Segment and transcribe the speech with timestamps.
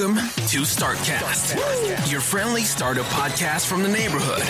[0.00, 0.16] Welcome
[0.48, 4.40] to Startcast, your friendly startup podcast from the neighborhood.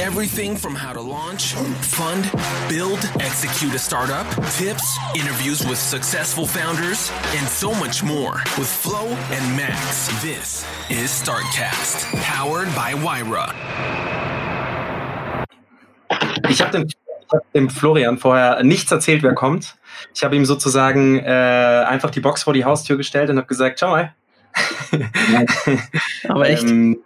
[0.00, 2.28] Everything from how to launch, fund,
[2.68, 9.06] build, execute a startup, tips, interviews with successful founders, and so much more with Flo
[9.30, 10.08] and Max.
[10.22, 13.54] This is Startcast, powered by Wyra.
[16.48, 16.84] Ich habe
[17.54, 19.76] dem, Florian vorher nichts erzählt, wer kommt.
[20.16, 23.78] Ich habe ihm sozusagen äh, einfach die Box vor die Haustür gestellt und habe gesagt,
[23.78, 24.12] schau mal.
[26.28, 26.64] Aber echt?
[26.64, 26.98] ähm,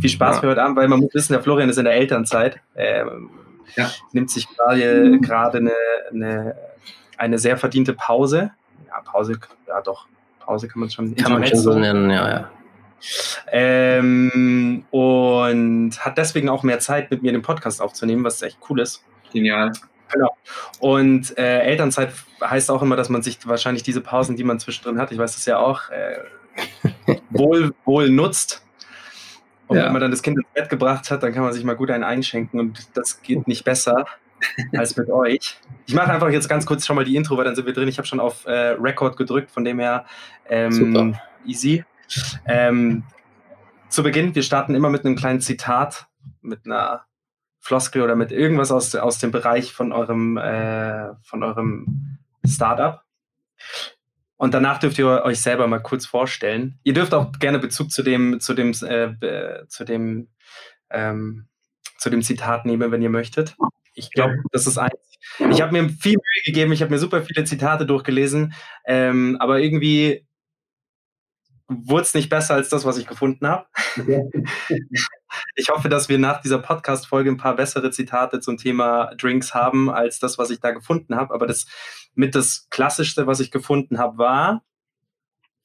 [0.00, 2.60] viel Spaß für heute Abend, weil man muss wissen, der Florian ist in der Elternzeit.
[2.76, 3.30] Ähm,
[3.76, 3.90] Ja.
[4.12, 5.72] Nimmt sich gerade gerade eine,
[6.10, 6.56] eine,
[7.16, 8.52] eine sehr verdiente Pause.
[8.88, 10.06] Ja, Pause, ja doch,
[10.40, 12.50] Pause kann man schon Kann man schon so nennen, ja, ja.
[13.50, 18.80] Ähm, und hat deswegen auch mehr Zeit, mit mir den Podcast aufzunehmen, was echt cool
[18.80, 19.04] ist.
[19.32, 19.72] Genial.
[20.12, 20.36] Genau.
[20.78, 24.98] Und äh, Elternzeit heißt auch immer, dass man sich wahrscheinlich diese Pausen, die man zwischendrin
[24.98, 26.18] hat, ich weiß das ja auch, äh,
[27.30, 28.64] wohl, wohl nutzt.
[29.66, 29.86] Und Ja.
[29.86, 31.90] wenn man dann das Kind ins Bett gebracht hat, dann kann man sich mal gut
[31.90, 34.04] einen einschenken und das geht nicht besser
[34.76, 35.58] als mit euch.
[35.86, 37.88] Ich mache einfach jetzt ganz kurz schon mal die Intro, weil dann sind wir drin.
[37.88, 40.04] Ich habe schon auf äh, Record gedrückt, von dem her
[40.48, 41.22] ähm, Super.
[41.46, 41.84] easy.
[42.46, 43.04] Ähm,
[43.88, 46.06] zu Beginn, wir starten immer mit einem kleinen Zitat,
[46.42, 47.06] mit einer
[47.60, 53.00] Floskel oder mit irgendwas aus, aus dem Bereich von eurem, äh, von eurem Startup.
[54.36, 56.78] Und danach dürft ihr euch selber mal kurz vorstellen.
[56.82, 60.28] Ihr dürft auch gerne Bezug zu dem, zu dem, äh, zu dem,
[60.90, 61.46] ähm,
[61.98, 63.56] zu dem Zitat nehmen, wenn ihr möchtet.
[63.94, 64.92] Ich glaube, das ist eins.
[65.50, 68.54] Ich habe mir viel Mühe gegeben, ich habe mir super viele Zitate durchgelesen,
[68.84, 70.26] ähm, aber irgendwie
[71.68, 73.66] wurde es nicht besser als das, was ich gefunden habe.
[75.56, 79.90] Ich hoffe, dass wir nach dieser Podcast-Folge ein paar bessere Zitate zum Thema Drinks haben,
[79.90, 81.34] als das, was ich da gefunden habe.
[81.34, 81.66] Aber das
[82.14, 84.64] mit das Klassischste, was ich gefunden habe, war,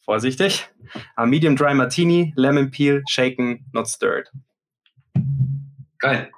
[0.01, 0.67] vorsichtig,
[1.15, 4.27] a Medium Dry Martini, Lemon Peel, Shaken, not stirred.
[5.99, 6.31] Geil.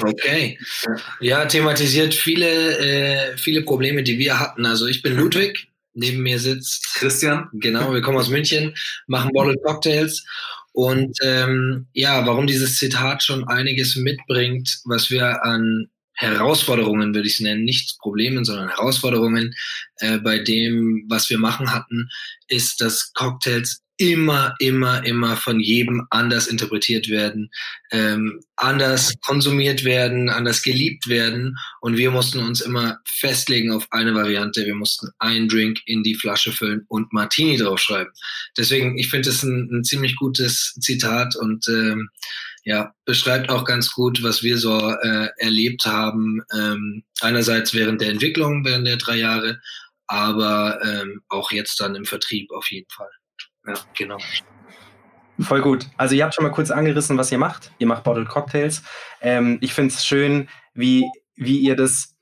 [0.00, 0.58] Okay.
[1.20, 4.66] Ja, thematisiert viele, äh, viele Probleme, die wir hatten.
[4.66, 7.48] Also ich bin Ludwig, neben mir sitzt Christian?
[7.52, 8.74] Genau, wir kommen aus München,
[9.06, 10.24] machen Bottled Cocktails.
[10.72, 17.34] Und ähm, ja, warum dieses Zitat schon einiges mitbringt, was wir an Herausforderungen, würde ich
[17.34, 19.54] es nennen, nicht Problemen, sondern Herausforderungen
[19.96, 22.08] äh, bei dem, was wir machen hatten,
[22.48, 27.50] ist, dass Cocktails immer, immer, immer von jedem anders interpretiert werden,
[27.92, 31.56] ähm, anders konsumiert werden, anders geliebt werden.
[31.80, 34.64] Und wir mussten uns immer festlegen auf eine Variante.
[34.64, 38.12] Wir mussten einen Drink in die Flasche füllen und Martini draufschreiben.
[38.56, 42.10] Deswegen, ich finde es ein, ein ziemlich gutes Zitat und ähm,
[42.64, 46.42] ja, beschreibt auch ganz gut, was wir so äh, erlebt haben.
[46.54, 49.60] Ähm, einerseits während der Entwicklung, während der drei Jahre,
[50.06, 53.10] aber ähm, auch jetzt dann im Vertrieb auf jeden Fall.
[53.66, 54.18] Ja, genau.
[55.40, 55.86] Voll gut.
[55.96, 57.72] Also ihr habt schon mal kurz angerissen, was ihr macht.
[57.78, 58.82] Ihr macht Bottled Cocktails.
[59.20, 61.04] Ähm, ich finde es schön, wie,
[61.34, 62.14] wie ihr das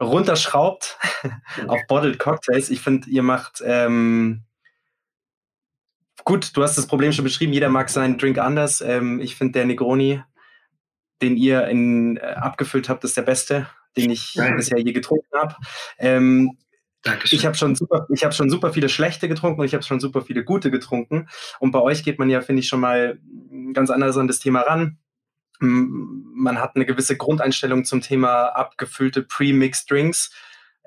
[0.00, 0.98] runterschraubt
[1.66, 2.70] auf Bottled Cocktails.
[2.70, 4.44] Ich finde, ihr macht ähm,
[6.24, 8.80] gut, du hast das Problem schon beschrieben, jeder mag seinen Drink anders.
[8.80, 10.22] Ähm, ich finde, der Negroni,
[11.20, 13.66] den ihr in, äh, abgefüllt habt, ist der beste,
[13.96, 14.54] den ich Geil.
[14.56, 15.56] bisher je getrunken habe.
[15.98, 16.58] Ähm,
[17.02, 17.38] Dankeschön.
[17.38, 19.98] ich habe schon super, ich habe schon super viele schlechte getrunken und ich habe schon
[19.98, 21.28] super viele gute getrunken.
[21.58, 23.18] Und bei euch geht man ja, finde ich, schon mal
[23.72, 24.98] ganz anders an das Thema ran.
[25.58, 30.32] Man hat eine gewisse Grundeinstellung zum Thema abgefüllte Pre-Mixed Drinks,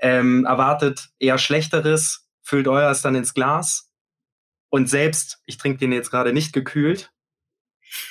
[0.02, 3.85] ähm, erwartet eher Schlechteres, füllt euers dann ins Glas.
[4.70, 7.12] Und selbst, ich trinke den jetzt gerade nicht gekühlt.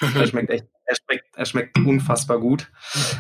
[0.01, 2.71] Er schmeckt echt, er schmeckt, er schmeckt unfassbar gut.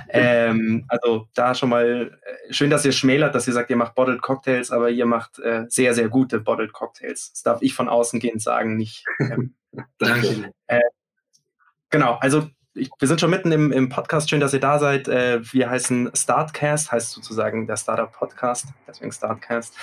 [0.08, 3.94] Ähm, also da schon mal äh, schön, dass ihr schmälert, dass ihr sagt, ihr macht
[3.94, 7.32] Bottled Cocktails, aber ihr macht äh, sehr, sehr gute Bottled Cocktails.
[7.32, 9.04] Das darf ich von außen gehend sagen, nicht.
[9.18, 9.54] Ähm,
[9.98, 10.52] Danke.
[11.90, 14.28] genau, also ich, wir sind schon mitten im, im Podcast.
[14.28, 15.06] Schön, dass ihr da seid.
[15.08, 19.74] Äh, wir heißen Startcast, heißt sozusagen der Startup Podcast, deswegen Startcast.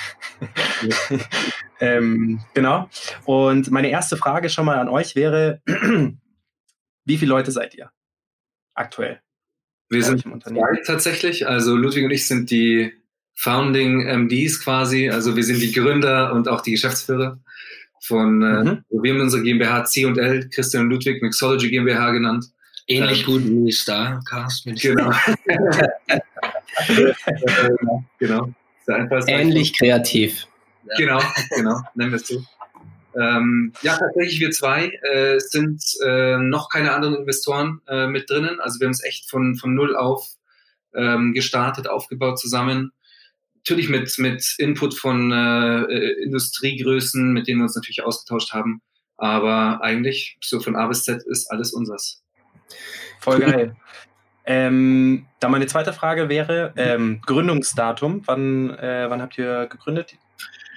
[1.79, 2.89] ähm, genau.
[3.25, 5.61] Und meine erste Frage schon mal an euch wäre:
[7.05, 7.91] Wie viele Leute seid ihr
[8.73, 9.21] aktuell?
[9.89, 10.65] Wir sind Unternehmen?
[10.65, 11.47] zwei tatsächlich.
[11.47, 12.93] Also Ludwig und ich sind die
[13.35, 15.09] Founding MDs quasi.
[15.09, 17.39] Also wir sind die Gründer und auch die Geschäftsführer
[18.01, 18.85] von, äh, Mhm.
[18.89, 22.45] wir haben unsere GmbH C&L, Christian und Ludwig, Mixology GmbH genannt.
[22.91, 24.65] Ähnlich Ähm, gut wie Starcast.
[24.65, 25.11] Mit Genau.
[28.19, 28.49] genau.
[28.85, 29.41] Sehr einfallsreich.
[29.41, 30.47] Ähnlich kreativ.
[30.97, 31.21] Genau,
[31.55, 32.43] genau, nennen wir es so.
[33.19, 38.29] Ähm, ja, tatsächlich, wir zwei äh, es sind äh, noch keine anderen Investoren äh, mit
[38.29, 38.59] drinnen.
[38.59, 40.27] Also wir haben es echt von, von null auf
[40.93, 42.91] ähm, gestartet, aufgebaut zusammen.
[43.55, 48.81] Natürlich mit, mit Input von äh, äh, Industriegrößen, mit denen wir uns natürlich ausgetauscht haben.
[49.17, 52.23] Aber eigentlich, so von A bis Z ist alles unseres.
[53.19, 53.75] Voll geil.
[54.45, 58.23] Ähm, da meine zweite Frage wäre, ähm, Gründungsdatum.
[58.25, 60.15] Wann, äh, wann habt ihr gegründet?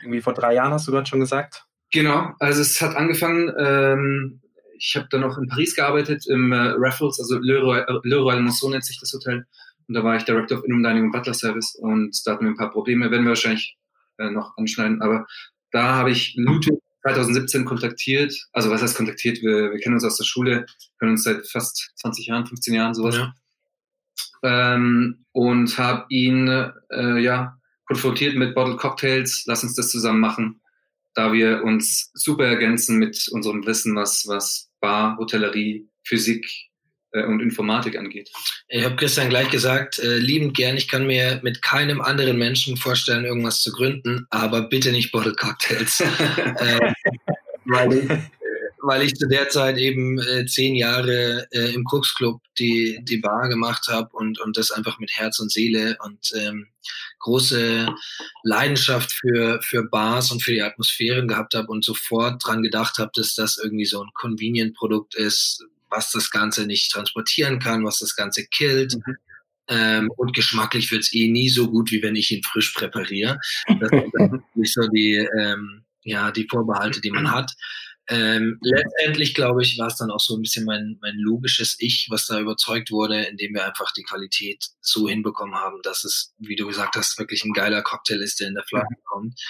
[0.03, 1.65] Irgendwie vor drei Jahren hast du gerade schon gesagt.
[1.91, 4.41] Genau, also es hat angefangen, ähm,
[4.77, 8.41] ich habe dann noch in Paris gearbeitet, im äh, Raffles, also Le Royal, Le Royal
[8.41, 9.47] Monceau nennt sich das Hotel.
[9.87, 12.51] Und da war ich Director of Inum Dining und Butler Service und da hatten wir
[12.51, 13.77] ein paar Probleme, werden wir wahrscheinlich
[14.19, 15.03] äh, noch anschneiden.
[15.03, 15.27] Aber
[15.71, 20.17] da habe ich Ludwig 2017 kontaktiert, also was heißt kontaktiert, wir, wir kennen uns aus
[20.17, 20.65] der Schule,
[20.99, 23.17] kennen uns seit fast 20 Jahren, 15 Jahren, sowas.
[23.17, 23.35] Ja.
[24.43, 30.63] Ähm, und habe ihn äh, ja konfrontiert mit Bottle Cocktails, lass uns das zusammen machen,
[31.15, 36.47] da wir uns super ergänzen mit unserem Wissen, was, was Bar, Hotellerie, Physik
[37.23, 38.31] und Informatik angeht.
[38.69, 42.77] Ich habe Christian gleich gesagt, äh, liebend gern, ich kann mir mit keinem anderen Menschen
[42.77, 46.01] vorstellen, irgendwas zu gründen, aber bitte nicht Bottle Cocktails.
[46.57, 46.93] äh,
[47.67, 48.19] weil, ich, äh,
[48.83, 53.19] weil ich zu der Zeit eben äh, zehn Jahre äh, im Cooks Club die, die
[53.19, 56.67] Bar gemacht habe und, und das einfach mit Herz und Seele und ähm,
[57.21, 57.87] große
[58.43, 63.13] Leidenschaft für, für Bars und für die Atmosphären gehabt habe und sofort dran gedacht habe,
[63.15, 65.65] dass das irgendwie so ein Convenient-Produkt ist,
[65.95, 68.95] was das Ganze nicht transportieren kann, was das Ganze killt.
[69.69, 73.39] Ähm, und geschmacklich wird's eh nie so gut, wie wenn ich ihn frisch präpariere.
[73.81, 77.53] Das sind natürlich so die, ähm, ja, die Vorbehalte, die man hat.
[78.11, 82.09] Ähm, letztendlich, glaube ich, war es dann auch so ein bisschen mein, mein logisches Ich,
[82.11, 86.57] was da überzeugt wurde, indem wir einfach die Qualität so hinbekommen haben, dass es, wie
[86.57, 89.41] du gesagt hast, wirklich ein geiler Cocktail ist, der in der Flasche kommt.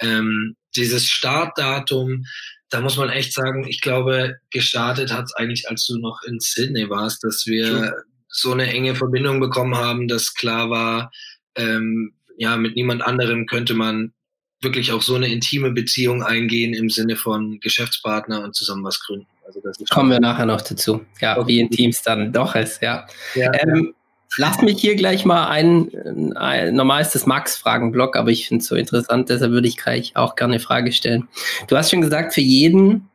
[0.00, 2.24] Ähm, dieses Startdatum,
[2.72, 6.40] da muss man echt sagen, ich glaube, gestartet hat es eigentlich, als du noch in
[6.40, 7.94] Sydney warst, dass wir
[8.28, 11.12] so eine enge Verbindung bekommen haben, dass klar war,
[11.54, 14.14] ähm, ja, mit niemand anderem könnte man
[14.62, 19.26] wirklich auch so eine intime Beziehung eingehen im Sinne von Geschäftspartner und zusammen was gründen.
[19.44, 19.60] Also
[19.90, 21.04] Kommen wir nachher noch dazu.
[21.20, 23.06] Ja, wie in Teams dann doch ist, ja.
[23.34, 23.52] Ja.
[23.52, 23.94] Ähm,
[24.36, 28.68] lass mich hier gleich mal ein, ein normal ist das Max-Fragen-Block, aber ich finde es
[28.68, 31.28] so interessant, deshalb würde ich gleich auch gerne eine Frage stellen.
[31.68, 33.08] Du hast schon gesagt, für jeden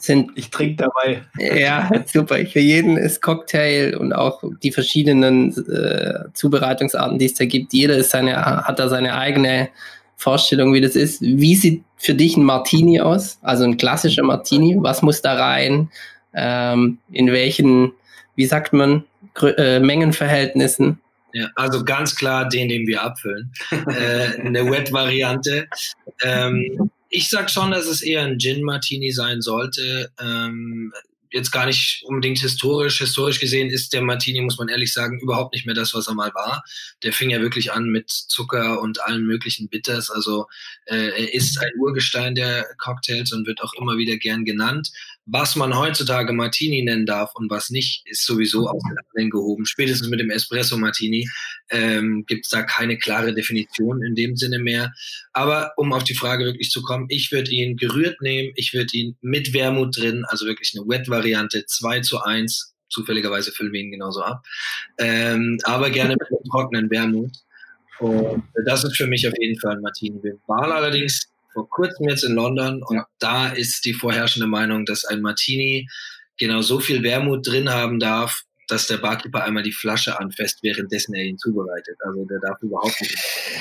[0.00, 1.22] sind Ich trinke dabei.
[1.38, 2.36] ja, super.
[2.46, 7.72] Für jeden ist Cocktail und auch die verschiedenen äh, Zubereitungsarten, die es da gibt.
[7.72, 9.68] Jeder ist seine, hat da seine eigene
[10.16, 11.20] Vorstellung, wie das ist.
[11.20, 13.38] Wie sieht für dich ein Martini aus?
[13.42, 14.76] Also ein klassischer Martini.
[14.78, 15.90] Was muss da rein?
[16.32, 17.92] Ähm, in welchen,
[18.36, 19.04] wie sagt man,
[19.42, 21.00] äh, Mengenverhältnissen?
[21.32, 23.52] Ja, also ganz klar den, den wir abfüllen.
[23.70, 25.68] äh, eine Wet-Variante.
[26.22, 30.10] Ähm, ich sag schon, dass es eher ein Gin-Martini sein sollte.
[30.20, 30.92] Ähm,
[31.30, 32.98] jetzt gar nicht unbedingt historisch.
[32.98, 36.14] Historisch gesehen ist der Martini, muss man ehrlich sagen, überhaupt nicht mehr das, was er
[36.14, 36.62] mal war.
[37.02, 40.10] Der fing ja wirklich an mit Zucker und allen möglichen Bitters.
[40.10, 40.46] Also
[40.86, 44.90] äh, er ist ein Urgestein der Cocktails und wird auch immer wieder gern genannt.
[45.30, 48.82] Was man heutzutage Martini nennen darf und was nicht, ist sowieso aus
[49.14, 49.66] den gehoben.
[49.66, 51.28] Spätestens mit dem Espresso Martini
[51.68, 54.90] ähm, gibt es da keine klare Definition in dem Sinne mehr.
[55.34, 58.96] Aber um auf die Frage wirklich zu kommen, ich würde ihn gerührt nehmen, ich würde
[58.96, 62.74] ihn mit Wermut drin, also wirklich eine Wet-Variante, 2 zu 1.
[62.88, 64.46] Zufälligerweise füllen wir ihn genauso ab.
[64.96, 67.32] Ähm, aber gerne mit einem trockenen Wermut.
[67.98, 70.22] Und das ist für mich auf jeden Fall ein Martini.
[70.22, 75.04] Wir waren allerdings vor kurzem jetzt in London und da ist die vorherrschende Meinung, dass
[75.04, 75.88] ein Martini
[76.38, 81.14] genau so viel Wermut drin haben darf, dass der Barkeeper einmal die Flasche anfasst, währenddessen
[81.14, 81.96] er ihn zubereitet.
[82.04, 83.16] Also der darf überhaupt nicht.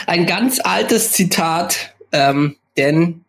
[0.05, 3.23] Ein ganz altes Zitat, ähm, denn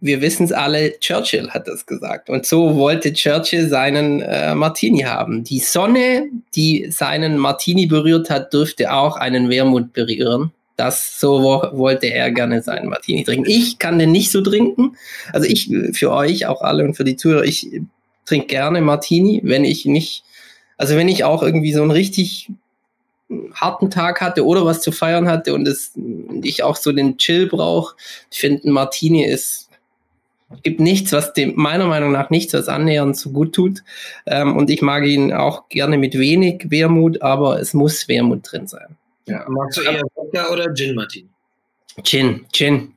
[0.00, 2.30] wir wissen es alle, Churchill hat das gesagt.
[2.30, 5.44] Und so wollte Churchill seinen äh, Martini haben.
[5.44, 10.52] Die Sonne, die seinen Martini berührt hat, dürfte auch einen Wermut berühren.
[10.80, 13.44] Das so wo, wollte er gerne seinen Martini trinken.
[13.46, 14.96] Ich kann den nicht so trinken.
[15.30, 17.68] Also ich für euch auch alle und für die Zuhörer, ich
[18.24, 20.24] trinke gerne Martini, wenn ich nicht,
[20.78, 22.48] also wenn ich auch irgendwie so einen richtig
[23.52, 25.92] harten Tag hatte oder was zu feiern hatte und es
[26.42, 27.94] ich auch so den Chill brauche.
[28.30, 29.68] Ich finde, Martini ist
[30.62, 33.84] gibt nichts, was dem meiner Meinung nach nichts, was annähernd so gut tut.
[34.24, 38.66] Ähm, und ich mag ihn auch gerne mit wenig Wermut, aber es muss Wermut drin
[38.66, 38.96] sein.
[39.30, 39.44] Ja.
[39.48, 41.28] Magst du eher Wodka oder Gin Martini?
[42.02, 42.92] Gin, Gin,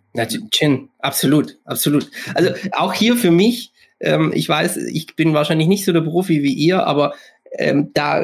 [0.51, 2.09] Gin, absolut, absolut.
[2.35, 6.43] Also auch hier für mich, ähm, ich weiß, ich bin wahrscheinlich nicht so der Profi
[6.43, 7.13] wie ihr, aber
[7.57, 8.23] ähm, da,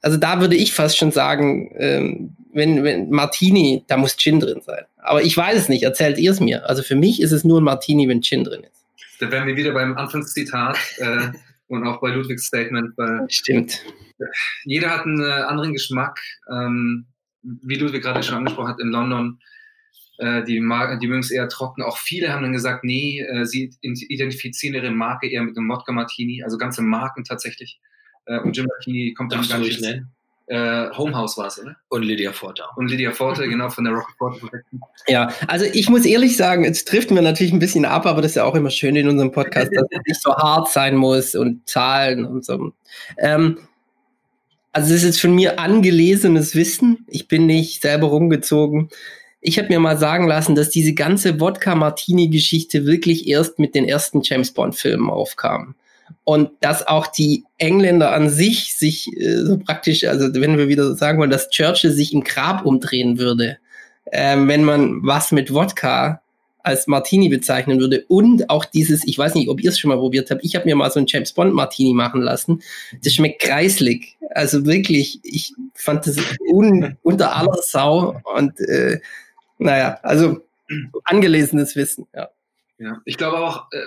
[0.00, 4.60] also da würde ich fast schon sagen, ähm, wenn, wenn Martini, da muss Gin drin
[4.60, 4.84] sein.
[4.98, 6.68] Aber ich weiß es nicht, erzählt ihr es mir.
[6.68, 8.84] Also für mich ist es nur ein Martini, wenn Gin drin ist.
[9.20, 11.28] Da wären wir wieder beim Anfangszitat äh,
[11.68, 12.94] und auch bei Ludwigs Statement.
[13.28, 13.80] Stimmt.
[14.64, 16.20] Jeder hat einen äh, anderen Geschmack.
[16.50, 17.06] Ähm,
[17.42, 19.38] wie Ludwig gerade schon angesprochen hat, in London,
[20.18, 21.82] äh, die, die mögen es eher trocken.
[21.82, 25.92] Auch viele haben dann gesagt, nee, äh, sie identifizieren ihre Marke eher mit einem Wodka
[25.92, 27.80] Martini, also ganze Marken tatsächlich.
[28.26, 30.10] Äh, und Jim Martini kommt dann nicht nennen.
[30.46, 31.74] Äh, Homehouse war es, oder?
[31.88, 32.64] Und Lydia Forte.
[32.76, 34.78] Und Lydia Forte, genau, von der Rocket Forte Protection.
[35.08, 38.32] Ja, also ich muss ehrlich sagen, jetzt trifft mir natürlich ein bisschen ab, aber das
[38.32, 41.34] ist ja auch immer schön in unserem Podcast, dass es nicht so hart sein muss
[41.34, 42.74] und Zahlen und so.
[43.16, 43.58] Ähm,
[44.74, 47.06] also das ist von mir angelesenes Wissen.
[47.06, 48.90] Ich bin nicht selber rumgezogen.
[49.40, 54.22] Ich habe mir mal sagen lassen, dass diese ganze Wodka-Martini-Geschichte wirklich erst mit den ersten
[54.22, 55.76] James Bond-Filmen aufkam
[56.24, 60.94] und dass auch die Engländer an sich sich äh, so praktisch, also wenn wir wieder
[60.96, 63.58] sagen wollen, dass Churchill sich im Grab umdrehen würde,
[64.06, 66.20] äh, wenn man was mit Wodka
[66.64, 69.98] als Martini bezeichnen würde und auch dieses, ich weiß nicht, ob ihr es schon mal
[69.98, 72.62] probiert habt, ich habe mir mal so ein James Bond Martini machen lassen,
[73.02, 78.98] das schmeckt kreislig, also wirklich, ich fand das un, unter aller Sau und äh,
[79.58, 80.44] naja, also
[81.04, 82.30] angelesenes Wissen, ja.
[82.78, 83.84] Ja, ich glaube auch, äh,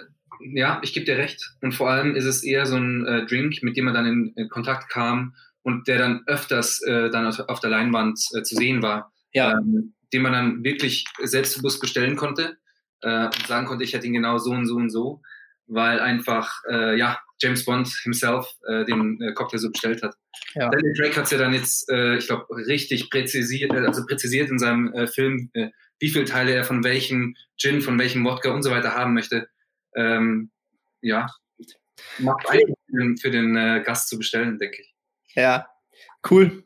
[0.53, 1.55] ja, ich gebe dir recht.
[1.61, 4.33] Und vor allem ist es eher so ein äh, Drink, mit dem man dann in,
[4.37, 8.55] in, Kontakt kam und der dann öfters äh, dann auf, auf, der Leinwand äh, zu
[8.55, 9.11] sehen war.
[9.33, 9.51] Ja.
[9.51, 12.57] Ähm, den man dann wirklich selbstbewusst bestellen konnte
[13.01, 15.21] äh, und sagen konnte, ich hätte ihn genau so und so und so,
[15.67, 20.15] weil einfach, äh, ja, James Bond himself äh, den Cocktail so bestellt hat.
[20.55, 20.69] Ja.
[20.69, 25.07] Daniel Drake hat es ja dann jetzt, ich glaube, richtig präzisiert, also präzisiert in seinem
[25.07, 29.13] Film, wie viele Teile er von welchem Gin, von welchem Wodka und so weiter haben
[29.13, 29.47] möchte
[29.97, 30.51] ähm,
[31.01, 31.27] ja,
[32.19, 34.95] macht eigentlich für den, für den äh, Gast zu bestellen, denke ich.
[35.33, 35.67] Ja,
[36.29, 36.63] cool.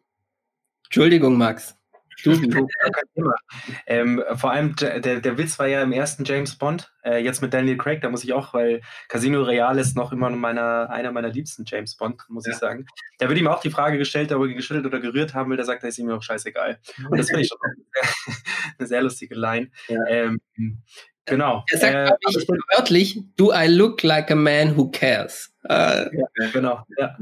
[0.86, 1.76] Entschuldigung, Max.
[2.24, 2.68] Du, du.
[3.86, 7.54] ähm, vor allem, der, der Witz war ja im ersten James Bond, äh, jetzt mit
[7.54, 11.30] Daniel Craig, da muss ich auch, weil Casino Real ist noch immer meiner, einer meiner
[11.30, 12.54] liebsten James Bond, muss ja.
[12.54, 12.86] ich sagen.
[13.20, 15.64] Da wird ihm auch die Frage gestellt, ob er geschüttelt oder gerührt haben will, da
[15.64, 16.80] sagt er, ist ihm auch scheißegal.
[17.10, 17.58] Und das finde ich schon
[18.78, 19.72] eine sehr lustige Line.
[19.88, 20.00] Ja.
[20.08, 20.40] Ähm,
[21.26, 21.64] Genau.
[21.72, 25.54] Er sagt, äh, ich, wörtlich, do I look like a man who cares?
[25.64, 26.84] Äh, ja, genau.
[26.98, 27.16] Ja.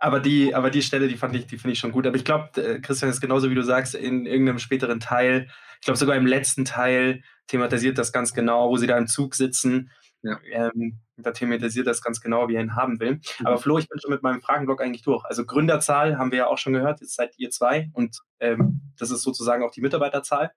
[0.00, 2.06] Aber die, aber die Stelle, die fand ich, die finde ich schon gut.
[2.06, 5.84] Aber ich glaube, äh, Christian ist genauso wie du sagst, in irgendeinem späteren Teil, ich
[5.84, 9.90] glaube sogar im letzten Teil thematisiert das ganz genau, wo sie da im Zug sitzen.
[10.22, 10.38] Ja.
[10.52, 13.20] Ähm, da thematisiert das ganz genau, wie er ihn haben will.
[13.40, 13.46] Mhm.
[13.46, 15.24] Aber Flo, ich bin schon mit meinem Fragenblock eigentlich durch.
[15.24, 19.10] Also Gründerzahl haben wir ja auch schon gehört, jetzt seid ihr zwei und ähm, das
[19.10, 20.52] ist sozusagen auch die Mitarbeiterzahl.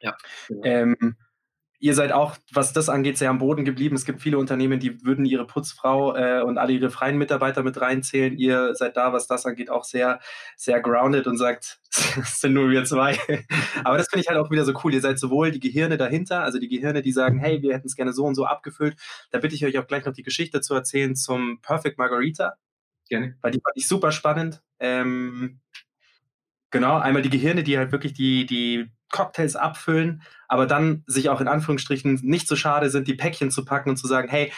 [0.00, 0.16] Ja.
[0.48, 0.62] Genau.
[0.64, 1.16] Ähm,
[1.78, 3.96] ihr seid auch, was das angeht, sehr am Boden geblieben.
[3.96, 7.80] Es gibt viele Unternehmen, die würden ihre Putzfrau äh, und alle ihre freien Mitarbeiter mit
[7.80, 8.36] reinzählen.
[8.36, 10.20] Ihr seid da, was das angeht, auch sehr,
[10.56, 11.80] sehr grounded und sagt,
[12.20, 13.18] es sind nur wir zwei.
[13.84, 14.94] Aber das finde ich halt auch wieder so cool.
[14.94, 17.96] Ihr seid sowohl die Gehirne dahinter, also die Gehirne, die sagen, hey, wir hätten es
[17.96, 18.96] gerne so und so abgefüllt.
[19.30, 22.54] Da bitte ich euch auch gleich noch die Geschichte zu erzählen zum Perfect Margarita.
[23.08, 23.36] Gerne.
[23.40, 24.62] Weil die fand ich super spannend.
[24.80, 25.60] Ähm,
[26.76, 31.40] genau, einmal die Gehirne, die halt wirklich die, die Cocktails abfüllen, aber dann sich auch
[31.40, 34.52] in Anführungsstrichen nicht so schade sind, die Päckchen zu packen und zu sagen, hey,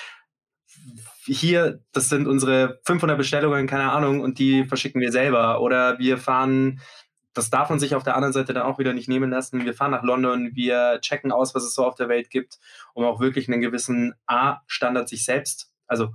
[1.27, 5.61] hier, das sind unsere 500 Bestellungen, keine Ahnung, und die verschicken wir selber.
[5.61, 6.81] Oder wir fahren,
[7.35, 9.65] das darf man sich auf der anderen Seite dann auch wieder nicht nehmen lassen.
[9.65, 12.59] Wir fahren nach London, wir checken aus, was es so auf der Welt gibt,
[12.95, 16.09] um auch wirklich einen gewissen A-Standard sich selbst, also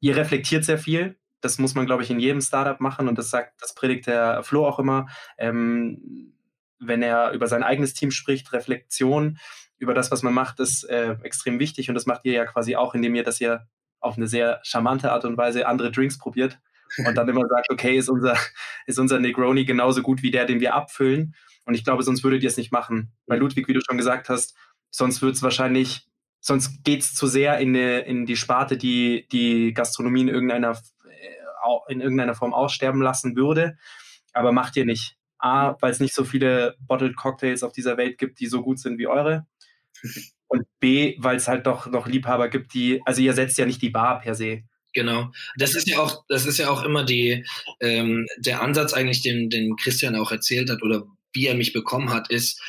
[0.00, 3.30] ihr reflektiert sehr viel, das muss man, glaube ich, in jedem Startup machen und das
[3.30, 5.08] sagt, das predigt der Flo auch immer.
[5.38, 6.32] Ähm,
[6.78, 9.38] wenn er über sein eigenes Team spricht, Reflexion
[9.78, 12.76] über das, was man macht, ist äh, extrem wichtig und das macht ihr ja quasi
[12.76, 13.66] auch, indem ihr das ja
[14.00, 16.58] auf eine sehr charmante Art und Weise andere Drinks probiert
[16.98, 18.36] und dann immer sagt, okay, ist unser,
[18.86, 21.34] ist unser Negroni genauso gut wie der, den wir abfüllen.
[21.64, 23.12] Und ich glaube, sonst würdet ihr es nicht machen.
[23.26, 24.54] Bei Ludwig, wie du schon gesagt hast,
[24.90, 26.06] sonst wird es wahrscheinlich,
[26.40, 30.78] sonst geht es zu sehr in, eine, in die Sparte, die die Gastronomie in irgendeiner,
[31.88, 33.76] in irgendeiner Form aussterben lassen würde.
[34.32, 35.16] Aber macht ihr nicht.
[35.38, 38.78] A, weil es nicht so viele Bottled Cocktails auf dieser Welt gibt, die so gut
[38.78, 39.46] sind wie eure.
[40.48, 43.82] Und B, weil es halt doch noch Liebhaber gibt, die, also ihr setzt ja nicht
[43.82, 44.62] die Bar per se.
[44.92, 45.32] Genau.
[45.56, 47.44] Das ist ja auch, das ist ja auch immer die,
[47.80, 52.12] ähm, der Ansatz eigentlich, den, den Christian auch erzählt hat oder wie er mich bekommen
[52.12, 52.62] hat, ist,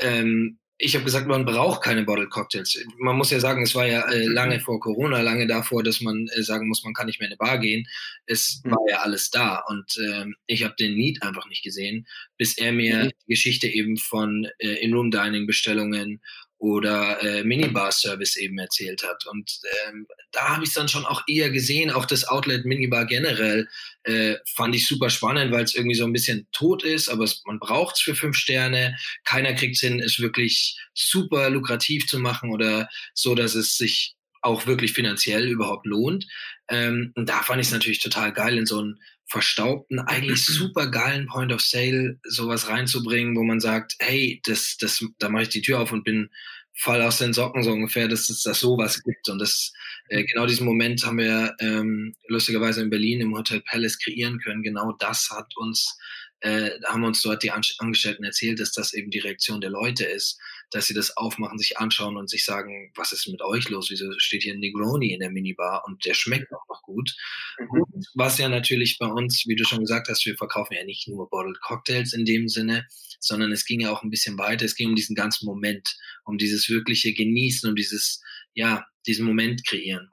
[0.00, 2.78] ähm, ich habe gesagt, man braucht keine Bottle Cocktails.
[2.98, 6.28] Man muss ja sagen, es war ja äh, lange vor Corona, lange davor, dass man
[6.28, 7.86] äh, sagen muss, man kann nicht mehr in eine Bar gehen.
[8.26, 8.72] Es mhm.
[8.72, 12.06] war ja alles da und äh, ich habe den Need einfach nicht gesehen,
[12.36, 13.08] bis er mir mhm.
[13.08, 16.20] die Geschichte eben von äh, In-Room-Dining-Bestellungen
[16.58, 19.26] oder äh, Minibar-Service eben erzählt hat.
[19.26, 23.04] Und ähm, da habe ich es dann schon auch eher gesehen, auch das Outlet Minibar
[23.04, 23.68] generell
[24.04, 27.42] äh, fand ich super spannend, weil es irgendwie so ein bisschen tot ist, aber es,
[27.44, 28.96] man braucht es für fünf Sterne.
[29.24, 34.66] Keiner kriegt hin, es wirklich super lukrativ zu machen oder so, dass es sich auch
[34.66, 36.26] wirklich finanziell überhaupt lohnt.
[36.68, 40.90] Ähm, und da fand ich es natürlich total geil, in so einen verstaubten, eigentlich super
[40.90, 45.48] geilen Point of Sale sowas reinzubringen, wo man sagt, hey, das, das, da mache ich
[45.48, 46.30] die Tür auf und bin
[46.78, 49.28] voll aus den Socken so ungefähr, dass es das sowas gibt.
[49.28, 49.72] Und das
[50.08, 54.62] äh, genau diesen Moment haben wir ähm, lustigerweise in Berlin im Hotel Palace kreieren können.
[54.62, 55.98] Genau das hat uns
[56.40, 60.38] äh, haben uns dort die Angestellten erzählt, dass das eben die Reaktion der Leute ist,
[60.70, 63.88] dass sie das aufmachen, sich anschauen und sich sagen, was ist mit euch los?
[63.90, 67.14] Wieso steht hier ein Negroni in der Minibar und der schmeckt auch noch gut?
[67.58, 67.82] Mhm.
[67.82, 71.06] Und was ja natürlich bei uns, wie du schon gesagt hast, wir verkaufen ja nicht
[71.08, 72.86] nur Bottled Cocktails in dem Sinne,
[73.20, 74.64] sondern es ging ja auch ein bisschen weiter.
[74.64, 78.20] Es ging um diesen ganzen Moment, um dieses wirkliche Genießen, um dieses,
[78.54, 80.10] ja, diesen Moment kreieren.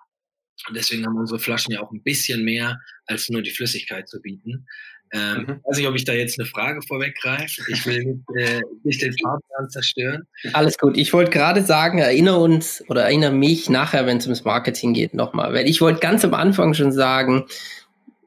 [0.68, 4.22] Und deswegen haben unsere Flaschen ja auch ein bisschen mehr als nur die Flüssigkeit zu
[4.22, 4.66] bieten.
[5.14, 5.60] Ähm, mhm.
[5.64, 7.62] Weiß nicht, ob ich da jetzt eine Frage vorweggreife.
[7.68, 10.28] Ich will nicht, äh, nicht den Fahrplan zerstören.
[10.54, 10.98] Alles gut.
[10.98, 15.14] Ich wollte gerade sagen, erinnere uns oder erinnere mich nachher, wenn es ums Marketing geht,
[15.14, 15.54] nochmal.
[15.54, 17.46] Weil ich wollte ganz am Anfang schon sagen,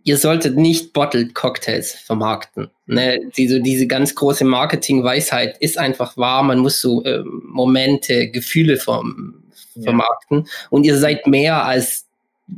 [0.05, 2.71] ihr solltet nicht Bottled Cocktails vermarkten.
[2.87, 3.19] Ne?
[3.37, 6.45] Diese, diese ganz große Marketing-Weisheit ist einfach wahr.
[6.45, 9.43] Man muss so äh, Momente, Gefühle vom,
[9.83, 10.45] vermarkten.
[10.45, 10.51] Ja.
[10.71, 12.07] Und ihr seid mehr als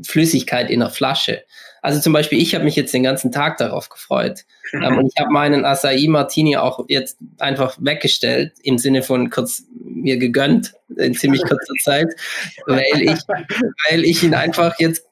[0.06, 1.44] Flüssigkeit in der Flasche.
[1.82, 4.44] Also zum Beispiel, ich habe mich jetzt den ganzen Tag darauf gefreut.
[4.72, 9.64] ähm, und ich habe meinen Acai Martini auch jetzt einfach weggestellt, im Sinne von kurz
[9.80, 12.08] mir gegönnt, in ziemlich kurzer Zeit,
[12.66, 13.18] weil ich,
[13.90, 15.04] weil ich ihn einfach jetzt,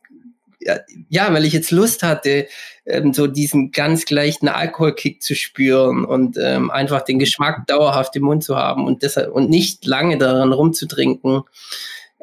[1.08, 2.48] ja, weil ich jetzt Lust hatte,
[2.86, 8.22] ähm, so diesen ganz leichten Alkoholkick zu spüren und ähm, einfach den Geschmack dauerhaft im
[8.22, 11.42] Mund zu haben und deshalb und nicht lange daran rumzutrinken.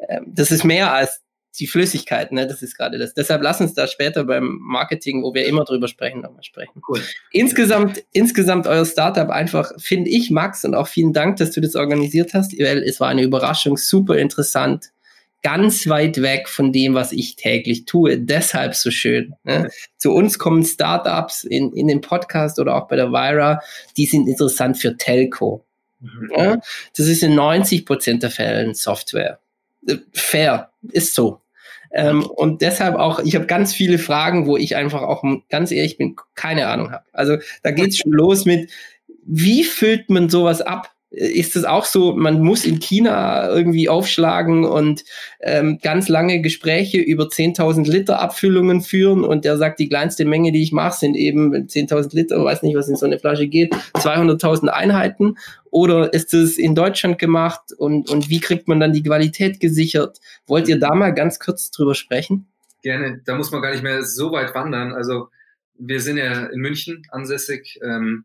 [0.08, 1.23] Ähm, das ist mehr als
[1.58, 2.46] die Flüssigkeit, ne?
[2.46, 3.14] Das ist gerade das.
[3.14, 6.82] Deshalb lass uns da später beim Marketing, wo wir immer drüber sprechen, nochmal sprechen.
[6.88, 7.00] Cool.
[7.30, 11.76] Insgesamt, insgesamt euer Startup einfach, finde ich, Max, und auch vielen Dank, dass du das
[11.76, 14.90] organisiert hast, weil es war eine Überraschung, super interessant,
[15.44, 18.18] ganz weit weg von dem, was ich täglich tue.
[18.18, 19.34] Deshalb so schön.
[19.44, 19.70] Ne?
[19.98, 23.60] Zu uns kommen Startups in, in dem Podcast oder auch bei der Vira,
[23.96, 25.64] die sind interessant für Telco.
[26.00, 26.32] Mhm.
[26.36, 26.60] Ja?
[26.96, 29.38] Das ist in 90 Prozent der Fällen Software.
[29.86, 31.40] Äh, fair, ist so.
[31.94, 35.96] Ähm, und deshalb auch, ich habe ganz viele Fragen, wo ich einfach auch ganz ehrlich
[35.96, 37.04] bin, keine Ahnung habe.
[37.12, 38.70] Also da geht es schon los mit,
[39.24, 40.93] wie füllt man sowas ab?
[41.16, 45.04] Ist es auch so, man muss in China irgendwie aufschlagen und
[45.40, 50.50] ähm, ganz lange Gespräche über 10.000 Liter Abfüllungen führen und der sagt, die kleinste Menge,
[50.50, 53.74] die ich mache, sind eben 10.000 Liter, weiß nicht, was in so eine Flasche geht,
[53.94, 55.36] 200.000 Einheiten
[55.70, 60.18] oder ist es in Deutschland gemacht und, und wie kriegt man dann die Qualität gesichert?
[60.46, 62.48] Wollt ihr da mal ganz kurz drüber sprechen?
[62.82, 64.92] Gerne, da muss man gar nicht mehr so weit wandern.
[64.92, 65.28] Also
[65.78, 67.78] wir sind ja in München ansässig.
[67.82, 68.24] Ähm,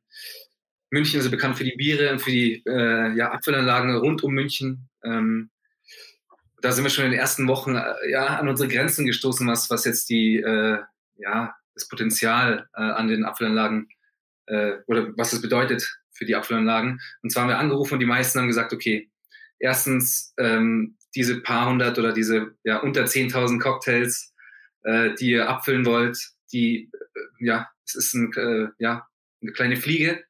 [0.91, 4.89] München ist bekannt für die Biere und für die äh, ja, Abfüllanlagen rund um München.
[5.03, 5.49] Ähm,
[6.61, 9.69] da sind wir schon in den ersten Wochen äh, ja, an unsere Grenzen gestoßen, was,
[9.69, 10.79] was jetzt die, äh,
[11.17, 13.87] ja, das Potenzial äh, an den Abfüllanlagen
[14.47, 16.99] äh, oder was es bedeutet für die Abfüllanlagen.
[17.21, 19.09] Und zwar haben wir angerufen und die meisten haben gesagt, okay,
[19.59, 24.33] erstens ähm, diese paar hundert oder diese ja, unter 10.000 Cocktails,
[24.83, 26.17] äh, die ihr abfüllen wollt,
[26.51, 29.07] die, äh, ja, es ist ein, äh, ja,
[29.41, 30.23] eine kleine Fliege,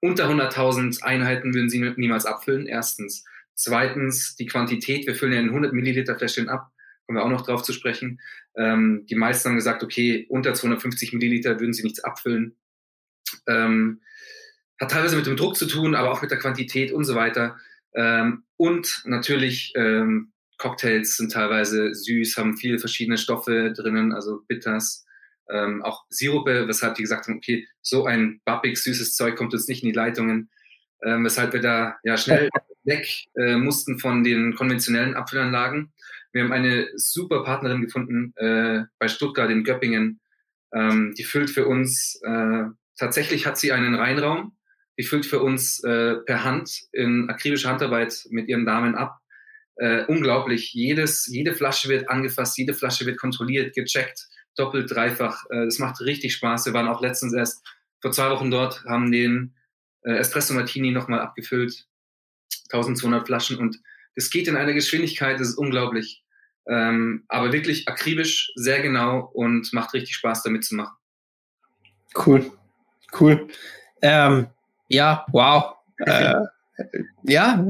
[0.00, 3.24] unter 100.000 Einheiten würden sie niemals abfüllen, erstens.
[3.54, 5.06] Zweitens, die Quantität.
[5.06, 6.70] Wir füllen ja in 100 Milliliter Fläschchen ab.
[7.06, 8.20] Kommen wir auch noch drauf zu sprechen.
[8.56, 12.56] Ähm, die meisten haben gesagt, okay, unter 250 Milliliter würden sie nichts abfüllen.
[13.46, 14.00] Ähm,
[14.80, 17.58] hat teilweise mit dem Druck zu tun, aber auch mit der Quantität und so weiter.
[17.94, 25.06] Ähm, und natürlich, ähm, Cocktails sind teilweise süß, haben viele verschiedene Stoffe drinnen, also Bitters,
[25.52, 29.68] ähm, auch Sirupe, weshalb die gesagt haben, okay, so ein bappig süßes Zeug kommt uns
[29.68, 30.50] nicht in die Leitungen,
[31.04, 32.48] ähm, weshalb wir da ja schnell
[32.84, 35.92] weg äh, mussten von den konventionellen Abfüllanlagen.
[36.32, 40.20] Wir haben eine super Partnerin gefunden äh, bei Stuttgart in Göppingen.
[40.72, 42.64] Ähm, die füllt für uns, äh,
[42.96, 44.56] tatsächlich hat sie einen Reinraum,
[44.98, 49.18] die füllt für uns äh, per Hand in akribischer Handarbeit mit ihren Damen ab.
[49.76, 50.72] Äh, unglaublich.
[50.74, 55.44] Jedes, jede Flasche wird angefasst, jede Flasche wird kontrolliert, gecheckt doppelt, dreifach.
[55.50, 56.66] Äh, das macht richtig Spaß.
[56.66, 57.64] Wir waren auch letztens erst
[58.00, 59.54] vor zwei Wochen dort, haben den
[60.02, 61.86] äh, Espresso Martini nochmal abgefüllt.
[62.72, 63.78] 1200 Flaschen und
[64.14, 66.24] es geht in einer Geschwindigkeit, das ist unglaublich.
[66.66, 70.96] Ähm, aber wirklich akribisch, sehr genau und macht richtig Spaß damit zu machen.
[72.14, 72.50] Cool,
[73.18, 73.48] cool.
[74.02, 74.48] Ähm,
[74.88, 75.76] ja, wow.
[75.98, 76.34] äh,
[77.22, 77.64] ja,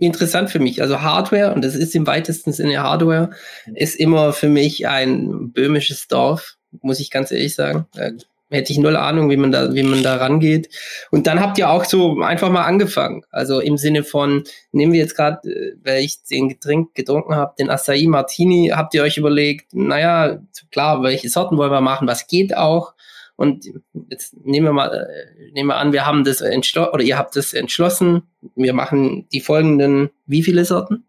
[0.00, 0.82] interessant für mich.
[0.82, 3.30] Also Hardware, und das ist im weitesten Sinne Hardware,
[3.74, 7.86] ist immer für mich ein böhmisches Dorf, muss ich ganz ehrlich sagen.
[7.96, 8.12] Äh,
[8.50, 10.68] hätte ich null Ahnung, wie man da, wie man da rangeht.
[11.10, 13.22] Und dann habt ihr auch so einfach mal angefangen.
[13.30, 17.54] Also im Sinne von, nehmen wir jetzt gerade, äh, weil ich den Getränk getrunken habe,
[17.58, 20.38] den Acai Martini, habt ihr euch überlegt, naja,
[20.70, 22.94] klar, welche Sorten wollen wir machen, was geht auch.
[23.36, 23.66] Und
[24.08, 27.36] jetzt nehmen wir mal, äh, nehmen wir an, wir haben das entschlossen, oder ihr habt
[27.36, 28.22] das entschlossen.
[28.54, 31.04] Wir machen die folgenden, wie viele Sorten?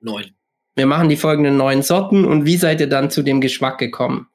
[0.00, 0.26] Neun.
[0.74, 2.24] Wir machen die folgenden neun Sorten.
[2.24, 4.28] Und wie seid ihr dann zu dem Geschmack gekommen,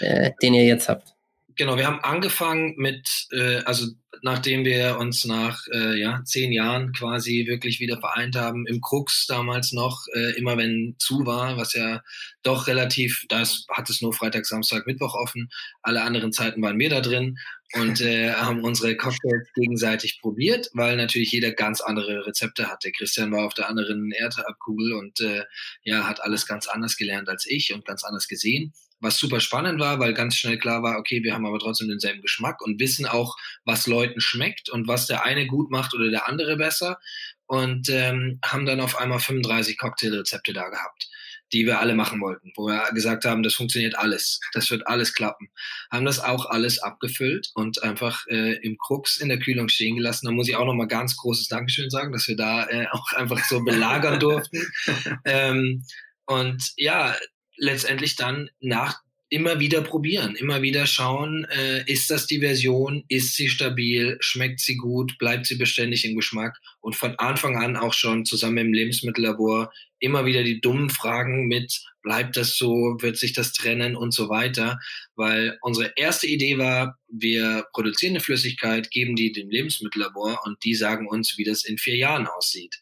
[0.00, 1.14] äh, den ihr jetzt habt?
[1.56, 3.86] Genau, wir haben angefangen mit, äh, also
[4.22, 9.26] nachdem wir uns nach äh, ja, zehn Jahren quasi wirklich wieder vereint haben, im Krux
[9.26, 12.02] damals noch, äh, immer wenn zu war, was ja
[12.42, 15.48] doch relativ, da hat es nur Freitag, Samstag, Mittwoch offen,
[15.82, 17.38] alle anderen Zeiten waren wir da drin
[17.74, 22.92] und äh, haben unsere Cocktails gegenseitig probiert, weil natürlich jeder ganz andere Rezepte hatte.
[22.92, 25.44] Christian war auf der anderen Erdabkugel und äh,
[25.82, 29.78] ja, hat alles ganz anders gelernt als ich und ganz anders gesehen was super spannend
[29.80, 33.06] war, weil ganz schnell klar war, okay, wir haben aber trotzdem denselben Geschmack und wissen
[33.06, 36.98] auch, was Leuten schmeckt und was der eine gut macht oder der andere besser
[37.46, 41.08] und ähm, haben dann auf einmal 35 Cocktailrezepte da gehabt,
[41.52, 45.14] die wir alle machen wollten, wo wir gesagt haben, das funktioniert alles, das wird alles
[45.14, 45.48] klappen.
[45.92, 50.26] Haben das auch alles abgefüllt und einfach äh, im Krux in der Kühlung stehen gelassen.
[50.26, 53.44] Da muss ich auch nochmal ganz großes Dankeschön sagen, dass wir da äh, auch einfach
[53.44, 54.66] so belagern durften.
[55.24, 55.84] ähm,
[56.26, 57.14] und ja,
[57.56, 63.34] letztendlich dann nach immer wieder probieren, immer wieder schauen, äh, ist das die Version, ist
[63.34, 67.92] sie stabil, schmeckt sie gut, bleibt sie beständig im Geschmack und von Anfang an auch
[67.92, 73.32] schon zusammen im Lebensmittellabor immer wieder die dummen Fragen mit, bleibt das so, wird sich
[73.32, 74.78] das trennen und so weiter,
[75.16, 80.74] weil unsere erste Idee war, wir produzieren eine Flüssigkeit, geben die dem Lebensmittellabor und die
[80.74, 82.76] sagen uns, wie das in vier Jahren aussieht.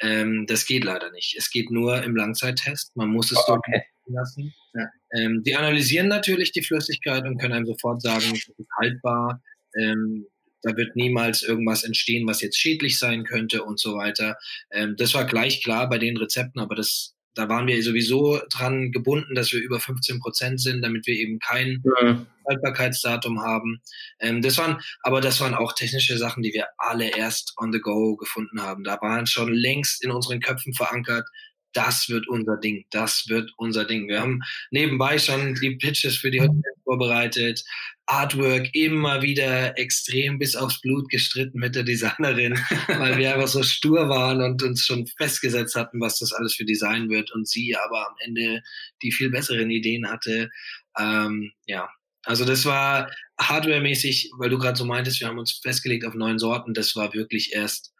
[0.00, 1.36] Ähm, das geht leider nicht.
[1.38, 2.96] Es geht nur im Langzeittest.
[2.96, 4.52] Man muss es oh, okay lassen.
[4.74, 4.88] Ja.
[5.16, 9.42] Ähm, die analysieren natürlich die Flüssigkeit und können einem sofort sagen, es ist haltbar,
[9.78, 10.26] ähm,
[10.62, 14.36] da wird niemals irgendwas entstehen, was jetzt schädlich sein könnte und so weiter.
[14.70, 18.92] Ähm, das war gleich klar bei den Rezepten, aber das da waren wir sowieso dran
[18.92, 22.24] gebunden, dass wir über 15 Prozent sind, damit wir eben kein ja.
[22.48, 23.80] Haltbarkeitsdatum haben.
[24.20, 27.80] Ähm, das waren, aber das waren auch technische Sachen, die wir alle erst on the
[27.80, 28.84] go gefunden haben.
[28.84, 31.28] Da waren schon längst in unseren Köpfen verankert,
[31.74, 34.08] das wird unser Ding, das wird unser Ding.
[34.08, 37.64] Wir haben nebenbei schon die Pitches für die Hotels vorbereitet,
[38.06, 42.54] Artwork immer wieder extrem bis aufs Blut gestritten mit der Designerin,
[42.88, 46.64] weil wir einfach so stur waren und uns schon festgesetzt hatten, was das alles für
[46.64, 48.62] Design wird und sie aber am Ende
[49.02, 50.50] die viel besseren Ideen hatte.
[50.98, 51.88] Ähm, ja,
[52.24, 53.10] also das war
[53.40, 57.12] hardwaremäßig, weil du gerade so meintest, wir haben uns festgelegt auf neun Sorten, das war
[57.14, 57.93] wirklich erst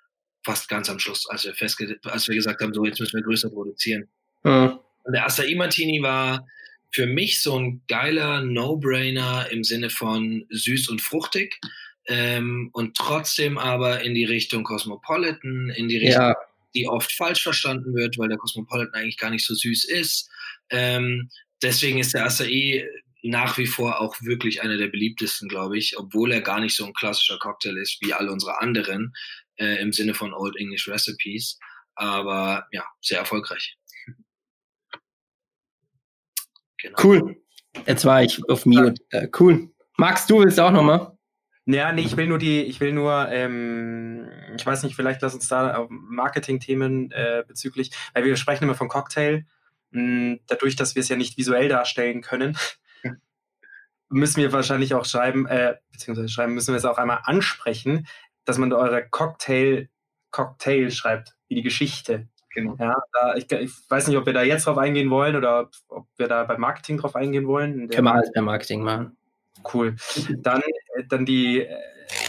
[0.44, 3.24] fast ganz am Schluss, als wir, festge als wir gesagt haben, so jetzt müssen wir
[3.24, 4.08] größer produzieren.
[4.44, 4.78] Ja.
[5.04, 6.46] Und der Acai Martini war
[6.92, 11.58] für mich so ein geiler No-Brainer im Sinne von süß und fruchtig
[12.06, 16.36] ähm, und trotzdem aber in die Richtung Cosmopolitan, in die Richtung, ja.
[16.74, 20.30] die oft falsch verstanden wird, weil der Cosmopolitan eigentlich gar nicht so süß ist.
[20.70, 21.30] Ähm,
[21.62, 22.86] deswegen ist der Acai
[23.22, 26.84] nach wie vor auch wirklich einer der beliebtesten, glaube ich, obwohl er gar nicht so
[26.84, 29.14] ein klassischer Cocktail ist wie alle unsere anderen
[29.56, 31.58] äh, im Sinne von Old English Recipes.
[31.94, 33.76] Aber ja, sehr erfolgreich.
[36.78, 36.98] Genau.
[37.02, 37.36] Cool.
[37.86, 38.94] Jetzt war ich auf Mute.
[39.10, 39.70] Äh, cool.
[39.96, 41.16] Max, du willst auch nochmal?
[41.66, 45.34] Ja, nee, ich will nur die, ich will nur, ähm, ich weiß nicht, vielleicht lass
[45.34, 49.46] uns da Marketing-Themen äh, bezüglich, weil wir sprechen immer von Cocktail.
[49.90, 52.58] Mh, hm, dadurch, dass wir es ja nicht visuell darstellen können,
[54.10, 58.06] müssen wir wahrscheinlich auch schreiben, äh, beziehungsweise schreiben, müssen wir es auch einmal ansprechen,
[58.44, 59.88] dass man eure Cocktail,
[60.30, 62.28] Cocktail schreibt, wie die Geschichte.
[62.54, 62.76] Genau.
[62.78, 66.06] Ja, da, ich, ich, weiß nicht, ob wir da jetzt drauf eingehen wollen oder ob
[66.16, 67.88] wir da beim Marketing drauf eingehen wollen.
[67.88, 69.16] Können wir alles beim Marketing machen.
[69.72, 69.96] Cool.
[70.38, 70.62] Dann,
[71.08, 71.76] dann die äh,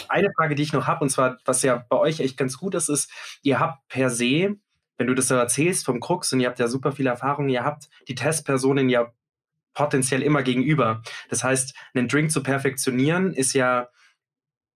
[0.07, 2.75] eine Frage, die ich noch habe, und zwar, was ja bei euch echt ganz gut
[2.75, 3.11] ist, ist,
[3.43, 4.55] ihr habt per se,
[4.97, 7.63] wenn du das so erzählst vom Krux und ihr habt ja super viele Erfahrungen, ihr
[7.63, 9.11] habt die Testpersonen ja
[9.73, 11.01] potenziell immer gegenüber.
[11.29, 13.89] Das heißt, einen Drink zu perfektionieren ist ja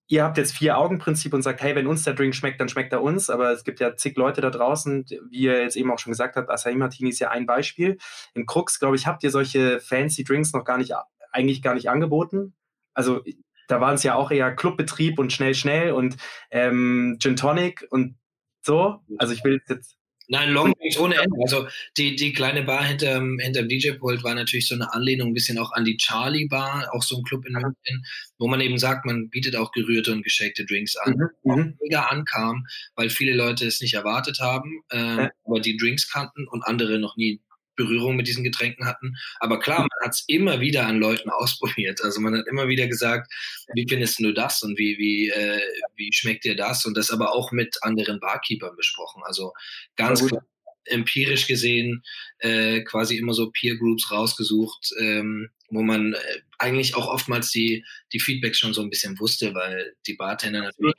[0.09, 2.91] ihr habt jetzt vier Augen-Prinzip und sagt, hey, wenn uns der Drink schmeckt, dann schmeckt
[2.91, 3.29] er uns.
[3.29, 6.35] Aber es gibt ja zig Leute da draußen, wie ihr jetzt eben auch schon gesagt
[6.35, 7.97] habt, Acai Martini ist ja ein Beispiel.
[8.33, 10.93] Im Krux, glaube ich, habt ihr solche fancy Drinks noch gar nicht,
[11.31, 12.55] eigentlich gar nicht angeboten.
[12.95, 13.23] Also
[13.67, 16.17] da waren es ja auch eher Clubbetrieb und schnell, schnell und
[16.49, 18.17] ähm, Gin Tonic und
[18.61, 19.98] So, also ich will jetzt
[20.31, 21.35] Nein, Longdrinks ohne Ende.
[21.41, 25.57] Also die, die kleine Bar hinterm, hinterm DJ-Pult war natürlich so eine Anlehnung ein bisschen
[25.57, 28.05] auch an die Charlie Bar, auch so ein Club in München,
[28.37, 31.15] wo man eben sagt, man bietet auch gerührte und geschakte Drinks an.
[31.43, 31.77] Mhm, mhm.
[31.81, 32.65] Mega ankam,
[32.95, 35.29] weil viele Leute es nicht erwartet haben, äh, Ja.
[35.45, 37.41] aber die Drinks kannten und andere noch nie
[37.79, 39.15] Berührung mit diesen Getränken hatten.
[39.39, 42.01] Aber klar, man hat es immer wieder an Leuten ausprobiert.
[42.03, 43.31] Also man hat immer wieder gesagt,
[43.73, 45.61] wie findest du das und wie, wie, äh,
[45.95, 46.85] wie schmeckt dir das?
[46.85, 49.23] Und das aber auch mit anderen Barkeepern besprochen.
[49.25, 49.53] Also
[49.95, 50.43] ganz klar,
[50.85, 52.03] empirisch gesehen
[52.39, 56.17] äh, quasi immer so Peer Groups rausgesucht, ähm, wo man äh,
[56.57, 60.95] eigentlich auch oftmals die, die Feedbacks schon so ein bisschen wusste, weil die Bartender natürlich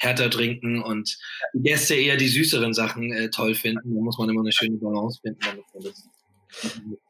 [0.00, 1.16] härter trinken und
[1.52, 3.94] die Gäste eher die süßeren Sachen äh, toll finden.
[3.94, 5.40] Da muss man immer eine schöne Balance finden.
[5.44, 6.08] Damit man das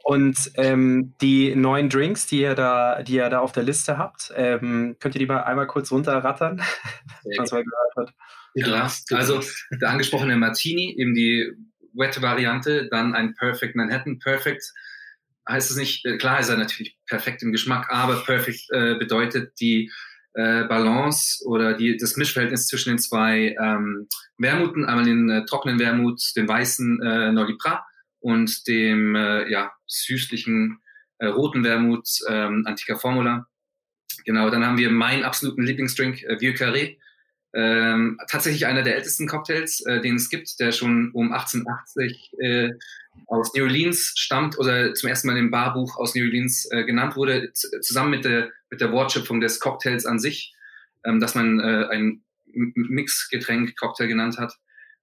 [0.03, 4.33] Und ähm, die neuen Drinks, die ihr da, die ihr da auf der Liste habt,
[4.37, 6.59] ähm, könnt ihr die mal einmal kurz runterrattern,
[7.39, 8.15] was man gehört hat.
[8.55, 9.41] Ja, also
[9.81, 11.53] der angesprochene Martini, eben die
[11.95, 14.19] wette Variante, dann ein Perfect Manhattan.
[14.19, 14.65] Perfect
[15.49, 19.53] heißt es nicht, äh, klar ist er natürlich perfekt im Geschmack, aber perfect äh, bedeutet
[19.61, 19.91] die
[20.35, 25.79] äh, Balance oder die, das Mischverhältnis zwischen den zwei ähm, Wermuten, einmal den äh, trockenen
[25.79, 27.83] Wermut, den weißen äh, Noliprat
[28.21, 30.81] und dem äh, ja, süßlichen
[31.19, 33.47] äh, roten Wermut, ähm, Antica Formula.
[34.25, 36.99] Genau, dann haben wir meinen absoluten Lieblingsdrink, äh, Vieux Carré.
[37.53, 42.71] Ähm, tatsächlich einer der ältesten Cocktails, äh, den es gibt, der schon um 1880 äh,
[43.27, 47.17] aus New Orleans stammt oder zum ersten Mal im Barbuch aus New Orleans äh, genannt
[47.17, 50.55] wurde, zusammen mit der, mit der Wortschöpfung des Cocktails an sich,
[51.05, 54.55] ähm, dass man äh, ein M- M- Mixgetränk Cocktail genannt hat.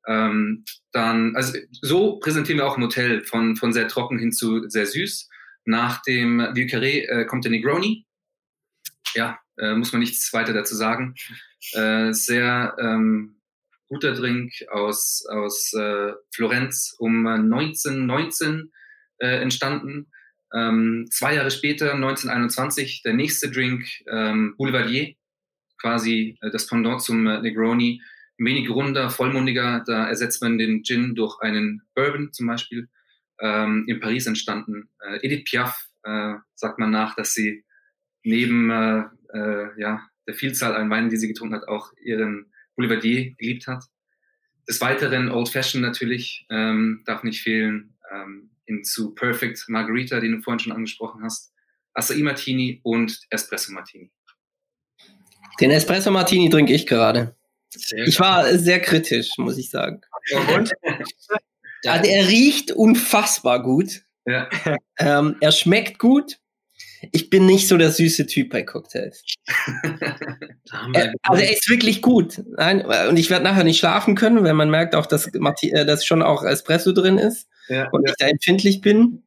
[0.07, 4.69] Ähm, dann, also so präsentieren wir auch im Hotel von, von sehr trocken hin zu
[4.69, 5.29] sehr süß.
[5.65, 8.05] Nach dem Vieux Carré äh, kommt der Negroni.
[9.15, 11.15] Ja, äh, muss man nichts weiter dazu sagen.
[11.73, 13.36] Äh, sehr ähm,
[13.87, 18.71] guter Drink aus, aus äh, Florenz um äh, 1919
[19.19, 20.11] äh, entstanden.
[20.53, 25.15] Ähm, zwei Jahre später, 1921, der nächste Drink, ähm, Boulevardier,
[25.79, 28.01] quasi äh, das Pendant zum äh, Negroni.
[28.39, 32.87] Wenig runder, vollmundiger, da ersetzt man den Gin durch einen Bourbon zum Beispiel.
[33.39, 34.89] Ähm, in Paris entstanden.
[34.99, 37.63] Äh, Edith Piaf äh, sagt man nach, dass sie
[38.23, 43.35] neben äh, äh, ja, der Vielzahl an Weinen, die sie getrunken hat, auch ihren Boulevardier
[43.37, 43.83] geliebt hat.
[44.69, 50.41] Des Weiteren Old Fashioned natürlich, ähm, darf nicht fehlen, ähm, hinzu Perfect Margarita, den du
[50.41, 51.51] vorhin schon angesprochen hast,
[51.93, 54.11] Acai Martini und Espresso Martini.
[55.59, 57.35] Den Espresso Martini trinke ich gerade.
[57.69, 60.01] Sehr Ich war sehr kritisch, muss ich sagen.
[60.55, 60.71] Und?
[61.85, 64.01] Also er riecht unfassbar gut.
[64.25, 64.49] Ja,
[64.97, 66.39] Ähm, er schmeckt gut.
[67.11, 69.23] Ich bin nicht so der süße Typ bei Cocktails.
[70.93, 72.43] Er, also er ist wirklich gut.
[72.57, 75.85] Nein, und ich werde nachher nicht schlafen können, wenn man merkt auch, dass, Marti äh,
[75.85, 79.23] dass schon auch Espresso drin ist ja, und ich da empfindlich bin.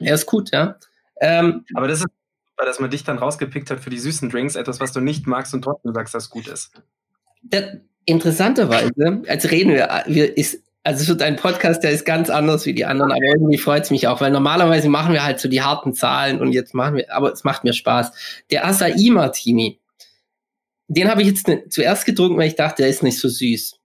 [0.00, 0.76] Er ist gut, ja.
[1.20, 2.06] Ähm, Aber das ist
[2.50, 5.28] super, dass man dich dann rausgepickt hat für die süßen Drinks, etwas, was du nicht
[5.28, 6.72] magst und trotzdem sagst, dass es gut ist.
[7.42, 12.30] der, interessanterweise, als reden wir, wir ist, also es wird ein Podcast, der ist ganz
[12.30, 15.40] anders wie die anderen, aber irgendwie freut es mich auch, weil normalerweise machen wir halt
[15.40, 18.12] so die harten Zahlen und jetzt machen wir, aber es macht mir Spaß.
[18.52, 19.80] Der Acai Martini,
[20.86, 23.80] den habe ich jetzt ne, zuerst getrunken, weil ich dachte, der ist nicht so süß.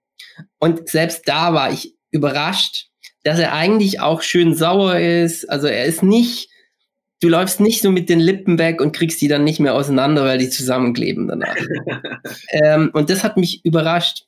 [0.59, 2.89] Und selbst da war ich überrascht,
[3.23, 5.49] dass er eigentlich auch schön sauer ist.
[5.49, 6.49] Also er ist nicht,
[7.19, 10.23] du läufst nicht so mit den Lippen weg und kriegst die dann nicht mehr auseinander,
[10.23, 11.55] weil die zusammenkleben danach.
[12.51, 14.27] ähm, und das hat mich überrascht.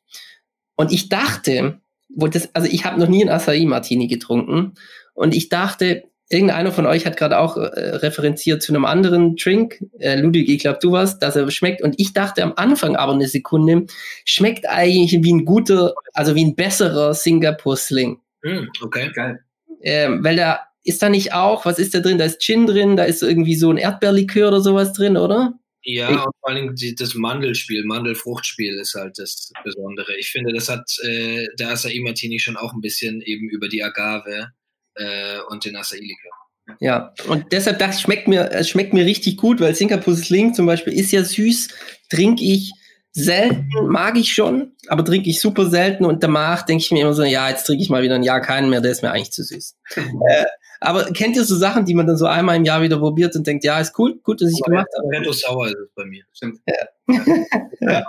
[0.75, 1.82] Und ich dachte,
[2.15, 4.73] das, also ich habe noch nie einen Acai Martini getrunken
[5.13, 9.83] und ich dachte, irgendeiner von euch hat gerade auch äh, referenziert zu einem anderen Drink,
[9.99, 11.81] äh, Ludwig, ich glaube, du warst, dass er schmeckt.
[11.81, 13.85] Und ich dachte am Anfang aber eine Sekunde,
[14.25, 18.19] schmeckt eigentlich wie ein guter, also wie ein besserer Singapur Sling.
[18.43, 19.11] Hm, okay.
[19.13, 19.39] geil.
[19.81, 22.17] Ähm, weil da ist da nicht auch, was ist da drin?
[22.17, 25.53] Da ist Gin drin, da ist irgendwie so ein Erdbeerlikör oder sowas drin, oder?
[25.83, 30.15] Ja, Ich- und vor allem die, das Mandelspiel, Mandelfruchtspiel ist halt das Besondere.
[30.17, 33.83] Ich finde, das hat äh, der Acai Martini schon auch ein bisschen eben über die
[33.83, 34.51] Agave
[34.95, 36.31] äh, und den Acai-Likör.
[36.79, 40.53] Ja, und deshalb dachte ich, schmeckt mir, es schmeckt mir richtig gut, weil Singapur Sling
[40.53, 41.67] zum Beispiel ist ja süß,
[42.09, 42.71] trinke ich
[43.11, 47.13] selten, mag ich schon, aber trinke ich super selten und danach denke ich mir immer
[47.13, 49.31] so, ja, jetzt trinke ich mal wieder ein Jahr keinen mehr, der ist mir eigentlich
[49.31, 49.75] zu süß.
[49.97, 50.45] äh,
[50.83, 53.47] aber kennt ihr so Sachen, die man dann so einmal im Jahr wieder probiert und
[53.47, 55.07] denkt, ja, ist cool, gut, dass ich gemacht habe?
[55.09, 56.23] Retto Sauer ist es bei mir.
[56.33, 56.59] Stimmt.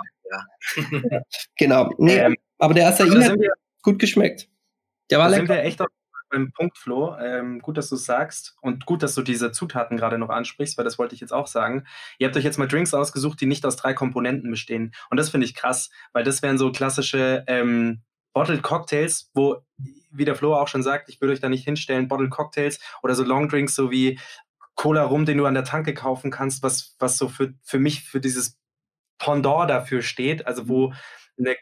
[1.57, 1.91] Genau.
[1.97, 4.49] Nee, Ähm, aber der Acai Da hat wir, gut geschmeckt.
[5.11, 5.53] Der war da sind lecker.
[5.55, 5.87] wir echt auf
[6.31, 7.15] beim Punkt, Flo.
[7.17, 10.77] Ähm, gut, dass du es sagst und gut, dass du diese Zutaten gerade noch ansprichst,
[10.77, 11.85] weil das wollte ich jetzt auch sagen.
[12.17, 14.93] Ihr habt euch jetzt mal Drinks ausgesucht, die nicht aus drei Komponenten bestehen.
[15.09, 18.01] Und das finde ich krass, weil das wären so klassische ähm,
[18.33, 19.57] Bottled Cocktails, wo,
[20.17, 23.15] wie der Flo auch schon sagt, ich würde euch da nicht hinstellen, Bottled Cocktails oder
[23.15, 24.19] so Long Drinks, so wie
[24.75, 28.03] Cola Rum, den du an der Tanke kaufen kannst, was, was so für, für mich
[28.03, 28.59] für dieses
[29.17, 30.93] Pendant dafür steht, also wo
[31.37, 31.55] eine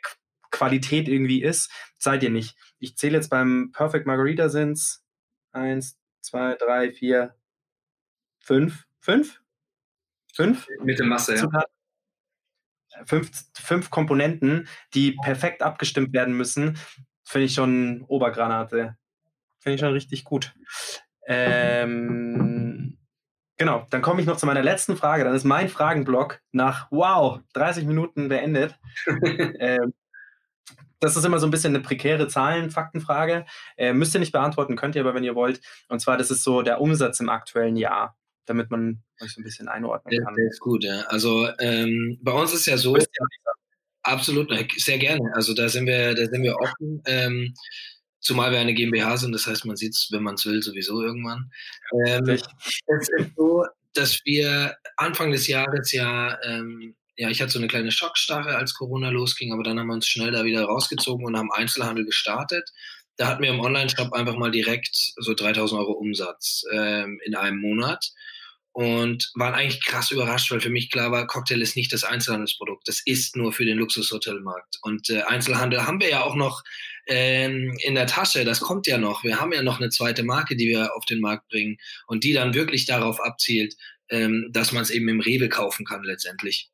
[0.51, 2.57] Qualität irgendwie ist, seid ihr nicht.
[2.79, 5.05] Ich zähle jetzt beim Perfect Margarita sind's
[5.51, 7.35] eins, zwei, drei, vier,
[8.39, 9.41] fünf, fünf?
[10.33, 10.67] Fünf?
[10.81, 11.65] Mit der Masse, ja.
[13.05, 16.77] Fünf, fünf Komponenten, die perfekt abgestimmt werden müssen,
[17.23, 18.97] finde ich schon Obergranate.
[19.59, 20.53] Finde ich schon richtig gut.
[21.25, 22.97] Ähm,
[23.57, 25.23] genau, dann komme ich noch zu meiner letzten Frage.
[25.23, 28.77] Dann ist mein Fragenblock nach, wow, 30 Minuten beendet.
[29.59, 29.93] ähm,
[31.03, 33.45] das ist immer so ein bisschen eine prekäre Zahlen, Faktenfrage.
[33.75, 35.59] Äh, müsst ihr nicht beantworten, könnt ihr aber, wenn ihr wollt.
[35.89, 39.43] Und zwar, das ist so der Umsatz im aktuellen Jahr, damit man euch so ein
[39.43, 40.33] bisschen einordnen kann.
[40.33, 41.01] Der, ist gut, ja.
[41.07, 42.95] Also ähm, bei uns ist ja so.
[44.03, 45.31] Absolut, sehr gerne.
[45.33, 47.01] Also da sind wir, da sind wir offen.
[47.05, 47.53] Ähm,
[48.19, 51.01] zumal wir eine GmbH sind, das heißt, man sieht es, wenn man es will, sowieso
[51.01, 51.51] irgendwann.
[52.05, 52.41] Ähm, es
[53.17, 57.91] ist so, dass wir Anfang des Jahres ja ähm, ja, ich hatte so eine kleine
[57.91, 61.51] Schockstarre, als Corona losging, aber dann haben wir uns schnell da wieder rausgezogen und haben
[61.51, 62.71] Einzelhandel gestartet.
[63.17, 67.59] Da hatten wir im Online-Shop einfach mal direkt so 3000 Euro Umsatz ähm, in einem
[67.59, 68.11] Monat
[68.73, 72.87] und waren eigentlich krass überrascht, weil für mich klar war, Cocktail ist nicht das Einzelhandelsprodukt,
[72.87, 74.79] das ist nur für den Luxushotelmarkt.
[74.81, 76.63] Und äh, Einzelhandel haben wir ja auch noch
[77.07, 79.23] ähm, in der Tasche, das kommt ja noch.
[79.23, 82.33] Wir haben ja noch eine zweite Marke, die wir auf den Markt bringen und die
[82.33, 83.75] dann wirklich darauf abzielt,
[84.09, 86.72] ähm, dass man es eben im Rewe kaufen kann letztendlich.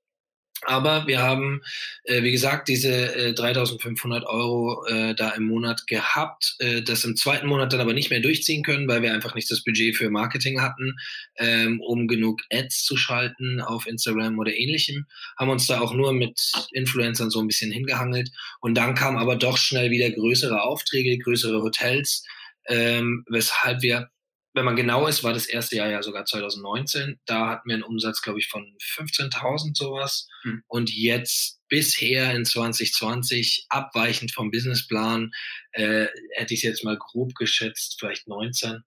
[0.65, 1.61] Aber wir haben,
[2.03, 7.15] äh, wie gesagt, diese äh, 3.500 Euro äh, da im Monat gehabt, äh, das im
[7.15, 10.09] zweiten Monat dann aber nicht mehr durchziehen können, weil wir einfach nicht das Budget für
[10.09, 10.97] Marketing hatten,
[11.37, 15.05] ähm, um genug Ads zu schalten auf Instagram oder ähnlichem.
[15.37, 18.29] Haben uns da auch nur mit Influencern so ein bisschen hingehangelt.
[18.59, 22.25] Und dann kamen aber doch schnell wieder größere Aufträge, größere Hotels,
[22.67, 24.09] ähm, weshalb wir
[24.53, 27.19] wenn man genau ist, war das erste Jahr ja sogar 2019.
[27.25, 30.27] Da hatten wir einen Umsatz, glaube ich, von 15.000 sowas.
[30.41, 30.63] Hm.
[30.67, 35.31] Und jetzt bisher in 2020, abweichend vom Businessplan,
[35.73, 38.81] äh, hätte ich jetzt mal grob geschätzt, vielleicht 19,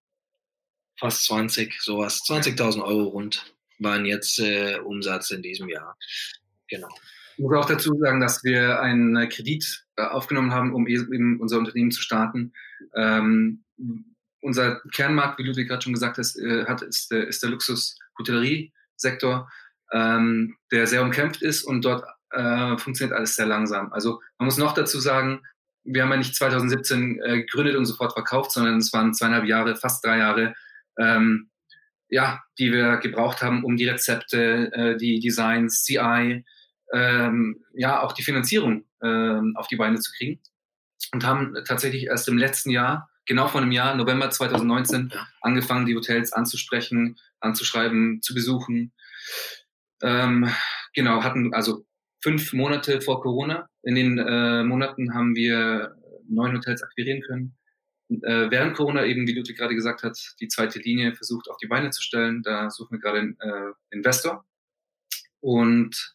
[0.99, 2.23] fast 20, sowas.
[2.29, 5.97] 20.000 Euro rund waren jetzt äh, Umsatz in diesem Jahr.
[6.69, 6.89] Genau.
[7.37, 11.59] Ich muss auch dazu sagen, dass wir einen Kredit äh, aufgenommen haben, um eben unser
[11.59, 12.53] Unternehmen zu starten.
[12.95, 13.65] Ähm,
[14.43, 19.51] unser Kernmarkt, wie Ludwig gerade schon gesagt hat, äh, hat ist, der, ist der Luxus-Hotellerie-Sektor,
[19.93, 23.93] ähm, der sehr umkämpft ist und dort äh, funktioniert alles sehr langsam.
[23.93, 25.43] Also man muss noch dazu sagen,
[25.85, 29.77] wir haben ja nicht 2017 äh, gegründet und sofort verkauft, sondern es waren zweieinhalb Jahre,
[29.77, 30.55] fast drei Jahre,
[30.99, 31.51] ähm,
[32.09, 36.45] ja, die wir gebraucht haben, um die Rezepte, äh, die Designs, CI,
[36.93, 40.41] ähm, ja, auch die Finanzierung ähm, auf die Beine zu kriegen.
[41.13, 45.27] Und haben tatsächlich erst im letzten Jahr genau vor einem Jahr, November 2019, ja.
[45.41, 48.93] angefangen, die Hotels anzusprechen, anzuschreiben, zu besuchen.
[50.03, 50.51] Ähm,
[50.95, 51.87] genau, hatten also
[52.23, 53.69] fünf Monate vor Corona.
[53.83, 55.97] In den äh, Monaten haben wir
[56.29, 57.57] neun Hotels akquirieren können.
[58.09, 61.67] Äh, während Corona eben, wie Ludwig gerade gesagt hat, die zweite Linie versucht auf die
[61.67, 62.43] Beine zu stellen.
[62.43, 64.45] Da suchen wir gerade einen äh, Investor.
[65.41, 66.15] Und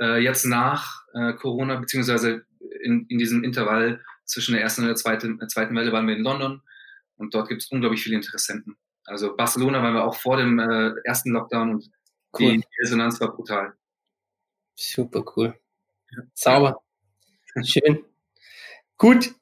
[0.00, 2.44] äh, jetzt nach äh, Corona, beziehungsweise
[2.82, 6.16] in, in diesem Intervall zwischen der ersten und der zweiten, der zweiten Welle waren wir
[6.16, 6.62] in London
[7.16, 8.76] und dort gibt es unglaublich viele Interessenten.
[9.04, 11.90] Also Barcelona waren wir auch vor dem äh, ersten Lockdown und
[12.38, 12.56] cool.
[12.58, 13.72] die Resonanz war brutal.
[14.74, 15.58] Super cool.
[16.34, 16.82] Sauber.
[17.64, 18.04] Schön.
[18.98, 19.34] Gut,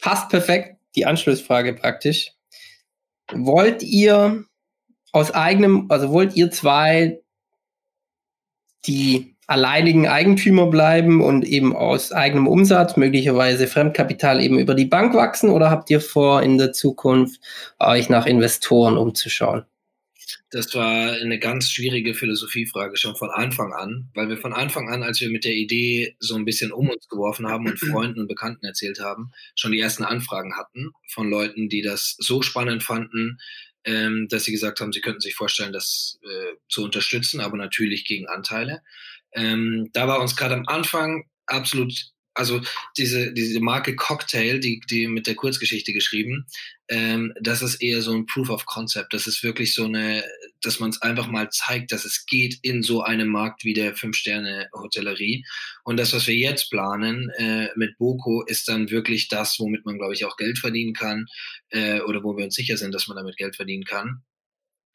[0.00, 0.76] passt perfekt.
[0.96, 2.32] Die Anschlussfrage praktisch.
[3.32, 4.44] Wollt ihr
[5.12, 7.22] aus eigenem, also wollt ihr zwei
[8.86, 15.12] die alleinigen Eigentümer bleiben und eben aus eigenem Umsatz, möglicherweise Fremdkapital eben über die Bank
[15.14, 17.40] wachsen oder habt ihr vor, in der Zukunft
[17.80, 19.64] euch nach Investoren umzuschauen?
[20.52, 25.02] Das war eine ganz schwierige Philosophiefrage schon von Anfang an, weil wir von Anfang an,
[25.02, 28.28] als wir mit der Idee so ein bisschen um uns geworfen haben und Freunden und
[28.28, 33.38] Bekannten erzählt haben, schon die ersten Anfragen hatten von Leuten, die das so spannend fanden,
[33.84, 38.04] ähm, dass sie gesagt haben, sie könnten sich vorstellen, das äh, zu unterstützen, aber natürlich
[38.04, 38.82] gegen Anteile.
[39.34, 41.92] Ähm, da war uns gerade am Anfang absolut,
[42.34, 42.60] also
[42.96, 46.46] diese, diese Marke Cocktail, die, die mit der Kurzgeschichte geschrieben,
[46.90, 49.14] ähm, das ist eher so ein Proof of Concept.
[49.14, 50.24] Das ist wirklich so eine,
[50.60, 53.94] dass man es einfach mal zeigt, dass es geht in so einem Markt wie der
[53.94, 55.44] Fünf-Sterne-Hotellerie.
[55.84, 59.98] Und das, was wir jetzt planen äh, mit Boko, ist dann wirklich das, womit man,
[59.98, 61.26] glaube ich, auch Geld verdienen kann
[61.70, 64.22] äh, oder wo wir uns sicher sind, dass man damit Geld verdienen kann.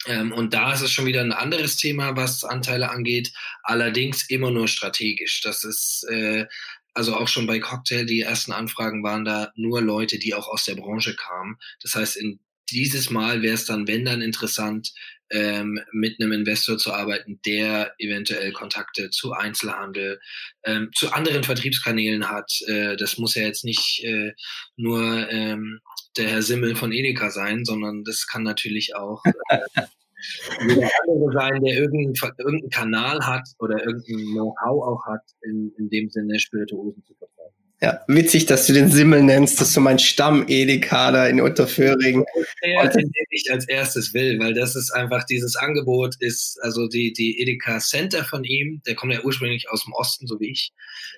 [0.06, 3.32] Ähm, und da ist es schon wieder ein anderes Thema, was Anteile angeht,
[3.64, 5.42] allerdings immer nur strategisch.
[5.42, 6.46] Das ist äh,
[6.94, 10.64] also auch schon bei Cocktail, die ersten Anfragen waren da nur Leute, die auch aus
[10.64, 11.58] der Branche kamen.
[11.82, 12.40] Das heißt, in
[12.72, 14.94] dieses Mal wäre es dann, wenn dann interessant,
[15.36, 20.20] ähm, mit einem Investor zu arbeiten, der eventuell Kontakte zu Einzelhandel,
[20.64, 22.50] ähm, zu anderen Vertriebskanälen hat.
[22.68, 24.32] Äh, das muss ja jetzt nicht äh,
[24.78, 25.82] nur ähm,
[26.18, 29.60] der Herr Simmel von Edeka sein, sondern das kann natürlich auch äh,
[30.70, 35.90] jeder andere sein, der irgendeinen, irgendeinen Kanal hat oder irgendein Know-how auch hat, in, in
[35.90, 37.65] dem Sinne Spirituosen zu vertreiben.
[37.82, 39.60] Ja, witzig, dass du den Simmel nennst.
[39.60, 42.24] Das ist so mein Stamm-Edeka da in Unterföhring.
[42.62, 47.12] Ja, den ich als erstes will, weil das ist einfach, dieses Angebot ist, also die,
[47.12, 50.72] die Edeka Center von ihm, der kommt ja ursprünglich aus dem Osten, so wie ich.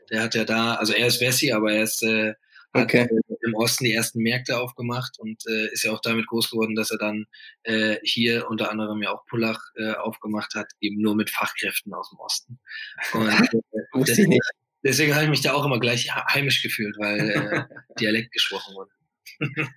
[0.09, 2.33] Der hat ja da, also er ist Wessi, aber er ist, äh,
[2.73, 3.01] okay.
[3.01, 3.09] hat
[3.47, 6.89] im Osten die ersten Märkte aufgemacht und äh, ist ja auch damit groß geworden, dass
[6.89, 7.27] er dann
[7.63, 12.09] äh, hier unter anderem ja auch Pullach äh, aufgemacht hat, eben nur mit Fachkräften aus
[12.09, 12.59] dem Osten.
[13.13, 13.27] Und,
[13.71, 14.41] äh, Wusste ich nicht.
[14.83, 17.63] Deswegen habe ich mich da auch immer gleich heimisch gefühlt, weil äh,
[17.99, 18.91] Dialekt gesprochen wurde.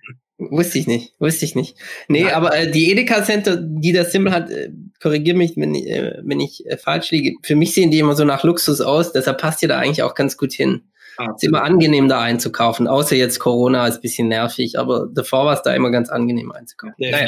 [0.49, 1.77] Wusste ich nicht, wusste ich nicht.
[2.07, 2.33] Nee, Nein.
[2.33, 6.39] aber äh, die Edeka Center, die das Symbol hat, äh, korrigiere mich, wenn, äh, wenn
[6.39, 7.35] ich äh, falsch liege.
[7.43, 10.15] Für mich sehen die immer so nach Luxus aus, deshalb passt ihr da eigentlich auch
[10.15, 10.81] ganz gut hin.
[11.17, 15.45] Ah, ist immer angenehm da einzukaufen, außer jetzt Corona ist ein bisschen nervig, aber davor
[15.45, 16.95] war es da immer ganz angenehm einzukaufen.
[16.97, 17.27] Naja.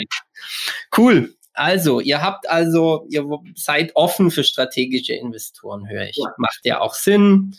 [0.97, 1.35] Cool.
[1.53, 3.25] Also, ihr habt also, ihr
[3.55, 6.17] seid offen für strategische Investoren, höre ich.
[6.17, 6.33] Ja.
[6.37, 7.55] Macht ja auch Sinn.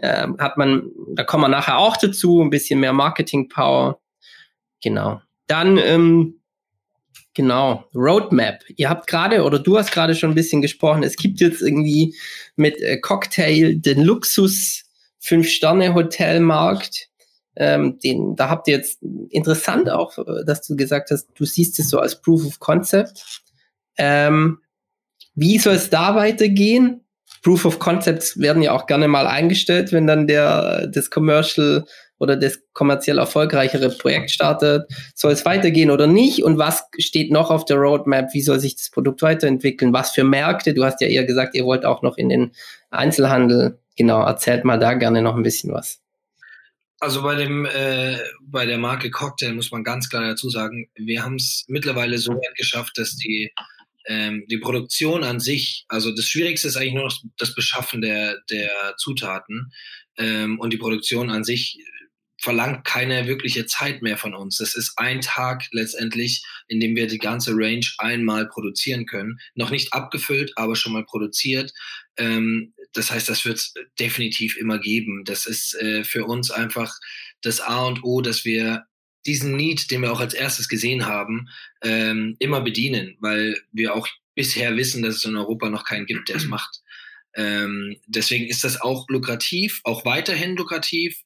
[0.00, 4.00] Ähm, hat man, da kommen wir nachher auch dazu, ein bisschen mehr Marketing Power.
[4.82, 5.20] Genau.
[5.46, 6.40] Dann, ähm,
[7.34, 8.62] genau, Roadmap.
[8.76, 12.14] Ihr habt gerade, oder du hast gerade schon ein bisschen gesprochen, es gibt jetzt irgendwie
[12.56, 14.84] mit äh, Cocktail den Luxus
[15.20, 17.08] Fünf-Sterne-Hotelmarkt.
[17.60, 21.78] Ähm, den, da habt ihr jetzt interessant auch, äh, dass du gesagt hast, du siehst
[21.80, 23.42] es so als Proof of Concept.
[23.96, 24.60] Ähm,
[25.34, 27.00] wie soll es da weitergehen?
[27.42, 31.84] Proof of Concepts werden ja auch gerne mal eingestellt, wenn dann der das Commercial
[32.18, 34.86] oder das kommerziell erfolgreichere Projekt startet.
[35.14, 36.42] Soll es weitergehen oder nicht?
[36.42, 38.34] Und was steht noch auf der Roadmap?
[38.34, 39.92] Wie soll sich das Produkt weiterentwickeln?
[39.92, 40.74] Was für Märkte?
[40.74, 42.52] Du hast ja eher gesagt, ihr wollt auch noch in den
[42.90, 43.78] Einzelhandel.
[43.96, 46.00] Genau, erzählt mal da gerne noch ein bisschen was.
[47.00, 51.22] Also bei dem äh, bei der Marke Cocktail muss man ganz klar dazu sagen, wir
[51.22, 53.52] haben es mittlerweile so weit geschafft, dass die
[54.06, 58.38] ähm, die Produktion an sich, also das Schwierigste ist eigentlich nur noch das Beschaffen der
[58.50, 59.72] der Zutaten
[60.16, 61.78] ähm, und die Produktion an sich
[62.40, 64.58] verlangt keine wirkliche Zeit mehr von uns.
[64.58, 69.38] Das ist ein Tag letztendlich, in dem wir die ganze Range einmal produzieren können.
[69.54, 71.72] Noch nicht abgefüllt, aber schon mal produziert.
[72.16, 75.24] Ähm, das heißt, das wird es definitiv immer geben.
[75.24, 76.94] Das ist äh, für uns einfach
[77.42, 78.84] das A und O, dass wir
[79.26, 81.48] diesen Need, den wir auch als erstes gesehen haben,
[81.82, 86.28] ähm, immer bedienen, weil wir auch bisher wissen, dass es in Europa noch keinen gibt,
[86.28, 86.80] der es macht.
[87.34, 91.20] Ähm, deswegen ist das auch lukrativ, auch weiterhin lukrativ.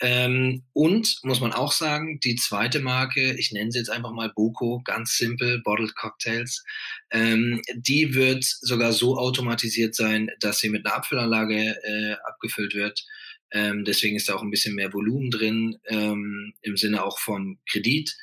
[0.00, 4.30] Ähm, und muss man auch sagen, die zweite Marke, ich nenne sie jetzt einfach mal
[4.34, 6.62] Boko, ganz simpel, Bottled Cocktails,
[7.10, 13.04] ähm, die wird sogar so automatisiert sein, dass sie mit einer Abfüllanlage äh, abgefüllt wird.
[13.50, 17.58] Ähm, deswegen ist da auch ein bisschen mehr Volumen drin, ähm, im Sinne auch vom
[17.68, 18.14] Kredit.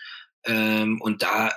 [0.45, 1.51] Ähm, und da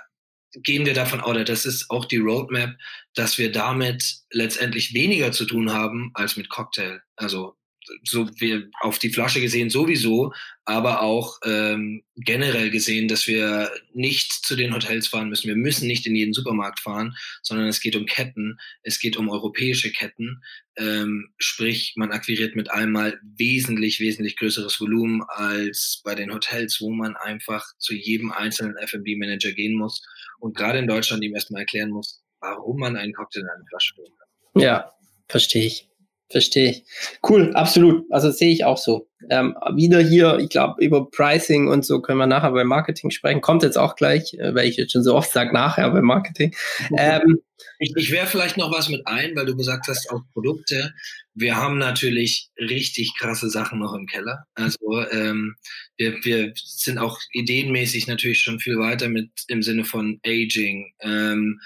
[0.54, 2.76] gehen wir davon aus, oder das ist auch die Roadmap,
[3.14, 7.02] dass wir damit letztendlich weniger zu tun haben als mit Cocktail.
[7.16, 7.57] Also
[8.04, 10.32] so wir auf die Flasche gesehen sowieso,
[10.64, 15.48] aber auch ähm, generell gesehen, dass wir nicht zu den Hotels fahren müssen.
[15.48, 19.28] Wir müssen nicht in jeden Supermarkt fahren, sondern es geht um Ketten, es geht um
[19.28, 20.42] europäische Ketten.
[20.76, 26.90] Ähm, sprich, man akquiriert mit einmal wesentlich, wesentlich größeres Volumen als bei den Hotels, wo
[26.90, 30.02] man einfach zu jedem einzelnen F&B-Manager gehen muss
[30.38, 33.94] und gerade in Deutschland ihm erstmal erklären muss, warum man einen Cocktail in eine Flasche
[33.94, 34.62] füllen kann.
[34.62, 34.92] Ja,
[35.28, 35.88] verstehe ich.
[36.30, 36.84] Verstehe ich.
[37.26, 38.04] Cool, absolut.
[38.10, 39.08] Also sehe ich auch so.
[39.30, 43.40] Ähm, wieder hier, ich glaube, über Pricing und so können wir nachher beim Marketing sprechen.
[43.40, 46.54] Kommt jetzt auch gleich, äh, weil ich jetzt schon so oft sage, nachher beim Marketing.
[46.96, 47.40] Ähm,
[47.78, 50.94] ich ich wäre vielleicht noch was mit ein, weil du gesagt hast, auch Produkte.
[51.34, 54.44] Wir haben natürlich richtig krasse Sachen noch im Keller.
[54.54, 55.56] Also ähm,
[55.96, 60.92] wir, wir sind auch ideenmäßig natürlich schon viel weiter mit im Sinne von Aging.
[61.00, 61.60] Ähm,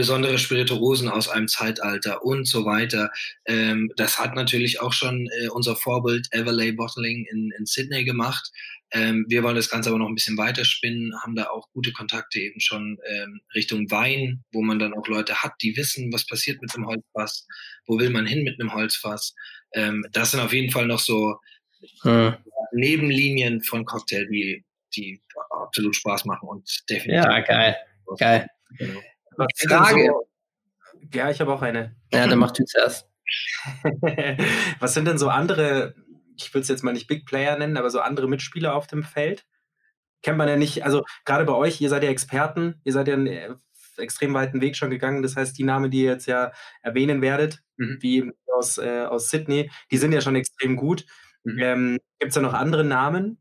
[0.00, 3.10] besondere Spirituosen aus einem Zeitalter und so weiter.
[3.44, 8.50] Ähm, das hat natürlich auch schon äh, unser Vorbild Everlay Bottling in, in Sydney gemacht.
[8.92, 12.40] Ähm, wir wollen das Ganze aber noch ein bisschen weiterspinnen, haben da auch gute Kontakte
[12.40, 16.62] eben schon ähm, Richtung Wein, wo man dann auch Leute hat, die wissen, was passiert
[16.62, 17.46] mit einem Holzfass,
[17.86, 19.34] wo will man hin mit einem Holzfass.
[19.74, 21.36] Ähm, das sind auf jeden Fall noch so
[22.04, 22.36] hm.
[22.72, 24.64] Nebenlinien von Cocktail, die,
[24.96, 25.20] die
[25.50, 27.22] absolut Spaß machen und definitiv.
[27.22, 27.76] Ja, geil.
[28.18, 28.46] Geil.
[28.78, 29.00] Genau.
[29.36, 30.06] Frage.
[30.06, 30.28] So,
[31.12, 31.96] ja, ich habe auch eine.
[32.12, 33.08] Ja, dann mach du zuerst.
[34.80, 35.94] Was sind denn so andere
[36.42, 39.02] ich will es jetzt mal nicht Big Player nennen, aber so andere Mitspieler auf dem
[39.02, 39.46] Feld?
[40.22, 43.14] Kennt man ja nicht, also gerade bei euch, ihr seid ja Experten, ihr seid ja
[43.14, 43.54] einen äh,
[43.96, 45.22] extrem weiten Weg schon gegangen.
[45.22, 46.52] Das heißt, die Namen, die ihr jetzt ja
[46.82, 47.98] erwähnen werdet, mhm.
[48.00, 51.06] wie aus, äh, aus Sydney, die sind ja schon extrem gut.
[51.44, 51.58] Mhm.
[51.58, 53.38] Ähm, Gibt es da noch andere Namen?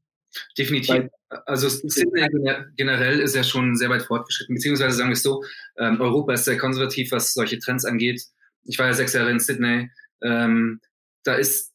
[0.58, 1.10] Definitiv.
[1.46, 2.28] Also Sydney
[2.76, 5.44] generell ist ja schon sehr weit fortgeschritten, beziehungsweise sagen wir es so,
[5.78, 8.22] ähm, Europa ist sehr konservativ, was solche Trends angeht.
[8.64, 9.90] Ich war ja sechs Jahre in Sydney.
[10.22, 10.82] Ähm,
[11.24, 11.74] da ist,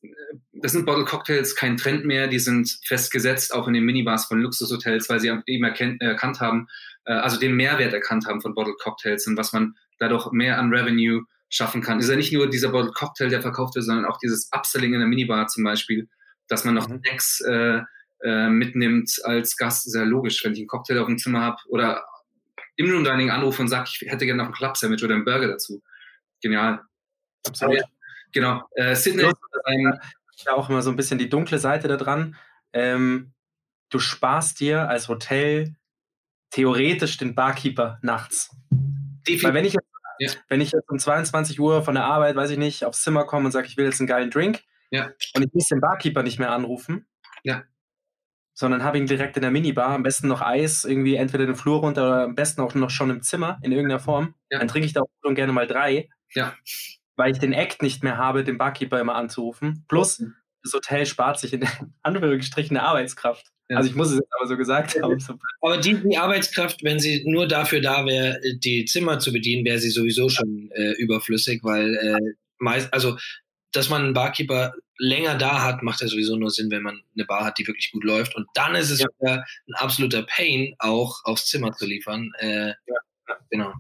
[0.53, 4.41] das sind Bottle Cocktails kein Trend mehr, die sind festgesetzt, auch in den Minibars von
[4.41, 6.67] Luxushotels, weil sie eben erkennt, erkannt haben,
[7.05, 10.73] äh, also den Mehrwert erkannt haben von Bottle Cocktails und was man dadurch mehr an
[10.73, 12.01] Revenue schaffen kann.
[12.01, 15.01] Ist ja nicht nur dieser Bottle Cocktail, der verkauft wird, sondern auch dieses Upselling in
[15.01, 16.09] der Minibar zum Beispiel,
[16.49, 17.01] dass man noch mhm.
[17.01, 17.83] Snacks äh,
[18.25, 22.05] äh, mitnimmt als Gast, sehr logisch, wenn ich einen Cocktail auf dem Zimmer habe oder
[22.77, 25.25] im Room Dining anrufe und sage, ich hätte gerne noch ein Club Sandwich oder einen
[25.25, 25.83] Burger dazu.
[26.43, 26.81] Genial.
[27.47, 27.83] Absolut.
[28.33, 28.63] Genau.
[28.75, 30.01] Äh, Sydney ist ein,
[30.45, 32.37] ja auch immer so ein bisschen die dunkle Seite da dran.
[32.73, 33.33] Ähm,
[33.91, 35.77] du sparst dir als Hotel
[36.51, 38.51] theoretisch den Barkeeper nachts.
[38.71, 39.45] Definitiv.
[39.45, 39.87] Weil wenn ich jetzt,
[40.19, 40.31] ja.
[40.49, 43.47] wenn ich jetzt um 22 Uhr von der Arbeit, weiß ich nicht, aufs Zimmer komme
[43.47, 45.11] und sage, ich will jetzt einen geilen Drink ja.
[45.35, 47.07] und ich muss den Barkeeper nicht mehr anrufen,
[47.43, 47.63] ja.
[48.55, 51.81] Sondern habe ihn direkt in der Minibar, am besten noch Eis, irgendwie entweder den Flur
[51.81, 54.59] runter oder am besten auch noch schon im Zimmer in irgendeiner Form, ja.
[54.59, 56.09] dann trinke ich da auch schon gerne mal drei.
[56.35, 56.55] Ja
[57.17, 59.85] weil ich den Act nicht mehr habe, den Barkeeper immer anzurufen.
[59.89, 60.23] Plus,
[60.63, 61.65] das Hotel spart sich in
[62.03, 63.47] Anführungsstrichen eine Arbeitskraft.
[63.69, 63.79] Ja.
[63.79, 65.19] Also ich muss es jetzt aber so gesagt haben.
[65.63, 69.79] Aber die, die, Arbeitskraft, wenn sie nur dafür da wäre, die Zimmer zu bedienen, wäre
[69.79, 73.17] sie sowieso schon äh, überflüssig, weil äh, meist, also
[73.73, 77.25] dass man einen Barkeeper länger da hat, macht ja sowieso nur Sinn, wenn man eine
[77.25, 78.35] Bar hat, die wirklich gut läuft.
[78.37, 79.07] Und dann ist es ja.
[79.21, 79.43] ein
[79.75, 82.31] absoluter Pain, auch aufs Zimmer zu liefern.
[82.39, 82.97] Äh, ja.
[83.51, 83.73] Genau.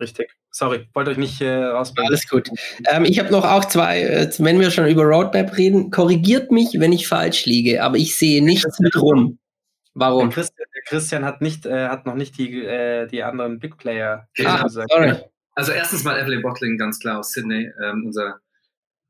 [0.00, 0.34] Richtig.
[0.50, 2.08] Sorry, wollte euch nicht äh, rausbringen.
[2.08, 2.48] Alles gut.
[2.90, 6.68] Ähm, ich habe noch auch zwei, äh, wenn wir schon über Roadmap reden, korrigiert mich,
[6.78, 9.38] wenn ich falsch liege, aber ich sehe nichts mit rum.
[9.94, 10.30] Warum?
[10.30, 13.76] Der Christian, der Christian hat, nicht, äh, hat noch nicht die, äh, die anderen Big
[13.76, 15.16] Player ah, sorry.
[15.54, 17.70] Also erstens mal Evelyn Bottling, ganz klar aus Sydney.
[17.84, 18.40] Ähm, unser,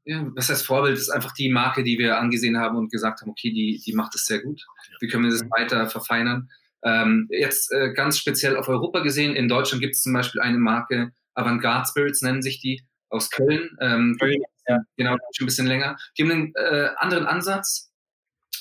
[0.09, 3.31] ja, was heißt Vorbild, ist einfach die Marke, die wir angesehen haben und gesagt haben,
[3.31, 4.65] okay, die, die macht es sehr gut.
[5.01, 6.49] Wie können wir das weiter verfeinern?
[6.83, 10.57] Ähm, jetzt äh, ganz speziell auf Europa gesehen, in Deutschland gibt es zum Beispiel eine
[10.57, 13.77] Marke, Avantgarde Spirits nennen sich die, aus Köln.
[13.81, 14.79] Ähm, Köln ja.
[14.97, 15.97] Genau, schon ein bisschen länger.
[16.17, 17.93] Die haben einen äh, anderen Ansatz.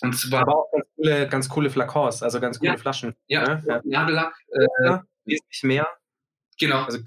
[0.01, 2.77] Und zwar aber auch ganz coole, ganz coole Flakons, also ganz coole ja.
[2.77, 3.15] Flaschen.
[3.27, 3.63] Ja, ne?
[3.65, 3.81] ja.
[3.85, 4.33] Nagellack.
[4.51, 5.87] Äh, wesentlich mehr.
[6.59, 6.83] Genau.
[6.83, 6.99] Also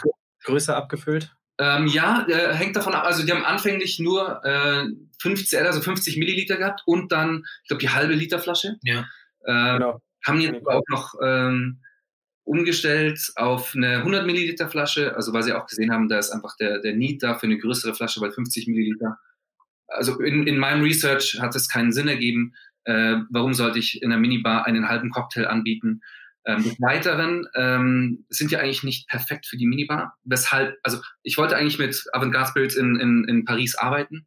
[0.44, 1.34] größer abgefüllt.
[1.60, 3.04] Ähm, ja, äh, hängt davon ab.
[3.04, 4.86] Also die haben anfänglich nur äh,
[5.20, 8.76] 50, also 50 Milliliter gehabt und dann, ich glaube, die halbe Liter Flasche.
[8.82, 9.00] Ja.
[9.44, 10.00] Äh, genau.
[10.26, 11.82] Haben jetzt auch noch ähm,
[12.44, 16.56] umgestellt auf eine 100 Milliliter Flasche, also weil sie auch gesehen haben, da ist einfach
[16.56, 19.18] der, der Need da für eine größere Flasche, weil 50 Milliliter.
[19.86, 22.54] Also in, in meinem Research hat es keinen Sinn ergeben.
[22.84, 26.00] Äh, warum sollte ich in einer Minibar einen halben Cocktail anbieten?
[26.46, 30.16] Ähm, des Weiteren ähm, sind ja eigentlich nicht perfekt für die Minibar.
[30.24, 34.26] Weshalb, also ich wollte eigentlich mit Avantgarde Spirits in, in, in Paris arbeiten.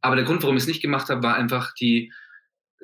[0.00, 2.12] Aber der Grund, warum ich es nicht gemacht habe, war einfach die,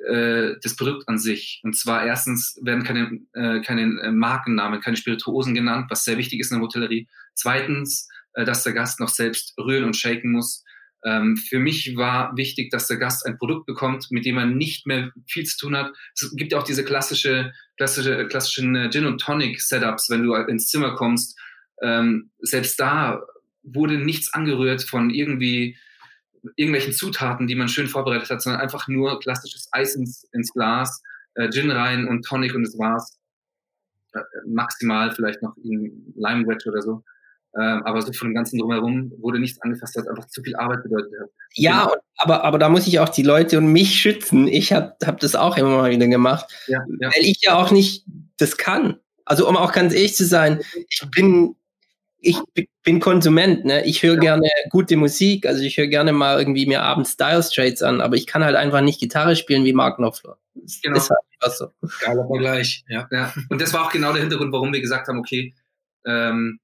[0.07, 1.61] äh, das Produkt an sich.
[1.63, 6.39] Und zwar erstens werden keine, äh, keine äh, Markennamen, keine Spirituosen genannt, was sehr wichtig
[6.39, 7.07] ist in der Hotellerie.
[7.35, 10.63] Zweitens, äh, dass der Gast noch selbst rühren und shaken muss.
[11.05, 14.87] Ähm, für mich war wichtig, dass der Gast ein Produkt bekommt, mit dem er nicht
[14.87, 15.91] mehr viel zu tun hat.
[16.15, 20.33] Es gibt ja auch diese klassische, klassische, klassischen äh, Gin und Tonic Setups, wenn du
[20.35, 21.37] ins Zimmer kommst.
[21.81, 23.21] Ähm, selbst da
[23.63, 25.77] wurde nichts angerührt von irgendwie
[26.55, 31.01] irgendwelchen Zutaten, die man schön vorbereitet hat, sondern einfach nur klassisches Eis ins, ins Glas,
[31.35, 33.17] äh, Gin rein und Tonic und das war's.
[34.13, 37.03] Äh, maximal vielleicht noch ein Lime Wedge oder so.
[37.59, 40.83] Ähm, aber so von dem ganzen Drumherum wurde nichts angefasst, was einfach zu viel Arbeit
[40.83, 41.29] bedeutet hat.
[41.53, 41.95] Ja, genau.
[42.17, 44.47] aber, aber da muss ich auch die Leute und mich schützen.
[44.47, 47.09] Ich habe hab das auch immer mal wieder gemacht, ja, ja.
[47.13, 48.05] weil ich ja auch nicht
[48.37, 48.99] das kann.
[49.25, 51.55] Also um auch ganz ehrlich zu sein, ich bin
[52.23, 52.37] ich
[52.83, 53.85] bin Konsument, ne?
[53.85, 54.19] Ich höre ja.
[54.19, 58.15] gerne gute Musik, also ich höre gerne mal irgendwie mir abends Style Straits an, aber
[58.15, 60.37] ich kann halt einfach nicht Gitarre spielen wie Mark Knopfler.
[60.81, 60.95] Genau.
[60.95, 61.67] Das ist halt so.
[61.99, 63.07] Geiler Vergleich, ja.
[63.11, 63.33] ja.
[63.49, 65.53] Und das war auch genau der Hintergrund, warum wir gesagt haben, okay,
[66.05, 66.62] ähm, äh,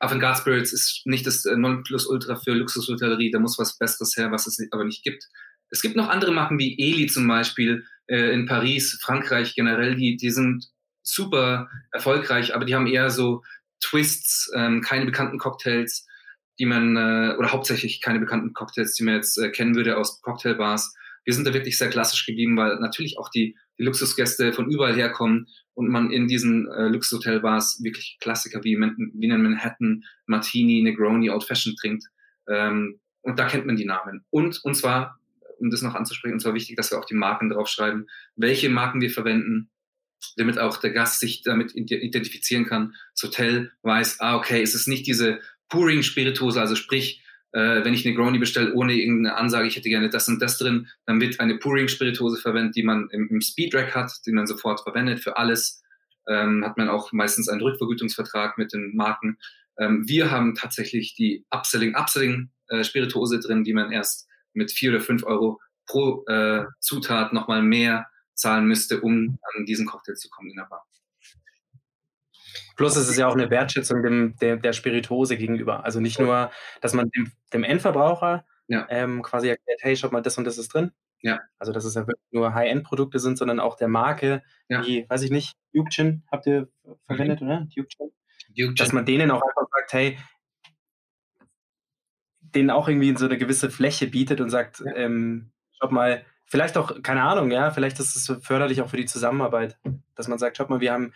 [0.00, 4.46] Avantgarde Spirits ist nicht das äh, Nonplusultra für Luxushotellerie, da muss was Besseres her, was
[4.46, 5.28] es aber nicht gibt.
[5.70, 10.16] Es gibt noch andere Marken wie Eli zum Beispiel äh, in Paris, Frankreich generell, die,
[10.16, 10.66] die sind
[11.02, 13.42] super erfolgreich, aber die haben eher so
[13.80, 16.06] Twists, ähm, keine bekannten Cocktails,
[16.58, 20.20] die man, äh, oder hauptsächlich keine bekannten Cocktails, die man jetzt äh, kennen würde aus
[20.22, 20.94] Cocktailbars.
[21.24, 24.94] Wir sind da wirklich sehr klassisch geblieben, weil natürlich auch die, die Luxusgäste von überall
[24.94, 31.30] herkommen und man in diesen äh, Luxushotelbars wirklich Klassiker wie, wie einen Manhattan, Martini, Negroni,
[31.30, 32.04] Old Fashioned trinkt.
[32.48, 34.24] Ähm, und da kennt man die Namen.
[34.30, 35.20] Und, und zwar
[35.60, 39.00] um das noch anzusprechen, und zwar wichtig, dass wir auch die Marken draufschreiben, welche Marken
[39.00, 39.70] wir verwenden,
[40.36, 42.94] damit auch der Gast sich damit identifizieren kann.
[43.14, 47.22] Das Hotel weiß, ah, okay, es ist nicht diese Pouring-Spirituose, also sprich,
[47.52, 50.58] äh, wenn ich eine Grony bestelle, ohne irgendeine Ansage, ich hätte gerne das und das
[50.58, 54.80] drin, dann wird eine Pouring-Spirituose verwendet, die man im, im Speed-Rack hat, die man sofort
[54.80, 55.82] verwendet für alles.
[56.28, 59.38] Ähm, hat man auch meistens einen Rückvergütungsvertrag mit den Marken.
[59.78, 65.00] Ähm, wir haben tatsächlich die Upselling, Upselling äh, drin, die man erst mit vier oder
[65.00, 70.50] fünf Euro pro äh, Zutat nochmal mehr zahlen müsste, um an diesen Cocktail zu kommen
[70.50, 70.86] in der Bar.
[72.80, 75.84] Plus es ist ja auch eine Wertschätzung dem, der, der Spirituose gegenüber.
[75.84, 76.50] Also nicht nur,
[76.80, 78.86] dass man dem, dem Endverbraucher ja.
[78.88, 80.90] ähm, quasi erklärt, hey, schaut mal, das und das ist drin.
[81.20, 81.40] Ja.
[81.58, 84.80] Also dass es ja wirklich nur High-End-Produkte sind, sondern auch der Marke, ja.
[84.80, 86.68] die, weiß ich nicht, Duke Gin habt ihr
[87.04, 87.48] verwendet, mhm.
[87.48, 87.68] oder?
[87.76, 88.12] Duke Gin?
[88.56, 90.18] Duke Dass man denen auch einfach sagt, hey,
[92.40, 94.94] denen auch irgendwie so eine gewisse Fläche bietet und sagt, ja.
[94.94, 99.04] ähm, schaut mal, vielleicht auch, keine Ahnung, ja, vielleicht ist es förderlich auch für die
[99.04, 99.78] Zusammenarbeit,
[100.14, 101.12] dass man sagt, schaut mal, wir haben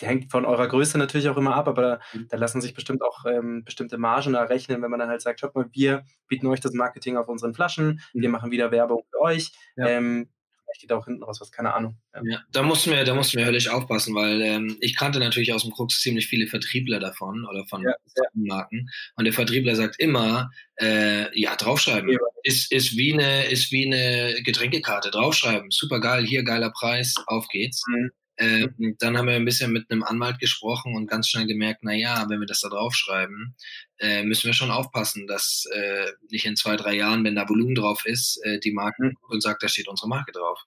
[0.00, 2.28] hängt von eurer Größe natürlich auch immer ab, aber mhm.
[2.28, 5.54] da lassen sich bestimmt auch ähm, bestimmte Margen errechnen, wenn man dann halt sagt, schaut
[5.54, 8.22] mal, wir bieten euch das Marketing auf unseren Flaschen, mhm.
[8.22, 9.52] wir machen wieder Werbung für euch.
[9.76, 9.88] Ja.
[9.88, 10.28] Ähm,
[10.64, 11.96] vielleicht geht auch hinten raus was, keine Ahnung.
[12.14, 12.20] Ja.
[12.24, 15.62] ja, da mussten wir, da mussten wir höllisch aufpassen, weil ähm, ich kannte natürlich aus
[15.62, 17.94] dem Krux ziemlich viele Vertriebler davon oder von ja,
[18.34, 18.88] Marken.
[19.16, 22.10] Und der Vertriebler sagt immer, äh, ja, draufschreiben.
[22.10, 22.18] Ja.
[22.42, 25.10] Ist, ist, wie eine, ist wie eine Getränkekarte.
[25.10, 25.70] Draufschreiben.
[25.70, 27.82] Super geil, hier geiler Preis, auf geht's.
[27.88, 28.10] Mhm.
[28.38, 31.94] Ähm, dann haben wir ein bisschen mit einem Anwalt gesprochen und ganz schnell gemerkt, na
[31.94, 33.56] ja, wenn wir das da draufschreiben,
[33.98, 37.74] äh, müssen wir schon aufpassen, dass äh, nicht in zwei, drei Jahren, wenn da Volumen
[37.74, 39.16] drauf ist, äh, die Marke mhm.
[39.28, 40.60] und sagt, da steht unsere Marke drauf.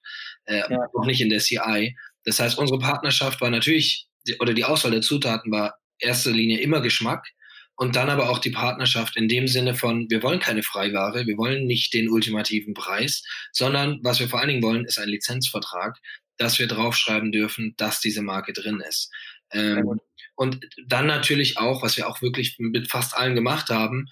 [0.45, 0.87] Äh, ja.
[0.93, 1.95] Auch nicht in der CI.
[2.23, 4.07] Das heißt, unsere Partnerschaft war natürlich,
[4.39, 7.25] oder die Auswahl der Zutaten war erster Linie immer Geschmack.
[7.75, 11.37] Und dann aber auch die Partnerschaft in dem Sinne von, wir wollen keine Freiware, wir
[11.37, 15.97] wollen nicht den ultimativen Preis, sondern was wir vor allen Dingen wollen, ist ein Lizenzvertrag,
[16.39, 19.11] dass wir draufschreiben dürfen, dass diese Marke drin ist.
[19.51, 19.99] Ähm,
[20.35, 24.07] und dann natürlich auch, was wir auch wirklich mit fast allen gemacht haben,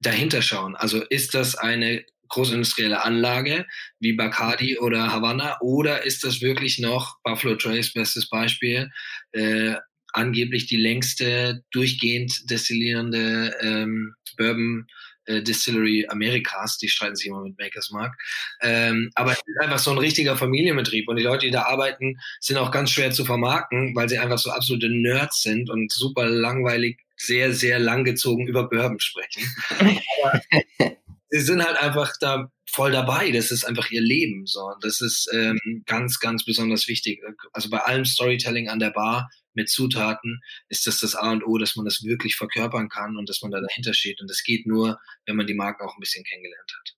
[0.00, 0.76] dahinter schauen.
[0.76, 3.66] Also ist das eine großindustrielle Anlage
[4.00, 8.90] wie Bacardi oder Havanna oder ist das wirklich noch Buffalo Trace, bestes Beispiel,
[9.32, 9.74] äh,
[10.12, 14.86] angeblich die längste durchgehend destillierende ähm, Bourbon
[15.26, 18.16] äh, Distillery Amerikas, die streiten sich immer mit Makers Mark.
[18.60, 22.18] Ähm, aber es ist einfach so ein richtiger Familienbetrieb und die Leute, die da arbeiten,
[22.40, 26.26] sind auch ganz schwer zu vermarkten, weil sie einfach so absolute Nerds sind und super
[26.26, 29.42] langweilig, sehr, sehr langgezogen über Bourbon sprechen.
[29.78, 30.40] aber
[31.30, 33.30] sie sind halt einfach da voll dabei.
[33.30, 34.46] Das ist einfach ihr Leben.
[34.46, 37.20] So, das ist ähm, ganz, ganz besonders wichtig.
[37.52, 41.58] Also bei allem Storytelling an der Bar mit Zutaten ist das das A und O,
[41.58, 44.20] dass man das wirklich verkörpern kann und dass man da dahinter steht.
[44.20, 46.96] Und das geht nur, wenn man die Marken auch ein bisschen kennengelernt hat.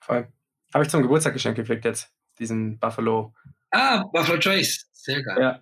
[0.00, 0.32] Voll.
[0.72, 3.34] Habe ich zum Geburtstag geschenkt gekriegt jetzt, diesen Buffalo.
[3.70, 4.88] Ah, Buffalo Trace.
[4.92, 5.40] Sehr geil.
[5.40, 5.60] Ja.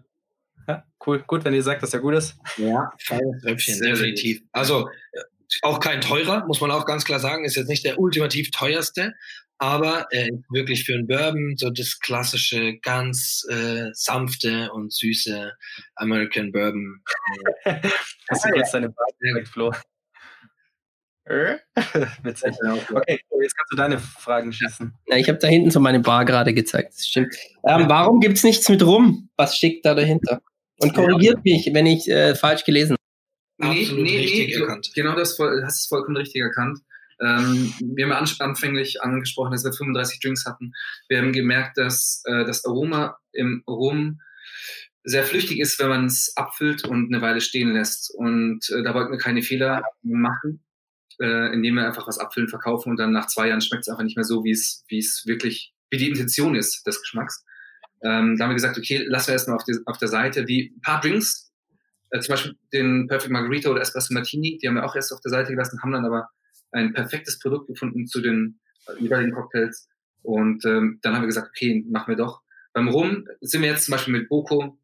[0.68, 0.84] ja.
[1.06, 1.22] cool.
[1.26, 2.36] Gut, wenn ihr sagt, dass der gut ist.
[2.56, 4.42] Ja, feines Röpfchen, definitiv.
[4.52, 4.88] Also
[5.60, 7.44] auch kein teurer, muss man auch ganz klar sagen.
[7.44, 9.14] Ist jetzt nicht der ultimativ teuerste,
[9.62, 15.52] aber äh, wirklich für einen Bourbon so das klassische, ganz äh, sanfte und süße
[15.94, 17.00] American Bourbon.
[18.28, 19.72] Hast du kurz deine Frage Flo?
[22.24, 22.56] Witzig.
[22.90, 24.92] Okay, jetzt kannst du deine Fragen schießen.
[25.06, 26.94] Ja, ich habe da hinten so meine Bar gerade gezeigt.
[26.94, 27.32] Das stimmt.
[27.64, 29.30] Ähm, warum gibt es nichts mit rum?
[29.36, 30.42] Was steckt da dahinter?
[30.80, 31.52] Und korrigiert ja.
[31.52, 32.96] mich, wenn ich äh, falsch gelesen
[33.62, 33.72] habe.
[33.72, 34.90] Nee, nee, richtig nee, erkannt.
[34.92, 36.80] Genau das hast du vollkommen richtig erkannt.
[37.22, 40.72] Ähm, wir haben anfänglich angesprochen, dass wir 35 Drinks hatten.
[41.08, 44.20] Wir haben gemerkt, dass äh, das Aroma im Rum
[45.04, 48.12] sehr flüchtig ist, wenn man es abfüllt und eine Weile stehen lässt.
[48.14, 50.64] Und äh, da wollten wir keine Fehler machen,
[51.20, 54.04] äh, indem wir einfach was abfüllen, verkaufen und dann nach zwei Jahren schmeckt es einfach
[54.04, 57.44] nicht mehr so, wie es, wirklich, wie die Intention ist des Geschmacks.
[58.04, 60.80] Ähm, da haben wir gesagt, okay, lassen wir erstmal auf, auf der Seite wie ein
[60.80, 61.52] paar Drinks,
[62.10, 65.20] äh, zum Beispiel den Perfect Margarita oder Espresso Martini, die haben wir auch erst auf
[65.20, 66.28] der Seite gelassen, haben dann aber
[66.72, 69.88] ein perfektes Produkt gefunden zu den äh, jeweiligen Cocktails.
[70.22, 72.42] Und ähm, dann haben wir gesagt, okay, machen wir doch.
[72.72, 74.78] Beim Rum sind wir jetzt zum Beispiel mit Boko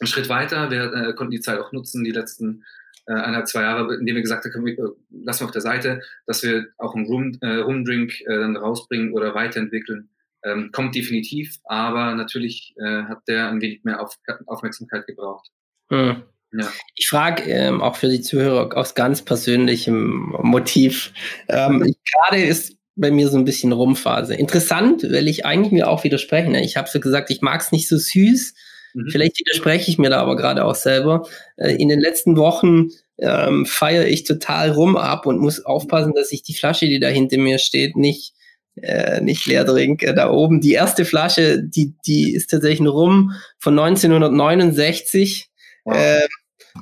[0.00, 0.70] einen Schritt weiter.
[0.70, 2.64] Wir äh, konnten die Zeit auch nutzen, die letzten
[3.06, 4.76] äh, eineinhalb, zwei Jahre, indem wir gesagt haben, äh,
[5.10, 9.12] lassen wir auf der Seite, dass wir auch einen Rum, äh, Rumdrink äh, dann rausbringen
[9.12, 10.10] oder weiterentwickeln.
[10.42, 14.16] Ähm, kommt definitiv, aber natürlich äh, hat der ein wenig mehr auf,
[14.46, 15.50] Aufmerksamkeit gebraucht.
[15.90, 16.22] Hm.
[16.52, 16.68] Ja.
[16.96, 21.12] Ich frage ähm, auch für die Zuhörer aus ganz persönlichem Motiv.
[21.48, 21.80] Ähm,
[22.28, 24.34] Gerade ist bei mir so ein bisschen Rumphase.
[24.34, 26.52] Interessant, weil ich eigentlich mir auch widersprechen.
[26.52, 26.64] Ne?
[26.64, 28.54] Ich habe so gesagt, ich mag es nicht so süß.
[28.94, 29.08] Mhm.
[29.10, 31.26] Vielleicht widerspreche ich mir da aber gerade auch selber.
[31.56, 32.88] Äh, in den letzten Wochen
[33.18, 37.08] ähm, feiere ich total rum ab und muss aufpassen, dass ich die Flasche, die da
[37.08, 38.34] hinter mir steht, nicht
[38.82, 40.14] äh, nicht leer trinke.
[40.14, 45.50] Da oben die erste Flasche, die, die ist tatsächlich ein Rum von 1969.
[45.84, 45.96] Wow.
[45.96, 46.28] Äh,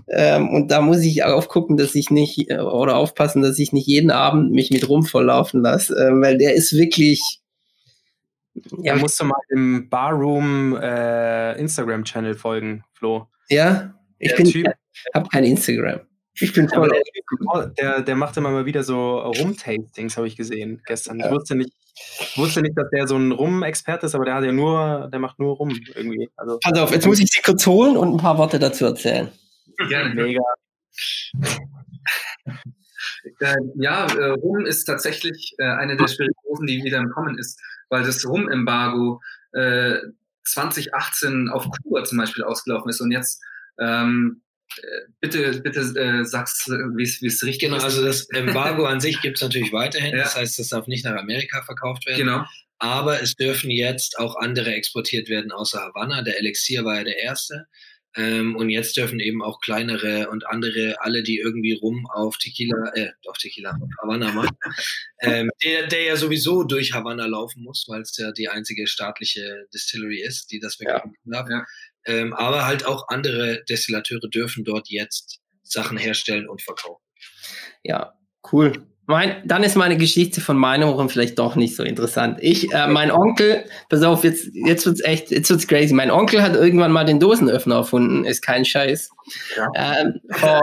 [0.08, 3.86] ähm, und da muss ich aufgucken, dass ich nicht, äh, oder aufpassen, dass ich nicht
[3.86, 7.40] jeden Abend mich mit Rum volllaufen lasse, äh, weil der ist wirklich.
[8.82, 13.28] Ja, da musst du mal im Barroom äh, Instagram-Channel folgen, Flo.
[13.48, 14.64] Ja, ich der bin,
[15.14, 16.00] hab kein Instagram.
[16.40, 16.88] Ich bin voll.
[16.88, 21.18] Der, der, der macht immer mal wieder so Rum-Tastings, habe ich gesehen gestern.
[21.18, 21.26] Ja.
[21.26, 21.72] Ich wusste nicht,
[22.36, 25.38] wusste nicht, dass der so ein Rum-Experte ist, aber der hat ja nur, der macht
[25.38, 26.28] nur Rum irgendwie.
[26.36, 29.28] Also, Pass auf, jetzt muss ich sie kurz holen und ein paar Worte dazu erzählen.
[29.88, 30.14] Gerne.
[30.14, 30.42] Mega.
[33.40, 37.60] Äh, ja, äh, Rum ist tatsächlich äh, eine der Spirituosen, die wieder im Kommen ist,
[37.88, 39.20] weil das Rum-Embargo
[39.52, 39.98] äh,
[40.44, 43.42] 2018 auf Kuba zum Beispiel ausgelaufen ist und jetzt
[43.78, 44.42] ähm,
[44.76, 44.82] äh,
[45.20, 47.84] bitte, bitte äh, sagst, wie es richtig genau, ist.
[47.84, 50.16] Also das Embargo an sich gibt es natürlich weiterhin.
[50.16, 50.24] Ja.
[50.24, 52.18] Das heißt, es darf nicht nach Amerika verkauft werden.
[52.18, 52.44] Genau.
[52.78, 56.22] Aber es dürfen jetzt auch andere exportiert werden außer Havanna.
[56.22, 57.66] Der Elixier war ja der erste.
[58.18, 62.90] Ähm, und jetzt dürfen eben auch kleinere und andere, alle, die irgendwie rum auf Tequila,
[62.94, 64.58] äh, auf Tequila, auf Havanna machen,
[65.20, 69.66] ähm, der, der ja sowieso durch Havanna laufen muss, weil es ja die einzige staatliche
[69.72, 71.32] Distillery ist, die das wirklich ja.
[71.32, 71.48] darf.
[71.48, 71.64] Ja.
[72.06, 77.04] Ähm, aber halt auch andere Destillateure dürfen dort jetzt Sachen herstellen und verkaufen.
[77.84, 78.18] Ja,
[78.52, 78.84] cool.
[79.10, 82.36] Mein, dann ist meine Geschichte von meinem Ohren vielleicht doch nicht so interessant.
[82.42, 85.94] Ich, äh, mein Onkel, pass auf, jetzt, jetzt wird's echt, jetzt wird's crazy.
[85.94, 89.08] Mein Onkel hat irgendwann mal den Dosenöffner erfunden, ist kein Scheiß.
[89.56, 89.68] Ja.
[89.74, 90.62] Ähm, vor,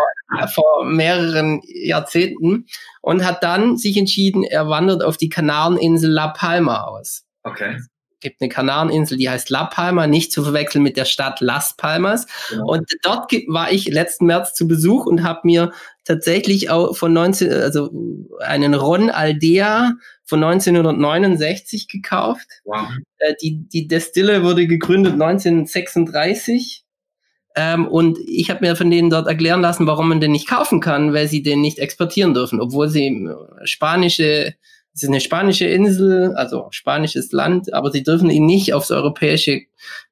[0.53, 2.67] vor mehreren Jahrzehnten
[3.01, 7.23] und hat dann sich entschieden, er wandert auf die Kanareninsel La Palma aus.
[7.41, 7.77] Okay
[8.25, 12.25] gibt eine Kanareninsel, die heißt La Palma, nicht zu verwechseln mit der Stadt Las Palmas.
[12.49, 12.65] Genau.
[12.71, 15.71] Und dort war ich letzten März zu Besuch und habe mir
[16.05, 17.91] tatsächlich auch von 19, also
[18.39, 22.47] einen Ron Aldea von 1969 gekauft.
[22.63, 22.87] Wow.
[23.19, 26.83] Äh, die, die Destille wurde gegründet 1936.
[27.55, 30.81] Ähm, und ich habe mir von denen dort erklären lassen, warum man den nicht kaufen
[30.81, 34.55] kann, weil sie den nicht exportieren dürfen, obwohl sie äh, spanische
[34.95, 39.63] es ist eine spanische Insel, also spanisches Land, aber sie dürfen ihn nicht aufs europäische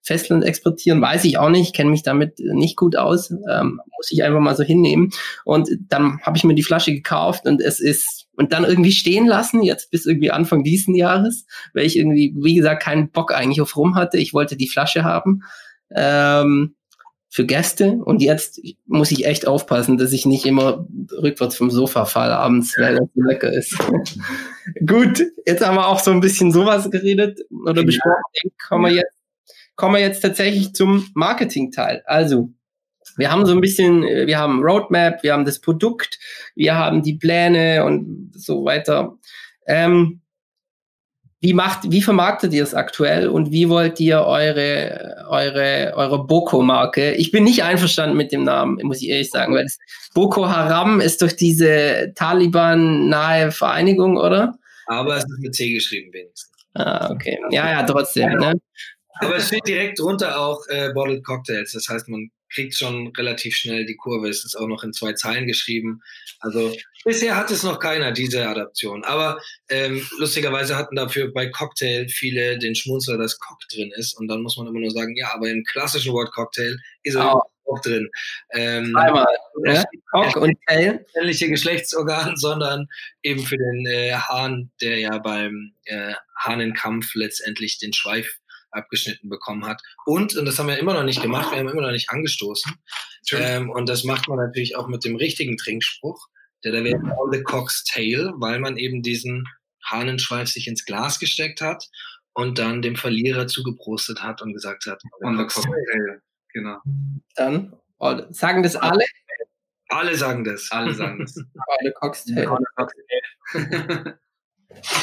[0.02, 1.02] Festland exportieren.
[1.02, 4.58] Weiß ich auch nicht, kenne mich damit nicht gut aus, ähm, muss ich einfach mal
[4.58, 5.12] so hinnehmen.
[5.46, 9.26] Und dann habe ich mir die Flasche gekauft und es ist und dann irgendwie stehen
[9.26, 13.62] lassen, jetzt bis irgendwie Anfang diesen Jahres, weil ich irgendwie, wie gesagt, keinen Bock eigentlich
[13.62, 14.18] auf Rum hatte.
[14.18, 15.44] Ich wollte die Flasche haben.
[15.96, 16.76] Ähm,
[17.34, 22.06] für Gäste und jetzt muss ich echt aufpassen, dass ich nicht immer rückwärts vom Sofa
[22.06, 23.76] falle abends, weil das so lecker ist.
[24.86, 27.86] Gut, jetzt haben wir auch so ein bisschen sowas geredet oder ja.
[27.88, 28.52] besprochen.
[28.70, 29.18] Kommen wir jetzt,
[29.76, 32.04] kommen wir jetzt tatsächlich zum Marketing-Teil.
[32.06, 32.50] Also,
[33.18, 36.20] wir haben so ein bisschen, wir haben Roadmap, wir haben das Produkt,
[36.54, 39.18] wir haben die Pläne und so weiter.
[39.66, 40.22] Ähm,
[41.44, 47.16] wie macht, wie vermarktet ihr es aktuell und wie wollt ihr eure, eure, eure Boko-Marke?
[47.16, 49.68] Ich bin nicht einverstanden mit dem Namen, muss ich ehrlich sagen, weil
[50.14, 54.58] Boko Haram ist durch diese Taliban-nahe Vereinigung, oder?
[54.86, 56.50] Aber es ist mit C geschrieben wenigstens.
[56.76, 57.38] Ah, okay.
[57.52, 58.38] Ja, ja, trotzdem.
[58.38, 58.54] Ne?
[59.20, 61.74] Aber es steht direkt drunter auch äh, Bottled Cocktails.
[61.74, 64.30] Das heißt, man kriegt schon relativ schnell die Kurve.
[64.30, 66.00] Es ist auch noch in zwei Zeilen geschrieben.
[66.40, 66.74] Also
[67.04, 69.04] bisher hat es noch keiner diese Adaption.
[69.04, 69.40] Aber
[69.70, 74.18] ähm, lustigerweise hatten dafür bei Cocktail viele den Schmunzler, dass Cock drin ist.
[74.18, 77.34] Und dann muss man immer nur sagen, ja, aber im klassischen Wort Cocktail ist er
[77.34, 78.10] auch drin.
[78.52, 79.26] Ähm, Einmal,
[79.64, 79.84] ne?
[80.12, 81.06] Cock und Tail.
[81.16, 82.88] Männliche Geschlechtsorgan, sondern
[83.22, 88.28] eben für den äh, Hahn, der ja beim äh, Hahnenkampf letztendlich den Schweif
[88.72, 89.82] abgeschnitten bekommen hat.
[90.06, 92.74] Und, und das haben wir immer noch nicht gemacht, wir haben immer noch nicht angestoßen.
[93.34, 96.28] Ähm, und das macht man natürlich auch mit dem richtigen Trinkspruch,
[96.64, 99.48] der da wäre on the cock's tail, weil man eben diesen
[99.86, 101.90] Hahnenschweif sich ins Glas gesteckt hat
[102.34, 106.22] und dann dem Verlierer zugeprostet hat und gesagt hat, on the cock's tail.
[106.54, 106.78] Genau.
[107.36, 109.06] Dann oh, sagen das alle?
[109.90, 110.72] Alle sagen das.
[110.72, 111.38] Alle sagen das.
[111.38, 111.46] on
[111.84, 112.58] the cock's tail.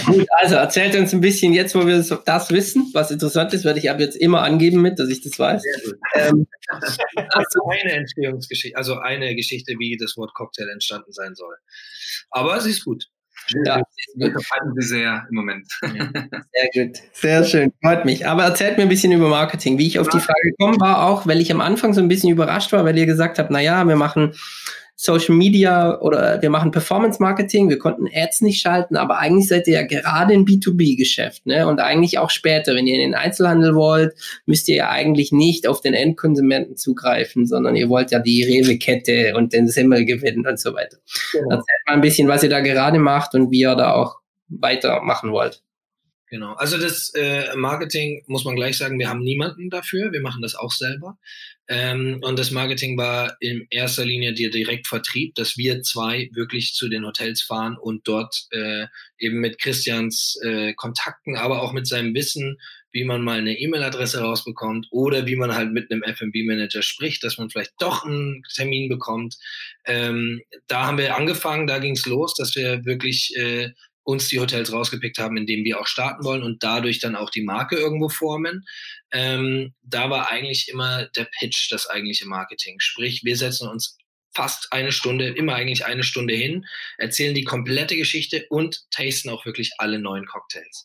[0.07, 2.91] Gut, also erzählt uns ein bisschen jetzt, wo wir das wissen.
[2.93, 5.63] Was interessant ist, werde ich ab jetzt immer angeben mit, dass ich das weiß.
[6.15, 11.55] Ähm, also eine Entstehungsgeschichte, also eine Geschichte, wie das Wort Cocktail entstanden sein soll.
[12.31, 13.07] Aber sie ist gut.
[13.65, 13.83] Ja,
[14.15, 15.67] wir gefallen Sie sehr im Moment.
[15.83, 18.27] Sehr gut, sehr schön, freut mich.
[18.27, 19.79] Aber erzählt mir ein bisschen über Marketing.
[19.79, 22.31] Wie ich auf die Frage gekommen war, auch weil ich am Anfang so ein bisschen
[22.31, 24.35] überrascht war, weil ihr gesagt habt, na ja, wir machen
[25.03, 29.66] Social Media oder wir machen Performance Marketing, wir konnten Ads nicht schalten, aber eigentlich seid
[29.66, 31.66] ihr ja gerade ein B2B-Geschäft, ne?
[31.66, 34.12] Und eigentlich auch später, wenn ihr in den Einzelhandel wollt,
[34.44, 39.32] müsst ihr ja eigentlich nicht auf den Endkonsumenten zugreifen, sondern ihr wollt ja die Rewe-Kette
[39.38, 40.98] und den Simmel gewinnen und so weiter.
[41.32, 41.48] Genau.
[41.48, 44.16] Erzählt mal ein bisschen, was ihr da gerade macht und wie ihr da auch
[44.48, 45.62] weitermachen wollt.
[46.31, 46.53] Genau.
[46.55, 50.55] Also das äh, Marketing muss man gleich sagen, wir haben niemanden dafür, wir machen das
[50.55, 51.18] auch selber.
[51.66, 56.89] Ähm, und das Marketing war in erster Linie der Direktvertrieb, dass wir zwei wirklich zu
[56.89, 58.87] den Hotels fahren und dort äh,
[59.18, 62.59] eben mit Christians äh, Kontakten, aber auch mit seinem Wissen,
[62.93, 67.39] wie man mal eine E-Mail-Adresse rausbekommt oder wie man halt mit einem F&B-Manager spricht, dass
[67.39, 69.37] man vielleicht doch einen Termin bekommt.
[69.85, 73.70] Ähm, da haben wir angefangen, da ging es los, dass wir wirklich äh,
[74.03, 77.30] uns die Hotels rausgepickt haben, in denen wir auch starten wollen und dadurch dann auch
[77.30, 78.64] die Marke irgendwo formen.
[79.12, 82.76] Ähm, da war eigentlich immer der Pitch das eigentliche Marketing.
[82.80, 83.96] Sprich, wir setzen uns
[84.34, 86.64] fast eine Stunde, immer eigentlich eine Stunde hin,
[86.98, 90.84] erzählen die komplette Geschichte und tasten auch wirklich alle neuen Cocktails.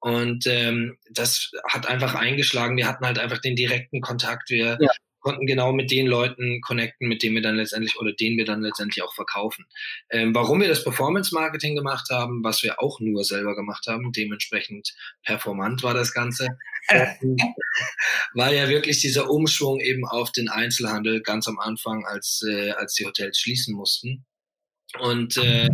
[0.00, 2.76] Und ähm, das hat einfach eingeschlagen.
[2.76, 4.50] Wir hatten halt einfach den direkten Kontakt.
[4.50, 4.88] Wir ja
[5.26, 8.62] konnten genau mit den Leuten connecten, mit denen wir dann letztendlich oder denen wir dann
[8.62, 9.64] letztendlich auch verkaufen.
[10.08, 14.12] Ähm, warum wir das Performance Marketing gemacht haben, was wir auch nur selber gemacht haben,
[14.12, 16.46] dementsprechend performant war das Ganze,
[18.34, 22.94] war ja wirklich dieser Umschwung eben auf den Einzelhandel ganz am Anfang, als, äh, als
[22.94, 24.24] die Hotels schließen mussten.
[25.00, 25.68] Und äh,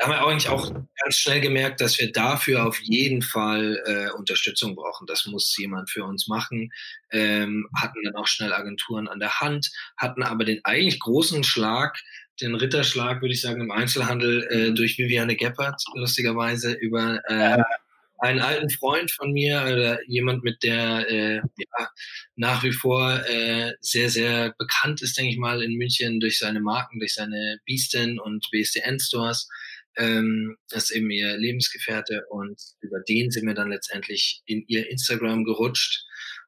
[0.00, 4.10] da haben wir eigentlich auch ganz schnell gemerkt, dass wir dafür auf jeden Fall äh,
[4.16, 5.06] Unterstützung brauchen.
[5.06, 6.72] Das muss jemand für uns machen.
[7.12, 11.98] Ähm, hatten dann auch schnell Agenturen an der Hand, hatten aber den eigentlich großen Schlag,
[12.40, 14.74] den Ritterschlag, würde ich sagen, im Einzelhandel äh, mhm.
[14.74, 17.62] durch Viviane Geppert, lustigerweise, über äh,
[18.20, 21.88] einen alten Freund von mir oder jemand, mit der äh, ja,
[22.36, 26.60] nach wie vor äh, sehr, sehr bekannt ist, denke ich mal, in München durch seine
[26.60, 29.46] Marken, durch seine Biesten und BSDN-Stores
[30.00, 34.90] ähm, das ist eben ihr Lebensgefährte und über den sind wir dann letztendlich in ihr
[34.90, 36.04] Instagram gerutscht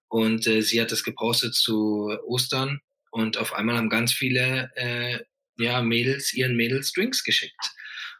[0.08, 2.80] und äh, sie hat das gepostet zu Ostern
[3.10, 5.18] und auf einmal haben ganz viele äh,
[5.58, 7.54] ja, Mädels ihren Mädels Drinks geschickt.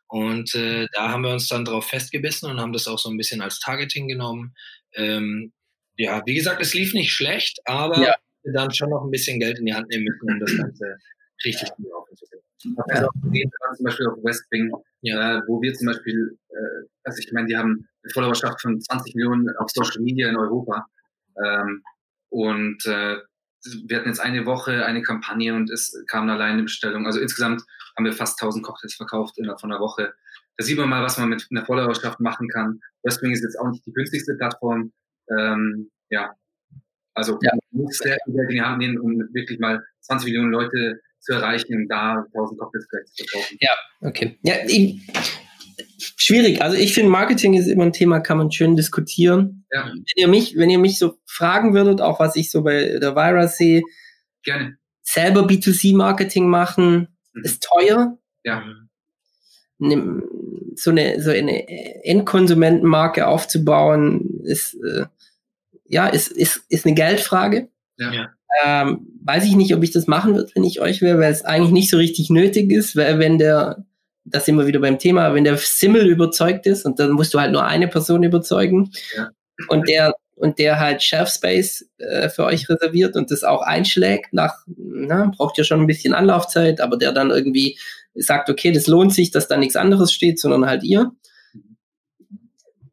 [0.07, 3.17] Und äh, da haben wir uns dann drauf festgebissen und haben das auch so ein
[3.17, 4.55] bisschen als Targeting genommen.
[4.95, 5.55] Ähm,
[5.97, 8.15] ja, wie gesagt, es lief nicht schlecht, aber ja.
[8.43, 10.97] wir dann schon noch ein bisschen Geld in die Hand nehmen müssen, um das Ganze
[11.45, 12.27] richtig laufen zu
[12.63, 13.51] bringen.
[13.61, 15.39] Also zum Beispiel auf West Wing ja.
[15.39, 19.15] äh, wo wir zum Beispiel, äh, also ich meine, die haben eine Followerschaft von 20
[19.15, 20.87] Millionen auf Social Media in Europa.
[21.45, 21.83] Ähm,
[22.31, 23.19] und äh,
[23.85, 27.07] wir hatten jetzt eine Woche eine Kampagne und es kamen alleine eine Bestellung.
[27.07, 27.63] Also insgesamt
[27.97, 30.15] haben wir fast 1000 Cocktails verkauft innerhalb von einer Woche.
[30.57, 32.81] Da sieht man mal, was man mit einer Followerschaft machen kann.
[33.03, 34.93] Westwing ist jetzt auch nicht die günstigste Plattform.
[35.31, 36.35] Ähm, ja,
[37.15, 37.53] also ja.
[37.55, 41.01] man muss sehr viel Geld in die Hand nehmen, um wirklich mal 20 Millionen Leute
[41.23, 43.57] zu erreichen, da 1000 Cocktails vielleicht zu verkaufen.
[43.61, 43.71] Ja,
[44.01, 44.39] okay.
[44.43, 45.01] Ja, ich,
[46.17, 46.63] schwierig.
[46.63, 49.65] Also ich finde, Marketing ist immer ein Thema, kann man schön diskutieren.
[49.71, 49.87] Ja.
[49.87, 53.15] Wenn ihr mich, wenn ihr mich so fragen würdet, auch was ich so bei der
[53.15, 53.83] Vira sehe,
[54.43, 54.79] gerne.
[55.03, 57.45] Selber B2C-Marketing machen mhm.
[57.45, 58.19] ist teuer.
[58.45, 58.65] Ja.
[59.79, 65.07] So eine, so eine Endkonsumentenmarke aufzubauen, ist, äh,
[65.85, 67.69] ja, ist, ist, ist eine Geldfrage.
[67.97, 68.33] Ja.
[68.65, 71.45] Ähm, weiß ich nicht, ob ich das machen würde, wenn ich euch wäre, weil es
[71.45, 73.85] eigentlich nicht so richtig nötig ist, weil wenn der,
[74.25, 77.41] das sind wir wieder beim Thema, wenn der Simmel überzeugt ist und dann musst du
[77.41, 79.31] halt nur eine Person überzeugen ja.
[79.69, 84.33] und der und der halt Shelf Space äh, für euch reserviert und das auch einschlägt
[84.33, 87.79] nach, na, braucht ja schon ein bisschen Anlaufzeit, aber der dann irgendwie
[88.15, 91.13] sagt, okay, das lohnt sich, dass da nichts anderes steht, sondern halt ihr.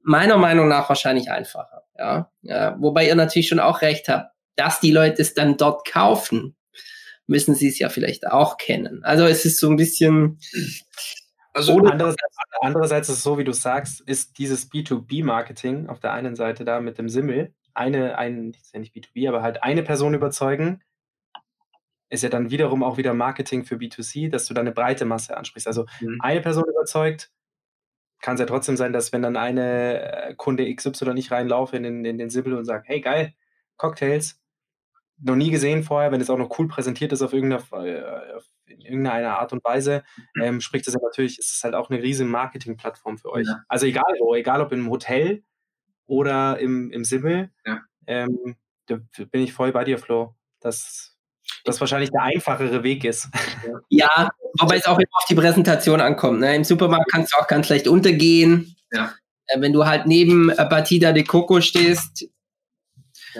[0.04, 2.30] Meiner Meinung nach wahrscheinlich einfacher, ja.
[2.44, 6.56] ja wobei ihr natürlich schon auch recht habt dass die Leute es dann dort kaufen,
[7.28, 9.04] müssen sie es ja vielleicht auch kennen.
[9.04, 10.40] Also es ist so ein bisschen.
[11.54, 16.36] Also andererseits, andererseits ist es so, wie du sagst, ist dieses B2B-Marketing auf der einen
[16.36, 20.14] Seite da mit dem Simmel, eine, ein, ist ja nicht B2B, aber halt eine Person
[20.14, 20.82] überzeugen,
[22.10, 25.38] ist ja dann wiederum auch wieder Marketing für B2C, dass du da eine breite Masse
[25.38, 25.68] ansprichst.
[25.68, 26.20] Also mhm.
[26.22, 27.32] eine Person überzeugt,
[28.22, 31.84] kann es ja trotzdem sein, dass wenn dann eine äh, Kunde XY nicht reinlaufe in
[31.84, 33.34] den, in den Simmel und sagt, hey geil,
[33.80, 34.40] Cocktails,
[35.22, 38.82] noch nie gesehen vorher, wenn es auch noch cool präsentiert ist auf irgendeiner, äh, in
[38.82, 40.04] irgendeiner Art und Weise,
[40.36, 40.42] mhm.
[40.42, 43.48] ähm, spricht es ja natürlich, ist es halt auch eine riesige Marketingplattform für euch.
[43.48, 43.64] Ja.
[43.68, 45.44] Also egal wo, egal ob im Hotel
[46.06, 47.82] oder im, im Simmel, ja.
[48.08, 48.56] ähm,
[48.86, 49.00] da
[49.32, 51.18] bin ich voll bei dir, Flo, dass
[51.66, 53.28] das wahrscheinlich der einfachere Weg ist.
[53.90, 56.40] Ja, wobei es auch immer auf die Präsentation ankommt.
[56.40, 56.56] Ne?
[56.56, 58.76] Im Supermarkt kannst du auch ganz leicht untergehen.
[58.92, 59.14] Ja.
[59.48, 62.30] Äh, wenn du halt neben Batida de Coco stehst,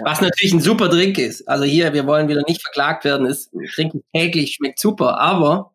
[0.02, 1.48] was natürlich ein super Drink ist.
[1.48, 5.72] Also hier, wir wollen wieder nicht verklagt werden, ist trinke ich täglich, schmeckt super, aber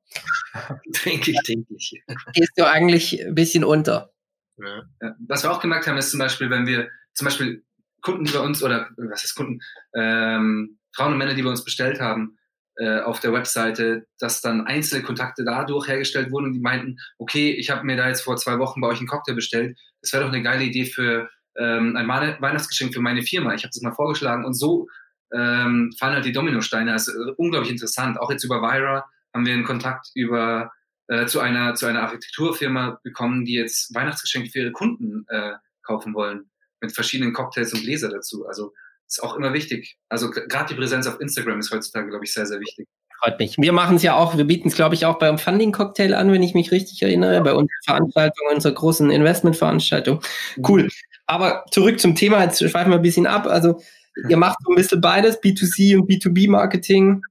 [0.94, 2.04] trinke ich täglich.
[2.34, 4.12] Gehst du eigentlich ein bisschen unter.
[4.58, 4.84] Ja.
[5.28, 7.64] Was wir auch gemerkt haben, ist zum Beispiel, wenn wir zum Beispiel
[8.02, 9.60] Kunden, bei uns, oder was ist Kunden,
[9.96, 12.38] ähm, Frauen und Männer, die bei uns bestellt haben,
[12.78, 17.52] äh, auf der Webseite, dass dann einzelne Kontakte dadurch hergestellt wurden und die meinten, okay,
[17.52, 20.24] ich habe mir da jetzt vor zwei Wochen bei euch einen Cocktail bestellt, das wäre
[20.24, 23.54] doch eine geile Idee für ähm, ein Weihnachtsgeschenk für meine Firma.
[23.54, 24.88] Ich habe das mal vorgeschlagen und so
[25.34, 26.92] ähm, fallen halt die Dominosteine.
[26.92, 28.20] Das ist unglaublich interessant.
[28.20, 30.72] Auch jetzt über Vira haben wir einen Kontakt über
[31.08, 35.54] äh, zu einer zu einer Architekturfirma bekommen, die jetzt Weihnachtsgeschenke für ihre Kunden äh,
[35.84, 36.50] kaufen wollen
[36.82, 38.46] mit verschiedenen Cocktails und Gläser dazu.
[38.48, 38.74] Also
[39.08, 39.98] ist auch immer wichtig.
[40.10, 42.88] Also gerade die Präsenz auf Instagram ist heutzutage, glaube ich, sehr, sehr wichtig.
[43.24, 43.58] Freut mich.
[43.58, 46.44] Wir machen es ja auch, wir bieten es, glaube ich, auch beim Funding-Cocktail an, wenn
[46.44, 50.22] ich mich richtig erinnere, bei unserer Veranstaltung, unserer großen Investment-Veranstaltung.
[50.68, 50.90] Cool.
[51.28, 53.48] Aber zurück zum Thema, jetzt schweifen wir ein bisschen ab.
[53.48, 53.82] Also,
[54.30, 57.22] ihr macht so ein bisschen beides, B2C und B2B-Marketing.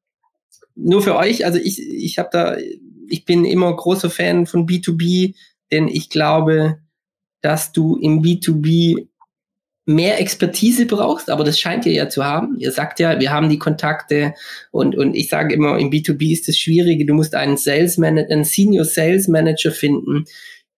[0.75, 2.57] Nur für euch, also ich, ich habe da,
[3.09, 5.35] ich bin immer großer Fan von B2B,
[5.71, 6.79] denn ich glaube,
[7.41, 9.07] dass du im B2B
[9.87, 12.57] mehr Expertise brauchst, aber das scheint ihr ja zu haben.
[12.59, 14.35] Ihr sagt ja, wir haben die Kontakte
[14.71, 18.33] und, und ich sage immer, im B2B ist das Schwierige, du musst einen Sales Manager,
[18.33, 20.25] einen Senior Sales Manager finden,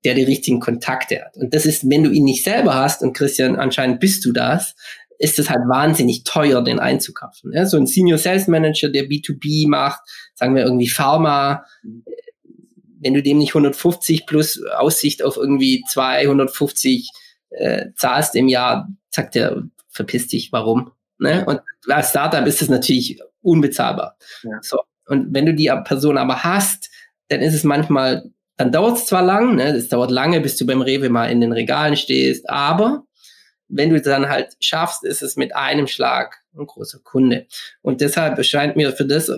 [0.07, 1.37] der die richtigen Kontakte hat.
[1.37, 4.77] Und das ist, wenn du ihn nicht selber hast, und Christian, anscheinend bist du das,
[5.19, 7.53] ist es halt wahnsinnig teuer, den einzukaufen.
[7.53, 10.01] Ja, so ein Senior Sales Manager, der B2B macht,
[10.35, 11.65] sagen wir irgendwie Pharma,
[13.01, 17.11] wenn du dem nicht 150 plus Aussicht auf irgendwie 250
[17.51, 20.93] äh, zahlst im Jahr, sagt der, verpiss dich, warum?
[21.19, 21.45] Ne?
[21.47, 24.17] Und als Startup ist es natürlich unbezahlbar.
[24.45, 24.59] Ja.
[24.63, 24.79] So.
[25.07, 26.91] Und wenn du die Person aber hast,
[27.29, 29.77] dann ist es manchmal, dann dauert es zwar lang, ne?
[29.77, 33.05] es dauert lange, bis du beim Rewe mal in den Regalen stehst, aber
[33.69, 37.47] wenn du es dann halt schaffst, ist es mit einem Schlag ein großer Kunde.
[37.83, 39.31] Und deshalb scheint mir für das,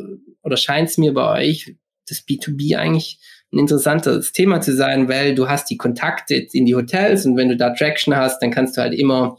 [0.43, 1.75] oder scheint es mir bei euch,
[2.09, 3.19] das B2B eigentlich
[3.53, 7.49] ein interessantes Thema zu sein, weil du hast die Kontakte in die Hotels und wenn
[7.49, 9.37] du da Traction hast, dann kannst du halt immer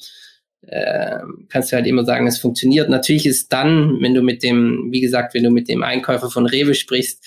[0.62, 2.90] äh, kannst du halt immer sagen, es funktioniert.
[2.90, 6.46] Natürlich ist dann, wenn du mit dem, wie gesagt, wenn du mit dem Einkäufer von
[6.46, 7.24] Rewe sprichst,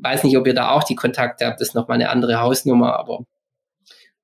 [0.00, 2.98] weiß nicht, ob ihr da auch die Kontakte habt, das ist nochmal eine andere Hausnummer,
[2.98, 3.24] aber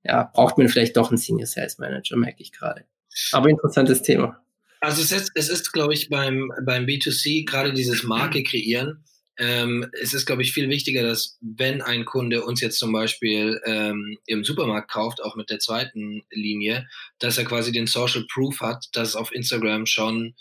[0.05, 2.85] ja, braucht man vielleicht doch einen Senior Sales Manager, merke ich gerade.
[3.33, 4.43] Aber interessantes Thema.
[4.81, 9.05] Also es ist, es ist glaube ich, beim, beim B2C gerade dieses Marke kreieren,
[9.39, 13.61] ähm, es ist, glaube ich, viel wichtiger, dass wenn ein Kunde uns jetzt zum Beispiel
[13.65, 16.87] ähm, im Supermarkt kauft, auch mit der zweiten Linie,
[17.19, 20.35] dass er quasi den Social Proof hat, dass auf Instagram schon,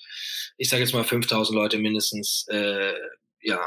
[0.58, 2.94] ich sage jetzt mal 5000 Leute mindestens, äh,
[3.42, 3.62] ja,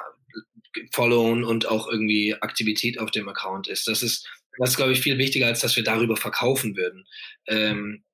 [0.92, 3.86] followen und auch irgendwie Aktivität auf dem Account ist.
[3.86, 7.06] Das ist, das ist, glaube ich, viel wichtiger, als dass wir darüber verkaufen würden.
[7.46, 8.04] Ähm,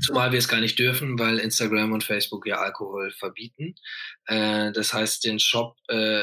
[0.00, 3.74] Zumal wir es gar nicht dürfen, weil Instagram und Facebook ja Alkohol verbieten.
[4.26, 6.22] Äh, das heißt, den Shop, äh,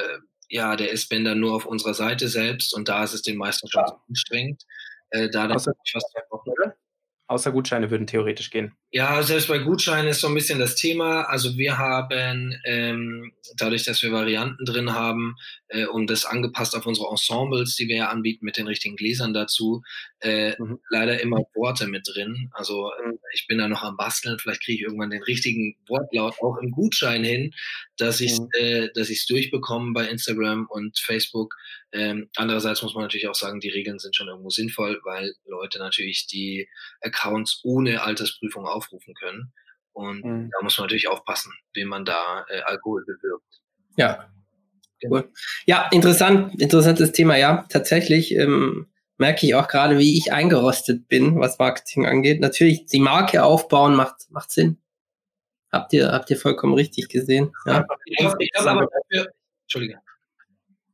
[0.50, 3.38] ja, der ist, wenn dann nur auf unserer Seite selbst und da ist es den
[3.38, 4.02] meisten schon ja.
[4.10, 4.64] anstrengend.
[5.12, 6.04] Äh, da dann Außer, was
[7.30, 8.74] Außer Gutscheine würden theoretisch gehen.
[8.90, 11.30] Ja, selbst bei Gutscheinen ist so ein bisschen das Thema.
[11.30, 15.36] Also wir haben, ähm, dadurch, dass wir Varianten drin haben
[15.68, 19.32] äh, und das angepasst auf unsere Ensembles, die wir ja anbieten mit den richtigen Gläsern
[19.32, 19.84] dazu,
[20.22, 20.80] äh, mhm.
[20.90, 22.50] leider immer Worte mit drin.
[22.52, 24.40] Also äh, ich bin da noch am Basteln.
[24.40, 27.54] Vielleicht kriege ich irgendwann den richtigen Wortlaut auch im Gutschein hin,
[28.00, 28.48] dass ich mhm.
[28.54, 31.56] äh, dass ich es durchbekomme bei Instagram und Facebook.
[31.92, 35.80] Ähm, andererseits muss man natürlich auch sagen, die Regeln sind schon irgendwo sinnvoll, weil Leute
[35.80, 36.68] natürlich die
[37.02, 39.54] Accounts ohne Altersprüfung aufrufen können.
[39.94, 40.50] Und mhm.
[40.52, 43.62] da muss man natürlich aufpassen, wie man da äh, Alkohol bewirbt.
[43.98, 44.32] Ja.
[45.00, 45.16] Genau.
[45.16, 45.32] Cool.
[45.66, 47.66] Ja, interessant, interessantes Thema, ja.
[47.70, 48.88] Tatsächlich ähm,
[49.18, 52.40] merke ich auch gerade, wie ich eingerostet bin, was Marketing angeht.
[52.42, 54.78] Natürlich, die Marke aufbauen macht, macht Sinn.
[55.72, 57.52] Habt ihr, habt ihr vollkommen richtig gesehen.
[57.66, 57.86] Ja.
[58.06, 59.32] Ich glaube glaub aber dafür,
[59.64, 60.00] Entschuldige.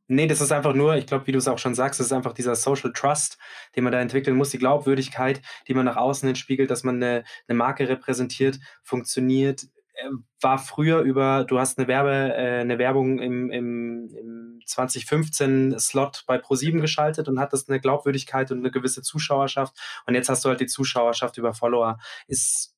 [0.08, 2.12] Nee, das ist einfach nur, ich glaube, wie du es auch schon sagst, das ist
[2.12, 3.38] einfach dieser Social Trust,
[3.74, 6.96] den man da entwickeln muss, die Glaubwürdigkeit, die man nach außen hin spiegelt, dass man
[6.96, 9.64] eine, eine Marke repräsentiert, funktioniert.
[9.94, 10.10] Äh,
[10.40, 16.22] war früher über, du hast eine Werbe, äh, eine Werbung im, im, im 2015 Slot
[16.28, 19.74] bei Pro7 geschaltet und hattest eine Glaubwürdigkeit und eine gewisse Zuschauerschaft.
[20.06, 21.98] Und jetzt hast du halt die Zuschauerschaft über Follower.
[22.28, 22.76] Ist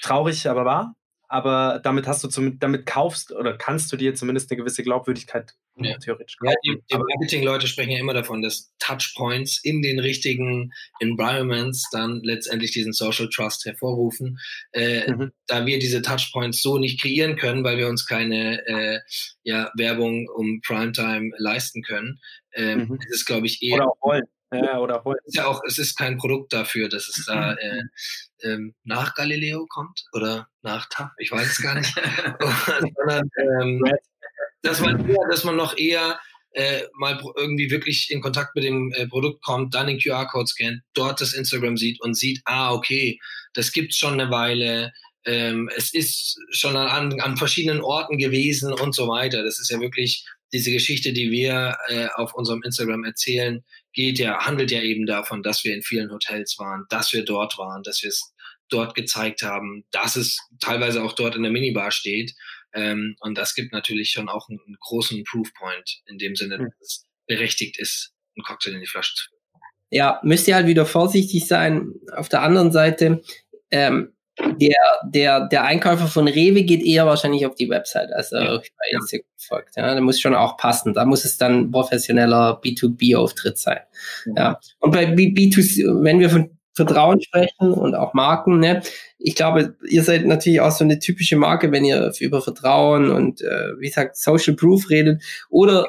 [0.00, 0.94] traurig, aber wahr
[1.28, 5.54] aber damit hast du zum, damit kaufst oder kannst du dir zumindest eine gewisse Glaubwürdigkeit
[5.76, 5.96] ja.
[5.98, 6.50] theoretisch kaufen.
[6.50, 12.20] Ja, die, die Marketing-Leute sprechen ja immer davon, dass Touchpoints in den richtigen Environments dann
[12.22, 14.38] letztendlich diesen Social Trust hervorrufen.
[14.72, 15.32] Äh, mhm.
[15.46, 19.00] Da wir diese Touchpoints so nicht kreieren können, weil wir uns keine äh,
[19.42, 22.20] ja, Werbung um Primetime leisten können,
[22.52, 22.98] äh, mhm.
[23.00, 23.76] ist es, glaube ich, eher.
[23.76, 24.24] Oder auch wollen.
[24.62, 25.20] Ja, oder Holz.
[25.24, 27.82] Es ist ja auch, es ist kein Produkt dafür, dass es da äh,
[28.42, 31.94] ähm, nach Galileo kommt oder nach TAP, ich weiß es gar nicht.
[32.96, 33.30] Sondern,
[33.60, 33.82] ähm,
[34.62, 36.18] dass, man eher, dass man noch eher
[36.52, 40.82] äh, mal irgendwie wirklich in Kontakt mit dem äh, Produkt kommt, dann den QR-Code scannt,
[40.94, 43.18] dort das Instagram sieht und sieht, ah, okay,
[43.54, 44.92] das gibt's schon eine Weile,
[45.26, 49.42] ähm, es ist schon an, an verschiedenen Orten gewesen und so weiter.
[49.42, 54.38] Das ist ja wirklich diese Geschichte, die wir äh, auf unserem Instagram erzählen, geht ja,
[54.46, 58.02] handelt ja eben davon, dass wir in vielen Hotels waren, dass wir dort waren, dass
[58.02, 58.32] wir es
[58.68, 62.34] dort gezeigt haben, dass es teilweise auch dort in der Minibar steht.
[62.72, 66.80] Ähm, und das gibt natürlich schon auch einen, einen großen Proofpoint in dem Sinne, dass
[66.80, 69.40] es berechtigt ist, einen Cocktail in die Flasche zu füllen.
[69.90, 71.94] Ja, müsst ihr halt wieder vorsichtig sein.
[72.16, 73.22] Auf der anderen Seite,
[73.72, 78.42] ähm, der, der, der Einkäufer von Rewe geht eher wahrscheinlich auf die Website, als er
[78.42, 78.56] ja.
[78.56, 79.76] bei Instagram folgt.
[79.76, 80.94] Ja, da muss schon auch passen.
[80.94, 83.80] Da muss es dann professioneller B2B-Auftritt sein.
[84.26, 84.34] Ja.
[84.36, 84.60] ja.
[84.80, 88.82] Und bei B2C, wenn wir von Vertrauen sprechen und auch Marken, ne?
[89.18, 93.40] Ich glaube, ihr seid natürlich auch so eine typische Marke, wenn ihr über Vertrauen und
[93.42, 95.22] äh, wie gesagt Social Proof redet.
[95.48, 95.86] Oder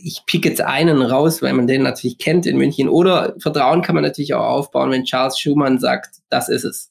[0.00, 2.88] ich pick jetzt einen raus, weil man den natürlich kennt in München.
[2.88, 6.90] Oder Vertrauen kann man natürlich auch aufbauen, wenn Charles Schumann sagt, das ist es.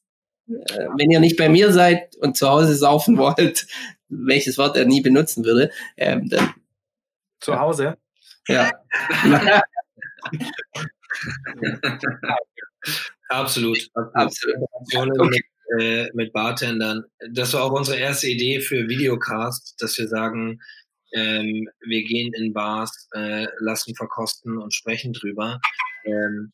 [0.49, 3.67] Äh, wenn ihr nicht bei mir seid und zu Hause saufen wollt,
[4.09, 6.53] welches Wort er nie benutzen würde, ähm, dann.
[7.39, 7.97] Zu Hause?
[8.47, 8.71] Ja.
[13.29, 13.77] Absolut.
[14.13, 14.69] Absolut.
[14.93, 15.29] Okay.
[15.29, 15.43] Mit,
[15.79, 17.03] äh, mit Bartendern.
[17.31, 20.59] Das war auch unsere erste Idee für Videocast, dass wir sagen,
[21.13, 25.59] ähm, wir gehen in Bars, äh, lassen verkosten und sprechen drüber.
[26.05, 26.51] Ähm,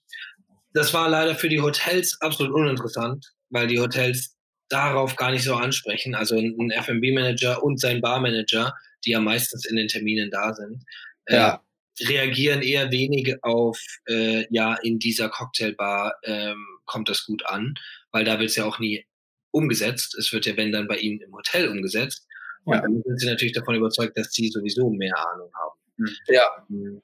[0.74, 4.36] das war leider für die Hotels absolut uninteressant, weil die Hotels
[4.68, 6.16] darauf gar nicht so ansprechen.
[6.16, 8.74] Also ein F&B-Manager und sein Barmanager,
[9.06, 10.84] die ja meistens in den Terminen da sind,
[11.26, 11.64] äh, ja.
[12.02, 17.76] reagieren eher wenig auf, äh, ja, in dieser Cocktailbar ähm, kommt das gut an,
[18.12, 19.06] weil da wird es ja auch nie
[19.52, 20.16] umgesetzt.
[20.16, 22.26] Es wird ja, wenn dann bei ihnen im Hotel umgesetzt.
[22.66, 22.82] Und ja.
[22.82, 25.80] dann sind sie natürlich davon überzeugt, dass sie sowieso mehr Ahnung haben.
[25.98, 26.08] Hm.
[26.28, 26.44] Ja.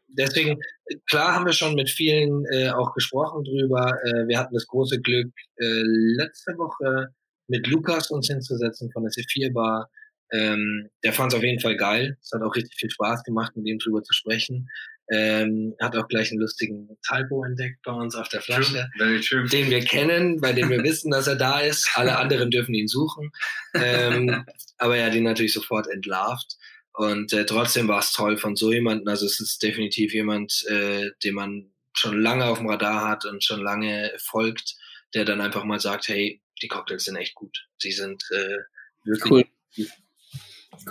[0.07, 0.59] Deswegen,
[1.07, 3.93] klar haben wir schon mit vielen äh, auch gesprochen drüber.
[4.03, 5.83] Äh, wir hatten das große Glück, äh,
[6.17, 7.13] letzte Woche
[7.47, 9.89] mit Lukas uns hinzusetzen von der C4 Bar.
[10.31, 12.17] Ähm, der fand es auf jeden Fall geil.
[12.21, 14.69] Es hat auch richtig viel Spaß gemacht, mit ihm drüber zu sprechen.
[15.11, 18.87] Ähm, hat auch gleich einen lustigen Typo entdeckt bei uns auf der Flasche,
[19.27, 21.89] true, den wir kennen, bei dem wir wissen, dass er da ist.
[21.95, 23.31] Alle anderen dürfen ihn suchen.
[23.73, 24.45] Ähm,
[24.77, 26.57] aber er hat ihn natürlich sofort entlarvt.
[26.99, 29.07] Und äh, trotzdem war es toll von so jemandem.
[29.07, 33.41] Also es ist definitiv jemand, äh, den man schon lange auf dem Radar hat und
[33.41, 34.75] schon lange folgt,
[35.13, 37.69] der dann einfach mal sagt, hey, die Cocktails sind echt gut.
[37.77, 38.57] Sie sind äh,
[39.05, 39.87] wirklich cool.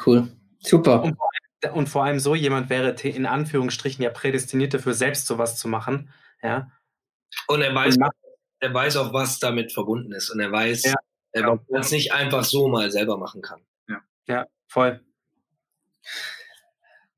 [0.06, 0.28] Cool.
[0.60, 1.02] Super.
[1.02, 1.18] Und
[1.74, 6.10] und vor allem so jemand wäre in Anführungsstrichen ja prädestiniert dafür, selbst sowas zu machen.
[6.40, 6.70] Ja.
[7.48, 8.10] Und er weiß, und
[8.60, 10.30] er weiß auch, was damit verbunden ist.
[10.30, 10.94] Und er weiß, ja,
[11.32, 11.78] er ja.
[11.78, 13.60] es nicht einfach so mal selber machen kann.
[13.88, 15.04] Ja, ja voll.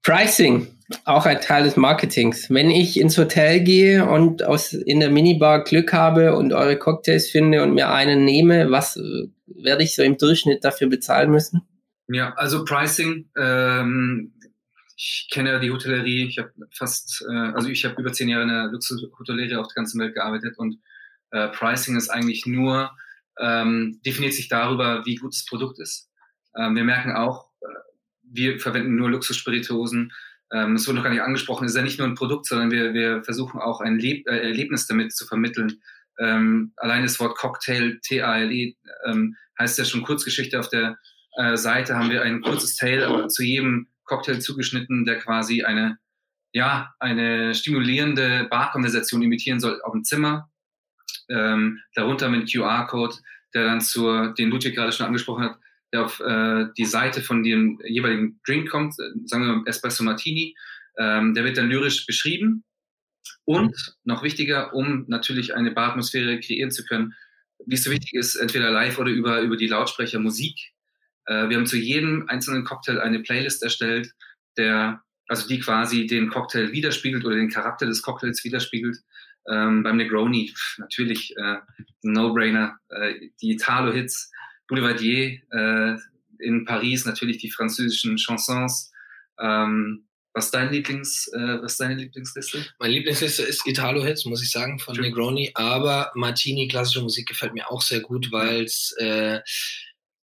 [0.03, 2.49] Pricing, auch ein Teil des Marketings.
[2.51, 7.29] Wenn ich ins Hotel gehe und aus, in der Minibar Glück habe und eure Cocktails
[7.31, 11.63] finde und mir einen nehme, was äh, werde ich so im Durchschnitt dafür bezahlen müssen?
[12.09, 13.31] Ja, also Pricing.
[13.37, 14.33] Ähm,
[14.97, 16.27] ich kenne die Hotellerie.
[16.27, 19.75] Ich habe fast, äh, also ich habe über zehn Jahre in der Luxushotellerie auf der
[19.75, 20.79] ganzen Welt gearbeitet und
[21.31, 22.91] äh, Pricing ist eigentlich nur
[23.41, 26.11] ähm, definiert sich darüber, wie gut das Produkt ist.
[26.57, 27.50] Ähm, wir merken auch,
[28.31, 30.13] wir verwenden nur Luxusspirituosen.
[30.53, 31.65] Ähm, es wurde noch gar nicht angesprochen.
[31.65, 34.39] Es ist ja nicht nur ein Produkt, sondern wir, wir versuchen auch ein Leb äh,
[34.39, 35.81] Erlebnis damit zu vermitteln.
[36.19, 38.77] Ähm, allein das Wort Cocktail, T-A-L-E,
[39.07, 40.99] ähm, heißt ja schon Kurzgeschichte auf der
[41.37, 45.99] äh, Seite haben wir ein kurzes Tale zu jedem Cocktail zugeschnitten, der quasi eine,
[46.53, 50.51] ja, eine stimulierende Barkonversation imitieren soll auf dem Zimmer.
[51.29, 53.17] Ähm, darunter mit QR-Code,
[53.55, 55.59] der dann zur, den Ludwig gerade schon angesprochen hat,
[55.93, 60.55] der auf äh, die Seite von dem jeweiligen Drink kommt, äh, sagen wir Espresso Martini.
[60.99, 62.65] Ähm, der wird dann lyrisch beschrieben.
[63.45, 67.15] Und noch wichtiger, um natürlich eine Baratmosphäre kreieren zu können,
[67.67, 70.73] wie es so wichtig ist, entweder live oder über, über die Lautsprecher Musik
[71.31, 74.13] äh, wir haben zu jedem einzelnen Cocktail eine Playlist erstellt,
[74.57, 78.99] der, also die quasi den Cocktail widerspiegelt oder den Charakter des Cocktails widerspiegelt.
[79.49, 81.59] Ähm, beim Negroni natürlich äh,
[82.03, 84.33] No-Brainer, äh, die Italo-Hits,
[84.71, 85.97] Boulevardier äh,
[86.39, 88.91] in Paris natürlich die französischen Chansons.
[89.39, 92.65] Ähm, was ist dein Lieblings, äh, was deine Lieblingsliste?
[92.79, 94.97] Meine Lieblingsliste ist Italo-Hits, muss ich sagen, von.
[94.97, 95.51] Negroni.
[95.55, 99.41] Aber Martini, klassische Musik, gefällt mir auch sehr gut, weil es äh,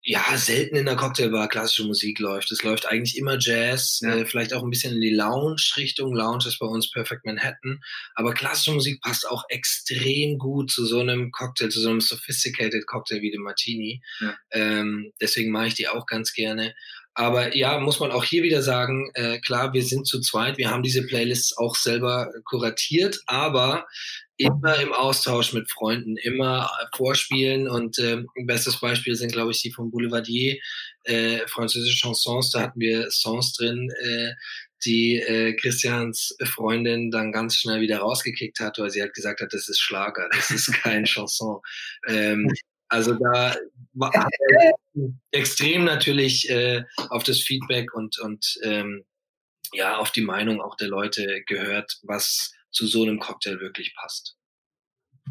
[0.10, 2.50] ja, selten in der Cocktailbar klassische Musik läuft.
[2.54, 4.16] Es läuft eigentlich immer Jazz, ja.
[4.16, 6.16] äh, vielleicht auch ein bisschen in die Lounge-Richtung.
[6.16, 7.82] Lounge ist bei uns Perfect Manhattan.
[8.16, 12.88] Aber klassische Musik passt auch extrem gut zu so einem Cocktail, zu so einem sophisticated
[12.88, 14.02] Cocktail wie dem Martini.
[14.22, 14.38] Ja.
[14.52, 16.74] Ähm, deswegen mache ich die auch ganz gerne.
[17.14, 20.70] aber ja, muss man auch hier wieder sagen, äh, klar, wir sind zu zweit, wir
[20.70, 23.88] haben diese Playlists auch selber kuratiert, aber
[24.38, 29.72] immer im Austausch mit Freunden, immer vorspielen und äh, bestes Beispiel sind, glaube ich, die
[29.72, 30.58] von Boulevardier,
[31.04, 34.34] äh, französische Chansons, da hatten wir Songs drin, äh,
[34.86, 39.54] die äh, Christians Freundin dann ganz schnell wieder rausgekickt hat, weil sie halt gesagt hat,
[39.54, 41.60] das ist Schlager, das ist kein Chanson.
[42.08, 42.52] Ähm,
[42.90, 43.56] also da
[43.94, 44.30] war
[45.32, 49.04] extrem natürlich äh, auf das Feedback und, und ähm,
[49.74, 54.38] ja, auf die Meinung auch der Leute gehört, was zu so einem Cocktail wirklich passt.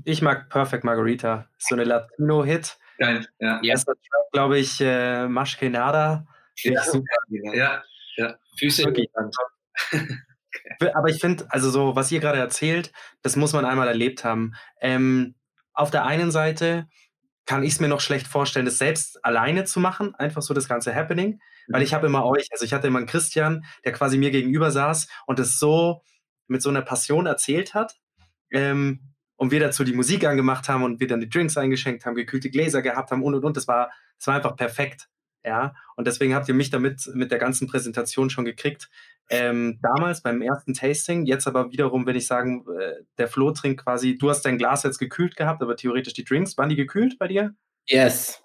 [0.05, 2.79] Ich mag Perfect Margarita, so eine Latino-Hit.
[2.99, 3.61] Geil, ja.
[3.63, 3.89] Das ist,
[4.33, 6.27] glaube ich, äh, Maschkenada.
[6.63, 7.05] Ja, super.
[7.29, 7.83] Ja,
[8.17, 8.37] ja.
[8.59, 9.35] Füße in die Hand.
[10.95, 12.93] Aber ich finde, also so, was ihr gerade erzählt,
[13.23, 14.55] das muss man einmal erlebt haben.
[14.81, 15.35] Ähm,
[15.73, 16.89] auf der einen Seite
[17.45, 20.69] kann ich es mir noch schlecht vorstellen, das selbst alleine zu machen, einfach so das
[20.69, 24.19] ganze Happening, weil ich habe immer euch, also ich hatte immer einen Christian, der quasi
[24.19, 26.03] mir gegenüber saß und es so
[26.49, 27.99] mit so einer Passion erzählt hat.
[28.51, 29.01] Ähm,
[29.37, 32.51] und wir dazu die Musik angemacht haben und wir dann die Drinks eingeschenkt haben, gekühlte
[32.51, 33.57] Gläser gehabt haben und und und.
[33.57, 35.09] Das war, das war einfach perfekt.
[35.45, 38.89] Ja, und deswegen habt ihr mich damit mit der ganzen Präsentation schon gekriegt.
[39.31, 43.85] Ähm, damals beim ersten Tasting, jetzt aber wiederum, wenn ich sagen, äh, der Flo trinkt
[43.85, 47.17] quasi, du hast dein Glas jetzt gekühlt gehabt, aber theoretisch die Drinks, waren die gekühlt
[47.19, 47.55] bei dir?
[47.87, 48.43] Yes.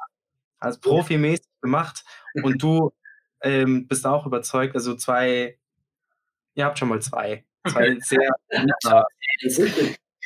[0.59, 2.03] Also profimäßig gemacht
[2.43, 2.91] und du
[3.41, 5.57] ähm, bist auch überzeugt, also zwei,
[6.53, 7.45] ihr habt schon mal zwei.
[7.67, 8.29] Zwei sehr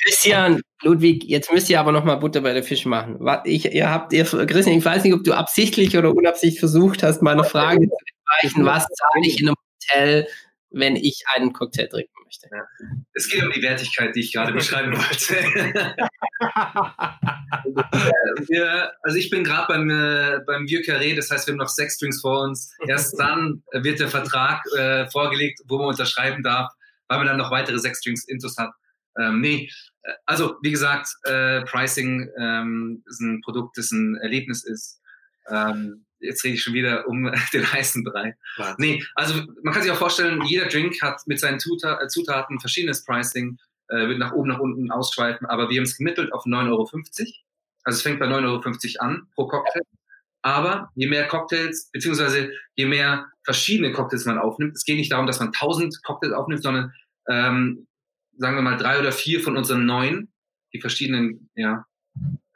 [0.02, 3.18] Christian, Ludwig, jetzt müsst ihr aber noch mal Butter bei der Fisch machen.
[3.44, 7.22] Ich, ihr habt, ihr, Christian, ich weiß nicht, ob du absichtlich oder unabsichtlich versucht hast,
[7.22, 7.96] meine Frage zu
[8.26, 8.64] erreichen.
[8.64, 10.28] Was zahle ich in einem Hotel,
[10.70, 12.48] wenn ich einen Cocktail trinken möchte?
[12.52, 12.62] Ja.
[13.14, 15.34] Es geht um die Wertigkeit, die ich gerade beschreiben wollte.
[18.48, 21.68] wir, also ich bin gerade beim, äh, beim Vieux Carré, das heißt, wir haben noch
[21.68, 22.74] sechs Drinks vor uns.
[22.86, 26.70] Erst dann wird der Vertrag äh, vorgelegt, wo man unterschreiben darf,
[27.08, 28.72] weil man dann noch weitere sechs Drinks intus hat.
[29.18, 29.70] Ähm, nee,
[30.02, 35.00] äh, also wie gesagt, äh, Pricing ähm, ist ein Produkt, das ein Erlebnis ist.
[35.48, 38.36] Ähm, jetzt rede ich schon wieder um den heißen Brei.
[38.78, 42.60] Nee, also man kann sich auch vorstellen, jeder Drink hat mit seinen Zuta äh, Zutaten
[42.60, 43.58] verschiedenes Pricing,
[43.88, 46.90] äh, wird nach oben, nach unten ausschweifen, aber wir haben es gemittelt auf 9,50 Euro.
[47.84, 49.82] Also es fängt bei 9,50 Euro an pro Cocktail.
[50.46, 55.26] Aber je mehr Cocktails, beziehungsweise je mehr verschiedene Cocktails man aufnimmt, es geht nicht darum,
[55.26, 56.92] dass man 1000 Cocktails aufnimmt, sondern
[57.28, 57.88] ähm,
[58.38, 60.28] sagen wir mal, drei oder vier von unseren neun,
[60.72, 61.84] die verschiedenen, ja,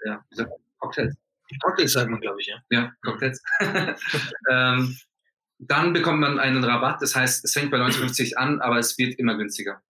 [0.05, 1.17] ja, wie sagt man, Cocktails.
[1.61, 2.63] Cocktails sagt man, glaube ich, ja.
[2.71, 3.43] Ja, Cocktails.
[4.49, 4.97] ähm,
[5.59, 9.19] dann bekommt man einen Rabatt, das heißt, es fängt bei 1950 an, aber es wird
[9.19, 9.83] immer günstiger.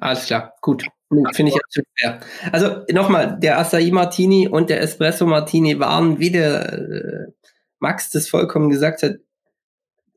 [0.00, 0.84] Alles klar, gut.
[1.08, 2.20] Finde ich absolut fair.
[2.52, 7.32] Also nochmal, der Acai Martini und der Espresso Martini waren, wie der äh,
[7.78, 9.16] Max das vollkommen gesagt hat,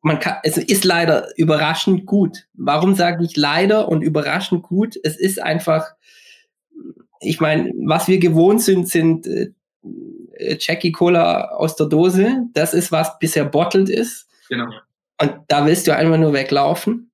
[0.01, 2.47] man kann, es ist leider überraschend gut.
[2.53, 4.97] Warum sage ich leider und überraschend gut?
[5.03, 5.93] Es ist einfach,
[7.19, 9.51] ich meine, was wir gewohnt sind, sind äh,
[10.59, 12.45] Jackie Cola aus der Dose.
[12.53, 14.27] Das ist, was bisher bottled ist.
[14.47, 14.71] Genau.
[15.21, 17.11] Und da willst du einfach nur weglaufen.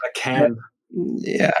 [0.00, 0.60] Oder can.
[0.90, 1.52] Ja,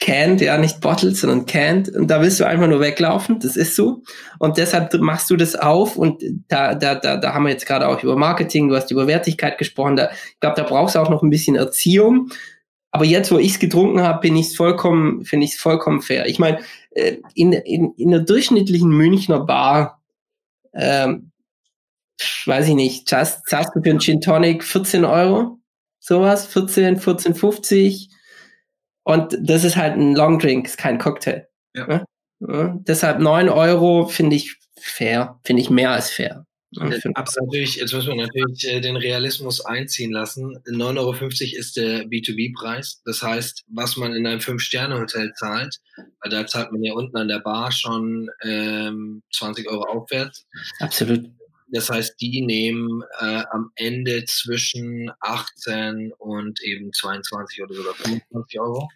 [0.00, 1.94] canned, ja, nicht bottled, sondern canned.
[1.94, 3.38] Und da willst du einfach nur weglaufen.
[3.38, 4.02] Das ist so.
[4.38, 5.96] Und deshalb machst du das auf.
[5.96, 9.06] Und da, da, da, da haben wir jetzt gerade auch über Marketing, du hast über
[9.06, 9.96] Wertigkeit gesprochen.
[9.96, 12.30] Da, ich glaube, da brauchst du auch noch ein bisschen Erziehung.
[12.90, 16.26] Aber jetzt, wo ich es getrunken habe, bin ich vollkommen, finde ich es vollkommen fair.
[16.26, 16.58] Ich meine,
[16.92, 20.02] äh, in, in, in der durchschnittlichen Münchner Bar,
[20.72, 21.30] ähm,
[22.46, 25.58] weiß ich nicht, zahlst du für einen Gin Tonic 14 Euro?
[26.00, 26.46] Sowas?
[26.46, 28.08] 14, 14,50?
[29.10, 31.48] Und das ist halt ein Long Drink, ist kein Cocktail.
[31.74, 32.04] Ja.
[32.40, 36.46] Ja, deshalb 9 Euro finde ich fair, finde ich mehr als fair.
[36.70, 40.56] Jetzt, natürlich, jetzt müssen wir natürlich äh, den Realismus einziehen lassen.
[40.68, 43.02] 9,50 Euro ist der B2B-Preis.
[43.04, 47.26] Das heißt, was man in einem Fünf-Sterne-Hotel zahlt, weil da zahlt man ja unten an
[47.26, 50.46] der Bar schon ähm, 20 Euro aufwärts.
[50.78, 51.28] Absolut.
[51.72, 58.60] Das heißt, die nehmen äh, am Ende zwischen 18 und eben 22 oder sogar 25
[58.60, 58.88] Euro.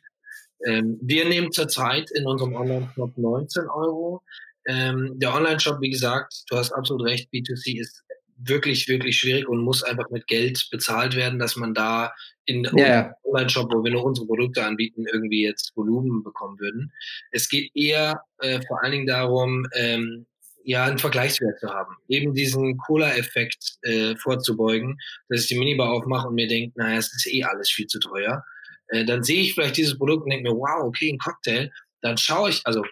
[0.66, 4.22] Ähm, wir nehmen zurzeit in unserem Online-Shop 19 Euro.
[4.66, 8.02] Ähm, der Online-Shop, wie gesagt, du hast absolut recht, B2C ist
[8.36, 12.12] wirklich, wirklich schwierig und muss einfach mit Geld bezahlt werden, dass man da
[12.46, 13.14] in ja.
[13.24, 16.92] Online-Shop, wo wir nur unsere Produkte anbieten, irgendwie jetzt Volumen bekommen würden.
[17.30, 20.26] Es geht eher äh, vor allen Dingen darum, ähm,
[20.64, 21.94] ja, einen Vergleichswert zu haben.
[22.08, 27.12] Eben diesen Cola-Effekt äh, vorzubeugen, dass ich die Minibar aufmache und mir denke, naja, es
[27.14, 28.42] ist eh alles viel zu teuer.
[28.88, 31.70] Äh, dann sehe ich vielleicht dieses Produkt und denke mir, wow, okay, ein Cocktail.
[32.00, 32.84] Dann schaue ich, also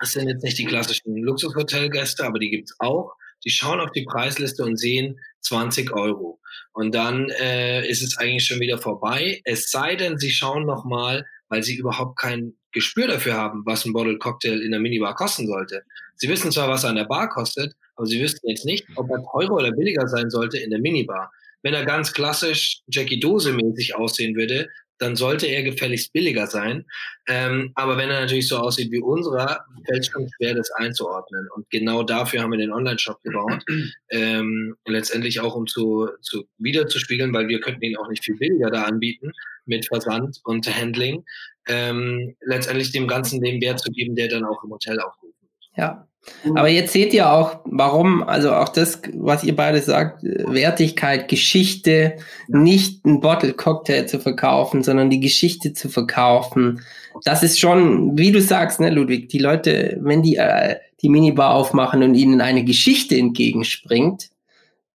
[0.00, 3.14] das sind jetzt nicht die klassischen Luxushotelgäste, aber die gibt's auch.
[3.44, 6.40] Die schauen auf die Preisliste und sehen 20 Euro.
[6.72, 9.40] Und dann äh, ist es eigentlich schon wieder vorbei.
[9.44, 13.92] Es sei denn, sie schauen nochmal, weil sie überhaupt kein Gespür dafür haben, was ein
[13.92, 15.82] Bottle Cocktail in der Minibar kosten sollte.
[16.16, 19.10] Sie wissen zwar, was er an der Bar kostet, aber sie wüssten jetzt nicht, ob
[19.10, 21.32] er teurer oder billiger sein sollte in der Minibar.
[21.62, 24.68] Wenn er ganz klassisch Jackie Dose mäßig aussehen würde,
[25.00, 26.84] dann sollte er gefälligst billiger sein.
[27.26, 31.48] Ähm, aber wenn er natürlich so aussieht wie unserer, fällt es schon schwer, das einzuordnen.
[31.54, 33.64] Und genau dafür haben wir den Online-Shop gebaut.
[34.10, 38.70] ähm, letztendlich auch, um zu, zu wiederzuspiegeln, weil wir könnten ihn auch nicht viel billiger
[38.70, 39.32] da anbieten
[39.64, 41.24] mit Versand und Handling.
[41.66, 45.39] Ähm, letztendlich dem Ganzen den Wert zu geben, der dann auch im Hotel wird.
[45.76, 46.06] Ja,
[46.54, 52.16] aber jetzt seht ihr auch, warum, also auch das, was ihr beide sagt, Wertigkeit, Geschichte,
[52.48, 56.82] nicht ein Bottle Cocktail zu verkaufen, sondern die Geschichte zu verkaufen.
[57.24, 61.54] Das ist schon, wie du sagst, ne, Ludwig, die Leute, wenn die äh, die Minibar
[61.54, 64.28] aufmachen und ihnen eine Geschichte entgegenspringt,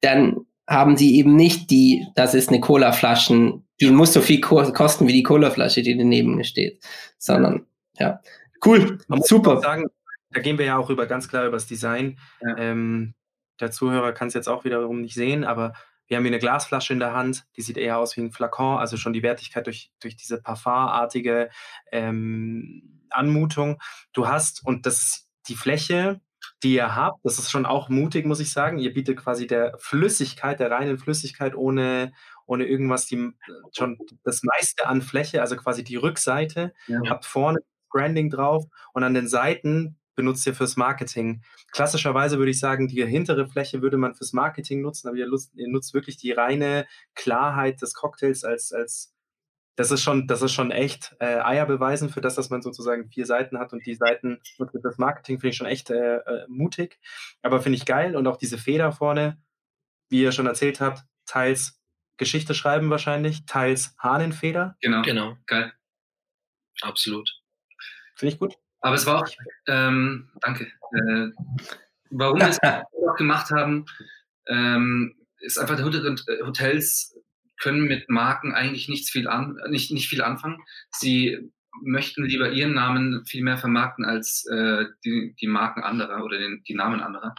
[0.02, 0.36] dann
[0.68, 5.12] haben sie eben nicht die, das ist eine Cola-Flaschen, die muss so viel kosten wie
[5.12, 6.80] die Cola-Flasche, die daneben steht,
[7.18, 7.66] sondern,
[7.98, 8.20] ja.
[8.64, 9.60] Cool, super.
[9.60, 9.88] Sagen,
[10.34, 12.18] da gehen wir ja auch über ganz klar über das Design.
[12.40, 12.56] Ja.
[12.58, 13.14] Ähm,
[13.60, 15.74] der Zuhörer kann es jetzt auch wiederum nicht sehen, aber
[16.06, 18.78] wir haben hier eine Glasflasche in der Hand, die sieht eher aus wie ein Flakon,
[18.78, 21.50] also schon die Wertigkeit durch, durch diese parfumartige
[21.92, 23.80] ähm, Anmutung.
[24.12, 26.20] Du hast, und das ist die Fläche,
[26.62, 28.78] die ihr habt, das ist schon auch mutig, muss ich sagen.
[28.78, 32.12] Ihr bietet quasi der Flüssigkeit, der reinen Flüssigkeit ohne,
[32.44, 33.30] ohne irgendwas, die
[33.74, 37.00] schon das meiste an Fläche, also quasi die Rückseite, ja.
[37.08, 41.42] habt vorne Branding drauf und an den Seiten benutzt ihr fürs Marketing.
[41.72, 45.54] Klassischerweise würde ich sagen, die hintere Fläche würde man fürs Marketing nutzen, aber ihr nutzt,
[45.54, 49.14] ihr nutzt wirklich die reine Klarheit des Cocktails als, als
[49.76, 53.08] das ist schon, das ist schon echt äh, Eier beweisen für das, dass man sozusagen
[53.08, 56.46] vier Seiten hat und die Seiten nutzt das Marketing finde ich schon echt äh, äh,
[56.48, 57.00] mutig,
[57.42, 59.42] aber finde ich geil und auch diese Feder vorne,
[60.08, 61.80] wie ihr schon erzählt habt, teils
[62.16, 64.76] Geschichte schreiben wahrscheinlich, teils Hahnenfeder.
[64.80, 65.72] Genau, genau, geil.
[66.82, 67.28] Absolut.
[68.14, 68.56] Finde ich gut.
[68.84, 69.28] Aber es war auch,
[69.66, 70.64] ähm, danke.
[70.64, 71.30] Äh,
[72.10, 73.86] warum wir es auch gemacht haben,
[74.46, 77.16] ähm, ist einfach der Hintergrund, äh, Hotels
[77.58, 80.62] können mit Marken eigentlich nichts viel an, nicht, nicht viel anfangen.
[80.90, 81.50] Sie
[81.82, 86.62] möchten lieber ihren Namen viel mehr vermarkten als äh, die, die Marken anderer oder den,
[86.68, 87.34] die Namen anderer.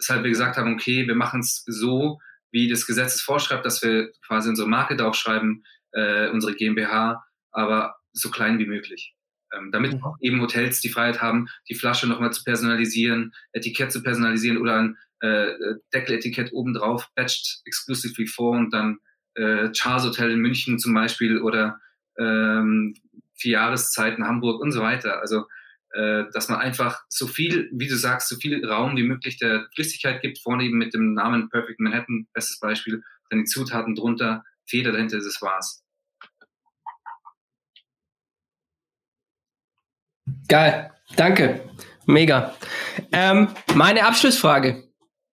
[0.00, 2.18] Deshalb wir gesagt haben, okay, wir machen es so,
[2.50, 7.94] wie das Gesetz es vorschreibt, dass wir quasi unsere Marke draufschreiben, äh, unsere GmbH, aber
[8.12, 9.14] so klein wie möglich
[9.56, 10.00] ähm, damit mhm.
[10.20, 14.96] eben Hotels die Freiheit haben, die Flasche nochmal zu personalisieren, Etikett zu personalisieren oder ein
[15.20, 15.52] äh,
[15.92, 18.98] Deckeletikett obendrauf, batched exclusively vor und dann
[19.34, 21.80] äh, Charles Hotel in München zum Beispiel oder
[22.18, 22.94] ähm,
[23.34, 25.20] vier Jahreszeiten Hamburg und so weiter.
[25.20, 25.44] Also
[25.92, 29.66] äh, dass man einfach so viel, wie du sagst, so viel Raum wie möglich der
[29.74, 34.44] Flüssigkeit gibt, vorne eben mit dem Namen Perfect Manhattan, bestes Beispiel, dann die Zutaten drunter,
[34.66, 35.82] Feder dahinter, das war's.
[40.48, 41.60] Geil, danke,
[42.06, 42.54] mega.
[43.12, 44.84] Ähm, meine Abschlussfrage.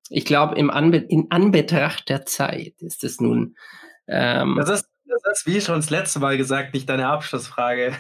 [0.09, 3.55] Ich glaube, Anbe in Anbetracht der Zeit ist es nun.
[4.07, 7.93] Ähm, das, ist, das ist, wie schon das letzte Mal gesagt, nicht deine Abschlussfrage.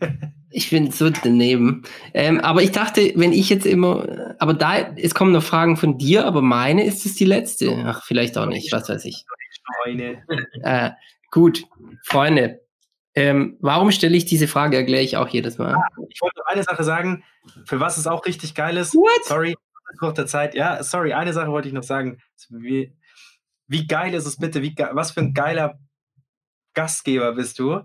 [0.50, 1.82] ich bin so daneben.
[2.14, 5.98] Ähm, aber ich dachte, wenn ich jetzt immer, aber da, es kommen noch Fragen von
[5.98, 7.84] dir, aber meine ist es die letzte.
[7.84, 9.24] Ach, vielleicht auch nicht, was weiß ich.
[10.62, 10.90] Äh,
[11.30, 11.64] gut,
[12.04, 12.60] Freunde,
[13.20, 14.78] ähm, warum stelle ich diese Frage?
[14.78, 15.74] Erkläre ich auch jedes Mal.
[15.74, 17.22] Ah, ich wollte eine Sache sagen,
[17.66, 18.94] für was es auch richtig geil ist.
[18.94, 19.24] What?
[19.24, 19.56] Sorry,
[19.98, 20.54] kurzer Zeit.
[20.54, 22.22] Ja, sorry, eine Sache wollte ich noch sagen.
[22.48, 22.96] Wie,
[23.66, 24.62] wie geil ist es bitte?
[24.62, 25.78] Wie, was für ein geiler
[26.72, 27.82] Gastgeber bist du?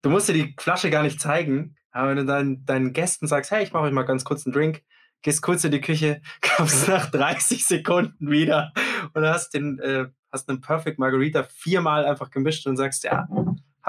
[0.00, 3.50] Du musst dir die Flasche gar nicht zeigen, aber wenn du deinen, deinen Gästen sagst,
[3.50, 4.82] hey, ich mache euch mal ganz kurz einen Drink,
[5.20, 6.22] gehst kurz in die Küche,
[6.56, 8.72] kommst nach 30 Sekunden wieder
[9.12, 13.28] und hast den, äh, hast einen Perfect Margarita viermal einfach gemischt und sagst, ja,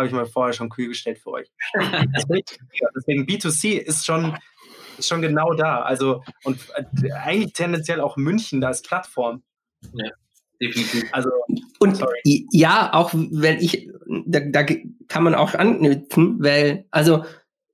[0.01, 1.51] habe ich mal vorher schon kühl gestellt für euch.
[1.73, 4.37] Deswegen B2C ist schon,
[4.97, 5.81] ist schon genau da.
[5.81, 9.43] Also, und äh, eigentlich tendenziell auch München da als Plattform.
[9.93, 10.09] Ja.
[10.59, 11.05] Definitiv.
[11.11, 11.29] Also,
[11.79, 12.47] und sorry.
[12.51, 13.89] ja, auch wenn ich,
[14.25, 14.63] da, da
[15.07, 17.25] kann man auch anknüpfen, weil, also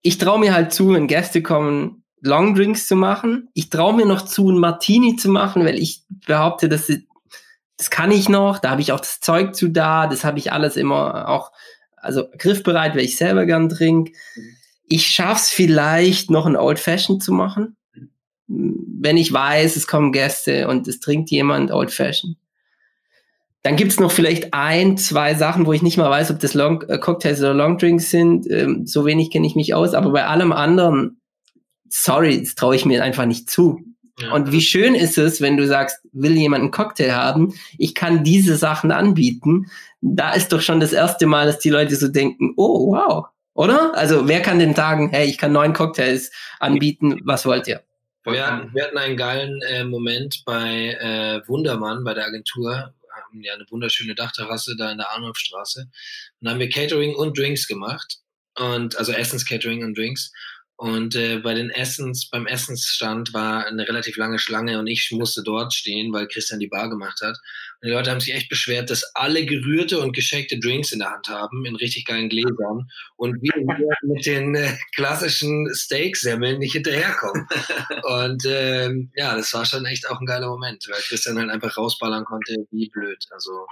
[0.01, 3.49] ich traue mir halt zu, wenn Gäste kommen, Longdrinks zu machen.
[3.53, 6.89] Ich traue mir noch zu, ein Martini zu machen, weil ich behaupte, dass
[7.77, 10.51] das kann ich noch, da habe ich auch das Zeug zu da, das habe ich
[10.51, 11.51] alles immer auch
[11.97, 14.13] also griffbereit, weil ich selber gern trinke.
[14.87, 17.75] Ich schaff's vielleicht noch ein Old Fashioned zu machen,
[18.47, 22.37] wenn ich weiß, es kommen Gäste und es trinkt jemand Old Fashioned.
[23.63, 26.83] Dann gibt's noch vielleicht ein, zwei Sachen, wo ich nicht mal weiß, ob das Long,
[26.83, 28.49] äh, Cocktails oder Long Drinks sind.
[28.49, 31.19] Ähm, so wenig kenne ich mich aus, aber bei allem anderen,
[31.89, 33.81] sorry, das traue ich mir einfach nicht zu.
[34.19, 34.31] Ja.
[34.31, 38.23] Und wie schön ist es, wenn du sagst, will jemand einen Cocktail haben, ich kann
[38.23, 39.67] diese Sachen anbieten.
[40.01, 43.95] Da ist doch schon das erste Mal, dass die Leute so denken, oh, wow, oder?
[43.95, 47.83] Also wer kann denn sagen, hey, ich kann neun Cocktails anbieten, was wollt ihr?
[48.23, 52.93] Wir hatten, wir hatten einen geilen äh, Moment bei äh, Wundermann, bei der Agentur,
[53.27, 55.81] haben ja eine wunderschöne Dachterrasse da in der Arnulfstraße.
[55.81, 58.17] Und da haben wir Catering und Drinks gemacht.
[58.57, 60.31] Und also Essens-Catering und Drinks.
[60.79, 65.41] Und äh, bei den Essens, beim Essensstand war eine relativ lange Schlange und ich musste
[65.43, 67.35] dort stehen, weil Christian die Bar gemacht hat.
[67.81, 71.09] Und die Leute haben sich echt beschwert, dass alle gerührte und gescheckte Drinks in der
[71.09, 72.87] Hand haben, in richtig geilen Gläsern.
[73.15, 73.53] Und wir
[74.03, 77.47] mit den äh, klassischen Steak-Semmeln nicht hinterherkommen.
[78.03, 81.75] Und ähm, ja, das war schon echt auch ein geiler Moment, weil Christian halt einfach
[81.75, 83.25] rausballern konnte, wie blöd.
[83.31, 83.65] Also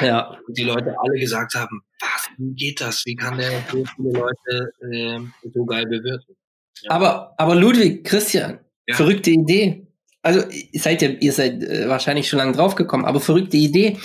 [0.00, 0.38] ja.
[0.48, 3.02] die Leute alle gesagt haben, was, wie geht das?
[3.04, 5.20] Wie kann der so viele Leute äh,
[5.52, 6.37] so geil bewirten?
[6.82, 6.90] Ja.
[6.92, 8.94] Aber, aber Ludwig, Christian, ja.
[8.94, 9.86] verrückte Idee.
[10.22, 10.42] Also
[10.74, 13.98] seid ihr, ihr seid äh, wahrscheinlich schon lange draufgekommen, aber verrückte Idee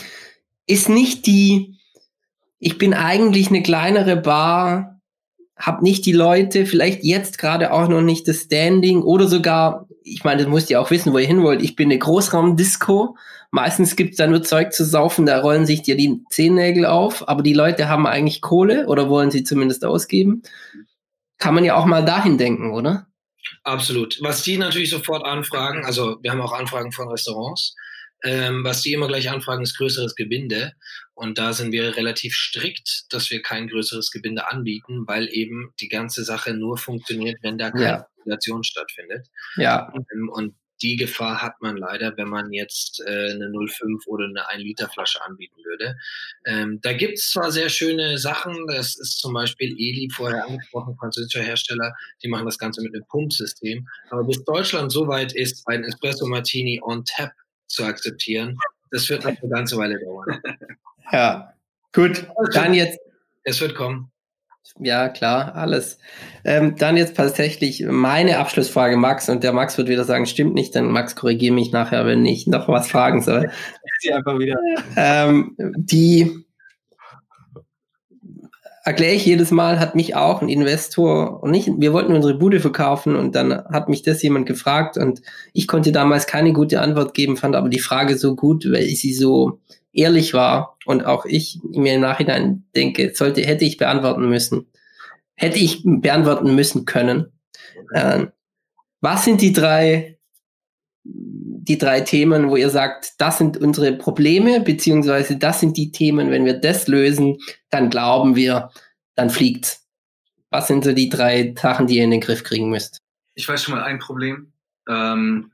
[0.67, 1.75] ist nicht die,
[2.59, 5.01] ich bin eigentlich eine kleinere Bar,
[5.55, 10.23] hab nicht die Leute, vielleicht jetzt gerade auch noch nicht das Standing oder sogar, ich
[10.23, 11.61] meine, das musst ihr auch wissen, wo ihr hin wollt.
[11.61, 13.15] Ich bin eine Großraumdisco.
[13.51, 17.43] Meistens gibt's da nur Zeug zu saufen, da rollen sich dir die Zehennägel auf, aber
[17.43, 20.41] die Leute haben eigentlich Kohle oder wollen sie zumindest ausgeben
[21.43, 23.07] kann man ja auch mal dahin denken, oder?
[23.63, 24.17] Absolut.
[24.21, 27.75] Was die natürlich sofort anfragen, also wir haben auch Anfragen von Restaurants,
[28.23, 30.71] ähm, was die immer gleich anfragen, ist größeres Gebinde.
[31.13, 35.89] Und da sind wir relativ strikt, dass wir kein größeres Gebinde anbieten, weil eben die
[35.89, 38.63] ganze Sache nur funktioniert, wenn da keine ja.
[38.63, 39.27] stattfindet.
[39.57, 39.91] Ja.
[39.93, 44.47] Ähm, und die Gefahr hat man leider, wenn man jetzt äh, eine 0,5 oder eine
[44.49, 45.95] 1 Liter Flasche anbieten würde.
[46.45, 50.95] Ähm, da gibt es zwar sehr schöne Sachen, das ist zum Beispiel Eli vorher angesprochen,
[50.97, 53.87] französischer Hersteller, die machen das Ganze mit einem Pumpsystem.
[54.09, 57.31] Aber bis Deutschland so weit ist, ein Espresso Martini on Tap
[57.67, 58.57] zu akzeptieren,
[58.91, 60.41] das wird noch eine ganze Weile dauern.
[61.11, 61.53] Ja,
[61.91, 62.25] gut.
[62.53, 62.97] Dann jetzt.
[63.43, 64.12] Es wird kommen.
[64.79, 65.99] Ja, klar, alles.
[66.43, 70.75] Ähm, dann jetzt tatsächlich meine Abschlussfrage, Max, und der Max wird wieder sagen, stimmt nicht,
[70.75, 73.51] dann Max korrigiere mich nachher, wenn ich noch was fragen soll.
[73.99, 74.55] Sie einfach wieder.
[74.95, 76.45] Ähm, die
[78.83, 82.59] erkläre ich jedes Mal, hat mich auch ein Investor und nicht, wir wollten unsere Bude
[82.59, 85.21] verkaufen und dann hat mich das jemand gefragt und
[85.53, 89.13] ich konnte damals keine gute Antwort geben, fand aber die Frage so gut, weil sie
[89.13, 89.59] so
[89.93, 94.67] ehrlich war und auch ich mir im Nachhinein denke, sollte, hätte ich beantworten müssen,
[95.35, 97.31] hätte ich beantworten müssen können.
[97.93, 98.27] Äh,
[99.01, 100.17] was sind die drei,
[101.03, 106.31] die drei Themen, wo ihr sagt, das sind unsere Probleme, beziehungsweise das sind die Themen,
[106.31, 107.37] wenn wir das lösen,
[107.69, 108.71] dann glauben wir,
[109.15, 109.85] dann fliegt's.
[110.49, 113.01] Was sind so die drei Sachen, die ihr in den Griff kriegen müsst?
[113.35, 114.53] Ich weiß schon mal ein Problem.
[114.87, 115.51] Ähm,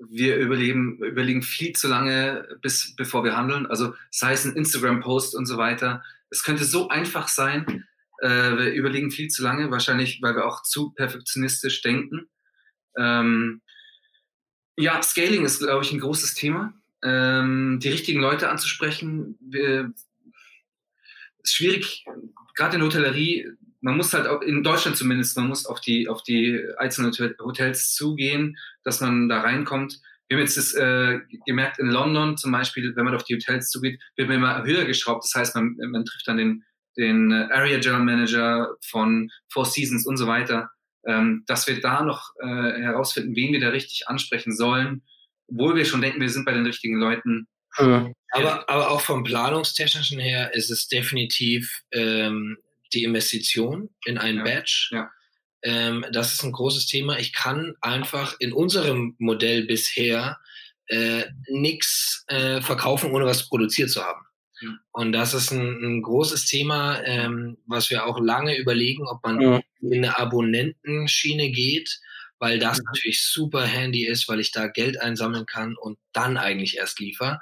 [0.00, 3.66] wir überleben, überlegen viel zu lange, bis, bevor wir handeln.
[3.66, 6.02] Also sei es ein Instagram-Post und so weiter.
[6.30, 7.84] Es könnte so einfach sein.
[8.20, 12.28] Äh, wir überlegen viel zu lange, wahrscheinlich, weil wir auch zu perfektionistisch denken.
[12.96, 13.62] Ähm,
[14.76, 16.74] ja, Scaling ist, glaube ich, ein großes Thema.
[17.02, 19.92] Ähm, die richtigen Leute anzusprechen, wir,
[21.42, 22.04] ist schwierig.
[22.56, 26.22] Gerade in Hotellerie man muss halt auch in Deutschland zumindest, man muss auf die, auf
[26.22, 30.00] die einzelnen Hotels zugehen, dass man da reinkommt.
[30.28, 33.68] Wir haben jetzt das äh, gemerkt in London zum Beispiel, wenn man auf die Hotels
[33.68, 35.24] zugeht, wird man immer höher geschraubt.
[35.24, 36.64] Das heißt, man, man trifft dann den,
[36.96, 40.70] den äh, Area General Manager von Four Seasons und so weiter,
[41.06, 45.02] ähm, dass wir da noch äh, herausfinden, wen wir da richtig ansprechen sollen,
[45.48, 47.46] obwohl wir schon denken, wir sind bei den richtigen Leuten.
[47.78, 48.14] Mhm.
[48.30, 52.56] Aber, aber auch vom Planungstechnischen her ist es definitiv ähm,
[52.92, 54.42] die Investition in ein ja.
[54.44, 54.88] Badge.
[54.90, 55.10] Ja.
[55.64, 57.18] Ähm, das ist ein großes Thema.
[57.18, 60.38] Ich kann einfach in unserem Modell bisher
[60.86, 64.20] äh, nichts äh, verkaufen, ohne was produziert zu haben.
[64.60, 64.78] Mhm.
[64.92, 69.36] Und das ist ein, ein großes Thema, ähm, was wir auch lange überlegen, ob man
[69.36, 69.62] mhm.
[69.80, 71.98] in eine Abonnentenschiene geht,
[72.38, 72.84] weil das mhm.
[72.86, 77.40] natürlich super handy ist, weil ich da Geld einsammeln kann und dann eigentlich erst liefer.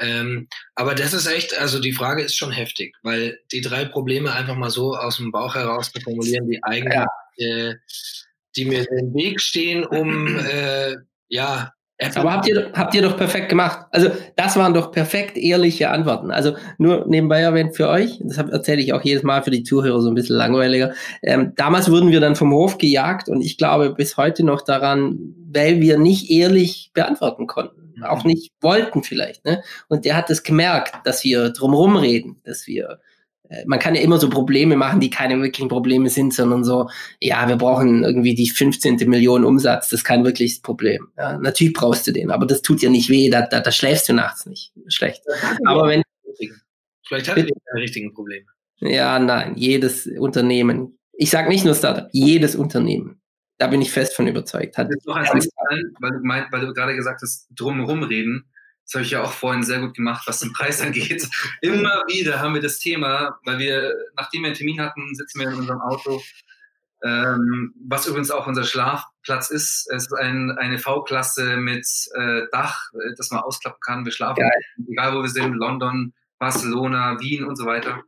[0.00, 4.32] Ähm, aber das ist echt, also die Frage ist schon heftig, weil die drei Probleme
[4.32, 7.06] einfach mal so aus dem Bauch heraus zu formulieren, die eigentlich, ja.
[7.38, 7.74] Äh,
[8.56, 10.96] die mir im Weg stehen, um äh,
[11.28, 11.72] ja.
[12.14, 13.86] Aber habt ihr, habt ihr doch perfekt gemacht.
[13.90, 16.30] Also das waren doch perfekt ehrliche Antworten.
[16.30, 20.00] Also nur nebenbei erwähnt für euch, das erzähle ich auch jedes Mal für die Zuhörer
[20.00, 20.92] so ein bisschen langweiliger.
[21.22, 25.34] Ähm, damals wurden wir dann vom Hof gejagt und ich glaube bis heute noch daran,
[25.52, 29.44] weil wir nicht ehrlich beantworten konnten auch nicht wollten vielleicht.
[29.44, 29.62] Ne?
[29.88, 33.00] Und der hat es gemerkt, dass wir drumherum reden, dass wir
[33.66, 36.88] man kann ja immer so Probleme machen, die keine wirklichen Probleme sind, sondern so,
[37.20, 38.96] ja, wir brauchen irgendwie die 15.
[39.08, 41.08] Million Umsatz, das ist kein wirkliches Problem.
[41.16, 44.08] Ja, natürlich brauchst du den, aber das tut dir nicht weh, da, da, da schläfst
[44.08, 45.22] du nachts nicht schlecht.
[45.66, 46.02] Aber wenn.
[47.06, 48.44] Vielleicht hat er keine richtigen Probleme.
[48.80, 50.98] Ja, nein, jedes Unternehmen.
[51.14, 53.20] Ich sage nicht nur Startup, jedes Unternehmen.
[53.56, 54.78] Da bin ich fest von überzeugt.
[54.78, 55.48] Hat noch eins
[56.00, 58.44] weil du, meint, weil du gerade gesagt hast, drumherum reden.
[58.88, 61.28] Das habe ich ja auch vorhin sehr gut gemacht, was den Preis angeht.
[61.60, 65.48] Immer wieder haben wir das Thema, weil wir, nachdem wir einen Termin hatten, sitzen wir
[65.48, 66.22] in unserem Auto,
[67.04, 69.86] ähm, was übrigens auch unser Schlafplatz ist.
[69.94, 74.06] Es ist ein, eine V-Klasse mit äh, Dach, äh, das man ausklappen kann.
[74.06, 74.62] Wir schlafen, Geil.
[74.90, 78.02] egal wo wir sind, London, Barcelona, Wien und so weiter.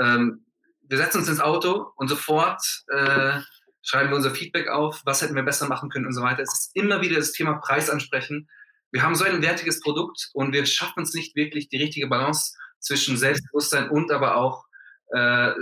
[0.00, 0.44] Ähm,
[0.88, 3.38] wir setzen uns ins Auto und sofort äh,
[3.82, 6.42] schreiben wir unser Feedback auf, was hätten wir besser machen können und so weiter.
[6.42, 8.48] Es ist immer wieder das Thema Preis ansprechen.
[8.92, 12.56] Wir haben so ein wertiges Produkt und wir schaffen es nicht wirklich, die richtige Balance
[12.80, 14.64] zwischen Selbstbewusstsein und aber auch
[15.12, 15.52] äh,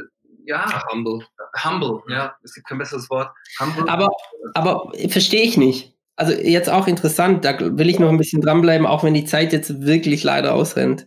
[0.48, 1.20] ja, humble.
[1.62, 3.30] Humble, ja, es gibt kein besseres Wort.
[3.60, 3.88] Humble.
[3.88, 4.08] Aber,
[4.54, 5.94] aber verstehe ich nicht.
[6.16, 9.52] Also jetzt auch interessant, da will ich noch ein bisschen dranbleiben, auch wenn die Zeit
[9.52, 11.06] jetzt wirklich leider ausrennt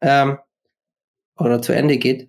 [0.00, 0.38] ähm,
[1.38, 2.28] oder zu Ende geht.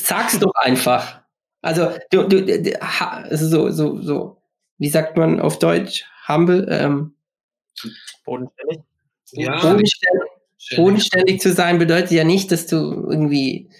[0.00, 1.22] Sag's doch einfach.
[1.62, 4.42] Also du, du, also so, so, so,
[4.78, 6.04] wie sagt man auf Deutsch?
[6.28, 7.15] Humble, ähm,
[8.24, 8.78] bodenständig.
[9.32, 10.30] Ja, bodenständig,
[10.76, 13.70] bodenständig zu sein bedeutet ja nicht, dass du irgendwie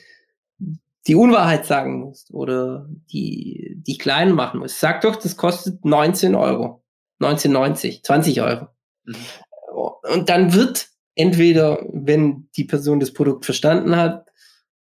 [1.07, 4.81] die Unwahrheit sagen musst oder die, die kleinen machen musst.
[4.81, 6.83] Sag doch, das kostet 19 Euro,
[7.21, 8.69] 19,90, 20 Euro.
[9.05, 9.15] Mhm.
[10.13, 14.27] Und dann wird entweder, wenn die Person das Produkt verstanden hat,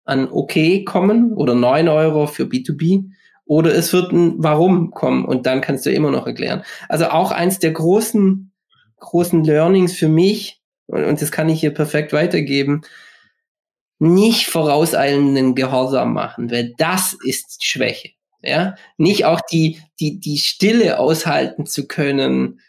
[0.03, 3.05] an OK kommen oder 9 Euro für B2B
[3.45, 6.63] oder es wird ein Warum kommen und dann kannst du immer noch erklären.
[6.89, 8.50] Also auch eins der großen,
[9.01, 12.83] großen Learnings für mich, und, und das kann ich hier perfekt weitergeben,
[13.99, 18.11] nicht vorauseilenden Gehorsam machen, weil das ist Schwäche.
[18.41, 22.59] Ja, nicht auch die, die, die Stille aushalten zu können,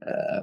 [0.00, 0.40] äh,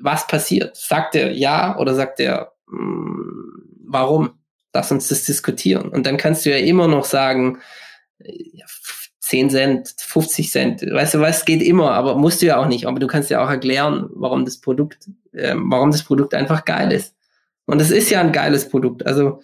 [0.00, 0.76] was passiert.
[0.76, 4.38] Sagt er ja oder sagt er, mh, hm, warum?
[4.72, 5.88] Lass uns das diskutieren.
[5.88, 7.58] Und dann kannst du ja immer noch sagen,
[9.24, 12.86] 10 Cent, 50 Cent, weißt du was, geht immer, aber musst du ja auch nicht.
[12.86, 16.92] Aber du kannst ja auch erklären, warum das Produkt, äh, warum das Produkt einfach geil
[16.92, 17.14] ist.
[17.64, 19.06] Und es ist ja ein geiles Produkt.
[19.06, 19.40] Also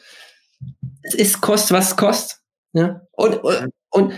[1.03, 2.41] es ist kost, was es kostet.
[2.75, 3.01] Ja?
[3.13, 4.13] Und, und, und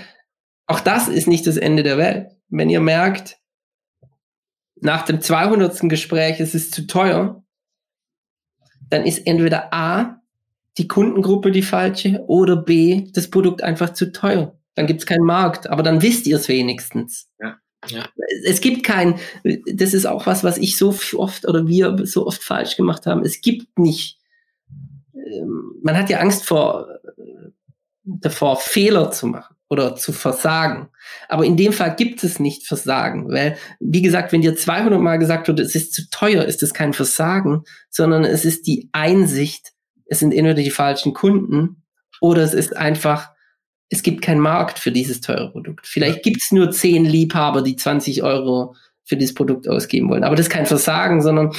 [0.66, 2.32] auch das ist nicht das Ende der Welt.
[2.48, 3.38] Wenn ihr merkt,
[4.80, 5.88] nach dem 200.
[5.88, 7.44] Gespräch es ist zu teuer,
[8.90, 10.20] dann ist entweder A,
[10.76, 14.58] die Kundengruppe die falsche oder B, das Produkt einfach zu teuer.
[14.74, 17.28] Dann gibt es keinen Markt, aber dann wisst ihr es wenigstens.
[17.40, 17.58] Ja.
[17.88, 18.08] Ja.
[18.44, 19.18] Es gibt kein,
[19.66, 23.24] das ist auch was, was ich so oft oder wir so oft falsch gemacht haben.
[23.24, 24.18] Es gibt nicht,
[25.14, 26.86] ähm, man hat ja Angst vor,
[28.04, 30.90] davor, Fehler zu machen oder zu versagen.
[31.28, 35.18] Aber in dem Fall gibt es nicht Versagen, weil, wie gesagt, wenn dir 200 Mal
[35.18, 39.72] gesagt wird, es ist zu teuer, ist es kein Versagen, sondern es ist die Einsicht,
[40.06, 41.82] es sind entweder die falschen Kunden
[42.20, 43.31] oder es ist einfach,
[43.88, 45.86] es gibt keinen Markt für dieses teure Produkt.
[45.86, 50.24] Vielleicht gibt es nur 10 Liebhaber, die 20 Euro für dieses Produkt ausgeben wollen.
[50.24, 51.52] Aber das ist kein Versagen, sondern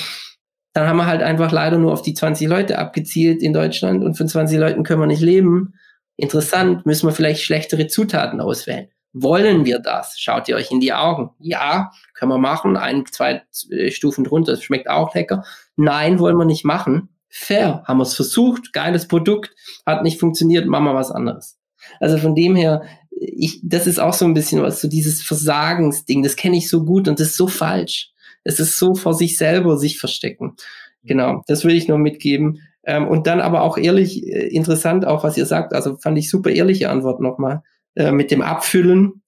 [0.74, 4.16] dann haben wir halt einfach leider nur auf die 20 Leute abgezielt in Deutschland und
[4.16, 5.76] von 20 Leuten können wir nicht leben.
[6.16, 8.88] Interessant, müssen wir vielleicht schlechtere Zutaten auswählen.
[9.12, 10.18] Wollen wir das?
[10.18, 11.30] Schaut ihr euch in die Augen.
[11.40, 12.78] Ja, können wir machen.
[12.78, 14.54] Ein, zwei äh, Stufen drunter.
[14.54, 15.44] Das schmeckt auch lecker.
[15.76, 19.56] Nein, wollen wir nicht machen fair, haben wir es versucht, geiles Produkt,
[19.88, 21.58] hat nicht funktioniert, machen wir was anderes.
[22.00, 26.24] Also von dem her, ich, das ist auch so ein bisschen was, so dieses Versagensding,
[26.24, 28.12] das kenne ich so gut und das ist so falsch.
[28.44, 30.56] Es ist so vor sich selber sich verstecken.
[31.04, 32.60] Genau, das will ich noch mitgeben.
[32.86, 36.30] Ähm, und dann aber auch ehrlich, äh, interessant auch, was ihr sagt, also fand ich
[36.30, 37.62] super ehrliche Antwort nochmal,
[37.96, 39.22] äh, mit dem Abfüllen,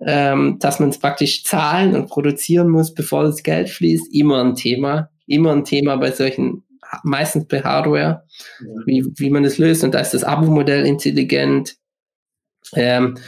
[0.00, 4.56] ähm, dass man es praktisch zahlen und produzieren muss, bevor das Geld fließt, immer ein
[4.56, 6.64] Thema, immer ein Thema bei solchen
[7.04, 8.24] meistens bei Hardware,
[8.60, 8.66] ja.
[8.84, 9.84] wie, wie man das löst.
[9.84, 11.76] Und da ist das Abo-Modell intelligent.
[12.74, 13.18] Ähm,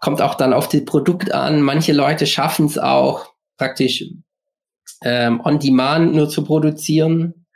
[0.00, 1.62] kommt auch dann auf das Produkt an.
[1.62, 4.04] Manche Leute schaffen es auch praktisch
[5.02, 7.46] ähm, on demand nur zu produzieren.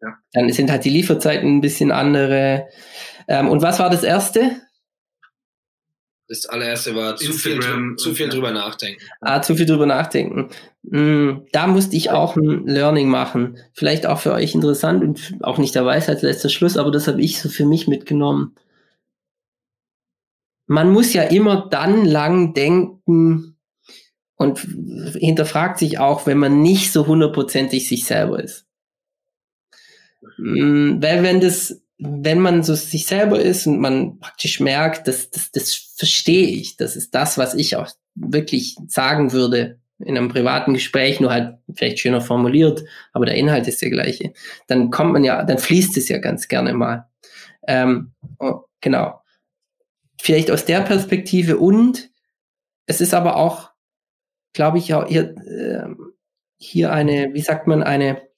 [0.00, 0.14] Ja.
[0.32, 2.68] Dann sind halt die Lieferzeiten ein bisschen andere.
[3.26, 4.60] Ähm, und was war das erste?
[6.28, 7.58] Das allererste war zu viel,
[7.96, 9.02] zu viel drüber nachdenken.
[9.22, 10.50] Ah, zu viel drüber nachdenken.
[10.82, 13.58] Mm, da musste ich auch ein Learning machen.
[13.72, 17.22] Vielleicht auch für euch interessant und auch nicht der Weisheit letzter Schluss, aber das habe
[17.22, 18.54] ich so für mich mitgenommen.
[20.68, 23.56] Man muss ja immer dann lang denken
[24.36, 24.60] und
[25.18, 28.66] hinterfragt sich auch, wenn man nicht so hundertprozentig sich selber ist.
[30.38, 35.30] Mm, weil wenn das wenn man so sich selber ist und man praktisch merkt, dass
[35.30, 40.28] das, das verstehe ich, das ist das, was ich auch wirklich sagen würde in einem
[40.28, 44.32] privaten Gespräch, nur halt vielleicht schöner formuliert, aber der Inhalt ist der gleiche.
[44.68, 47.08] Dann kommt man ja, dann fließt es ja ganz gerne mal.
[47.66, 49.20] Ähm, oh, genau.
[50.20, 52.10] Vielleicht aus der Perspektive und
[52.86, 53.70] es ist aber auch,
[54.52, 55.88] glaube ich, auch hier, äh,
[56.58, 58.28] hier eine, wie sagt man, eine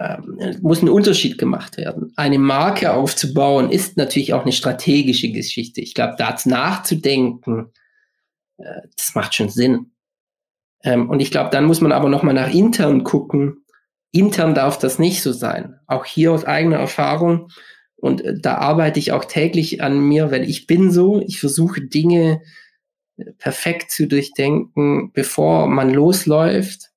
[0.00, 2.12] ähm, muss ein Unterschied gemacht werden.
[2.16, 5.82] Eine Marke aufzubauen ist natürlich auch eine strategische Geschichte.
[5.82, 7.72] Ich glaube, dazu nachzudenken,
[8.56, 9.92] äh, das macht schon Sinn.
[10.82, 13.66] Ähm, und ich glaube, dann muss man aber nochmal nach intern gucken.
[14.10, 15.78] Intern darf das nicht so sein.
[15.86, 17.48] Auch hier aus eigener Erfahrung.
[18.00, 21.20] Und äh, da arbeite ich auch täglich an mir, weil ich bin so.
[21.20, 22.42] Ich versuche Dinge
[23.16, 26.90] äh, perfekt zu durchdenken, bevor man losläuft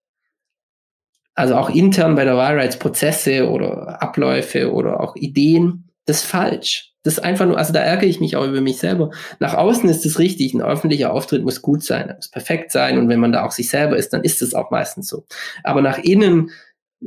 [1.36, 6.92] also auch intern bei der Wahlrights Prozesse oder Abläufe oder auch Ideen, das ist falsch.
[7.04, 9.10] Das ist einfach nur, also da ärgere ich mich auch über mich selber.
[9.40, 13.10] Nach außen ist es richtig, ein öffentlicher Auftritt muss gut sein, muss perfekt sein und
[13.10, 15.26] wenn man da auch sich selber ist, dann ist es auch meistens so.
[15.64, 16.52] Aber nach innen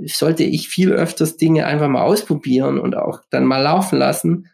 [0.05, 4.51] sollte ich viel öfters Dinge einfach mal ausprobieren und auch dann mal laufen lassen.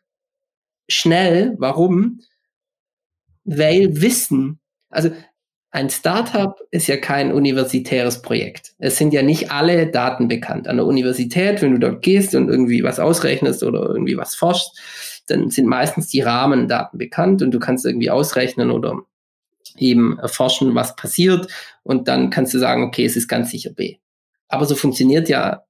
[0.88, 2.20] Schnell, warum?
[3.44, 4.60] Weil Wissen,
[4.90, 5.10] also
[5.72, 8.74] ein Startup ist ja kein universitäres Projekt.
[8.78, 10.68] Es sind ja nicht alle Daten bekannt.
[10.68, 14.78] An der Universität, wenn du dort gehst und irgendwie was ausrechnest oder irgendwie was forschst,
[15.28, 18.98] dann sind meistens die Rahmendaten bekannt und du kannst irgendwie ausrechnen oder
[19.78, 21.50] eben erforschen, was passiert
[21.82, 23.96] und dann kannst du sagen, okay, es ist ganz sicher B.
[24.52, 25.64] Aber so funktioniert ja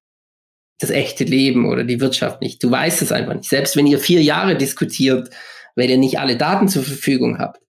[0.79, 2.63] das echte Leben oder die Wirtschaft nicht.
[2.63, 3.49] Du weißt es einfach nicht.
[3.49, 5.31] Selbst wenn ihr vier Jahre diskutiert,
[5.77, 7.63] weil ihr nicht alle Daten zur Verfügung habt,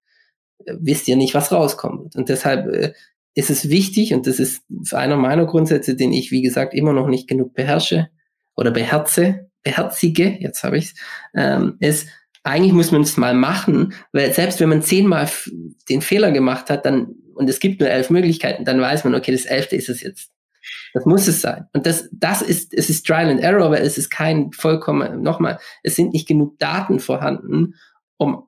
[0.66, 2.16] wisst ihr nicht, was rauskommt.
[2.16, 2.94] Und deshalb äh,
[3.36, 7.08] ist es wichtig, und das ist einer meiner Grundsätze, den ich, wie gesagt, immer noch
[7.08, 8.10] nicht genug beherrsche
[8.56, 10.94] oder beherze, beherzige, jetzt habe ich's,
[11.36, 12.08] ähm, ist,
[12.44, 15.30] eigentlich muss man es mal machen, weil selbst wenn man zehnmal
[15.90, 19.32] den Fehler gemacht hat, dann, und es gibt nur elf Möglichkeiten, dann weiß man, okay,
[19.32, 20.33] das elfte ist es jetzt.
[20.94, 21.68] Das muss es sein.
[21.74, 25.60] Und das, das ist, es ist Trial and Error, weil es ist kein vollkommen, nochmal,
[25.84, 27.76] es sind nicht genug Daten vorhanden,
[28.18, 28.48] um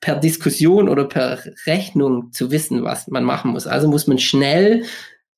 [0.00, 3.66] per Diskussion oder per Rechnung zu wissen, was man machen muss.
[3.66, 4.84] Also muss man schnell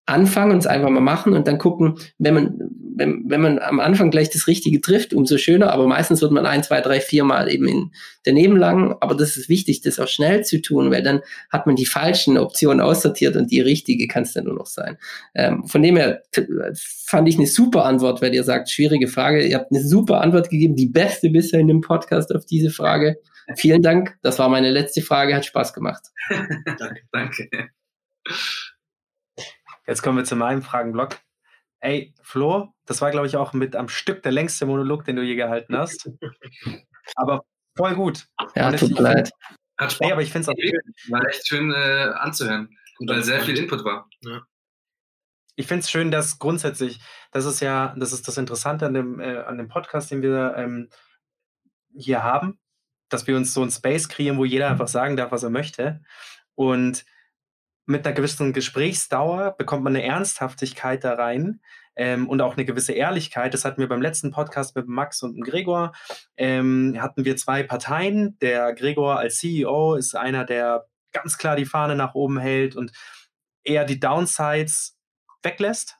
[0.08, 2.60] anfangen und es einfach mal machen und dann gucken, wenn man,
[2.96, 6.46] wenn, wenn man am Anfang gleich das Richtige trifft, umso schöner, aber meistens wird man
[6.46, 7.90] ein, zwei, drei, vier Mal eben in
[8.24, 11.20] daneben lang, aber das ist wichtig, das auch schnell zu tun, weil dann
[11.50, 14.96] hat man die falschen Optionen aussortiert und die richtige kann es dann nur noch sein.
[15.34, 16.22] Ähm, von dem her
[16.74, 20.48] fand ich eine super Antwort, weil ihr sagt, schwierige Frage, ihr habt eine super Antwort
[20.48, 23.18] gegeben, die beste bisher in dem Podcast auf diese Frage.
[23.56, 24.18] Vielen Dank.
[24.22, 25.34] Das war meine letzte Frage.
[25.34, 26.02] Hat Spaß gemacht.
[26.78, 27.48] danke, danke.
[29.88, 31.16] Jetzt kommen wir zu meinem Fragenblock.
[31.80, 35.22] Ey, Flo, das war, glaube ich, auch mit am Stück der längste Monolog, den du
[35.22, 36.10] je gehalten hast.
[37.14, 38.26] Aber voll gut.
[38.54, 39.30] Ja, tut mir leid.
[39.78, 40.06] Hat Spaß.
[40.06, 41.12] Ey, aber ich finde es auch schön.
[41.12, 44.10] War echt schön äh, anzuhören, gut, weil sehr viel Input war.
[44.22, 44.42] Ja.
[45.54, 47.00] Ich finde es schön, dass grundsätzlich,
[47.30, 50.54] das ist ja, das ist das Interessante an dem, äh, an dem Podcast, den wir
[50.56, 50.90] ähm,
[51.96, 52.58] hier haben,
[53.08, 56.02] dass wir uns so ein Space kreieren, wo jeder einfach sagen darf, was er möchte.
[56.56, 57.04] Und
[57.88, 61.60] mit einer gewissen Gesprächsdauer bekommt man eine Ernsthaftigkeit da rein
[61.96, 63.54] ähm, und auch eine gewisse Ehrlichkeit.
[63.54, 65.92] Das hatten wir beim letzten Podcast mit Max und Gregor.
[66.36, 68.38] Ähm, hatten wir zwei Parteien.
[68.40, 72.92] Der Gregor als CEO ist einer, der ganz klar die Fahne nach oben hält und
[73.64, 74.98] eher die Downsides
[75.42, 75.96] weglässt.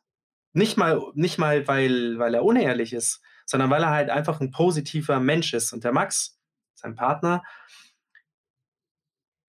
[0.52, 4.50] Nicht mal, nicht mal weil, weil er unehrlich ist, sondern weil er halt einfach ein
[4.50, 5.72] positiver Mensch ist.
[5.72, 6.38] Und der Max,
[6.74, 7.42] sein Partner,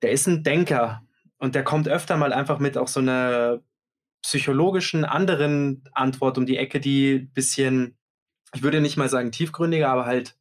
[0.01, 1.01] der ist ein Denker
[1.39, 3.61] und der kommt öfter mal einfach mit auch so einer
[4.21, 7.97] psychologischen anderen Antwort um die Ecke, die ein bisschen,
[8.53, 10.37] ich würde nicht mal sagen tiefgründiger, aber halt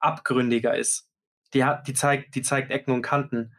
[0.00, 1.10] abgründiger ist.
[1.54, 3.54] Die, hat, die, zeigt, die zeigt Ecken und Kanten.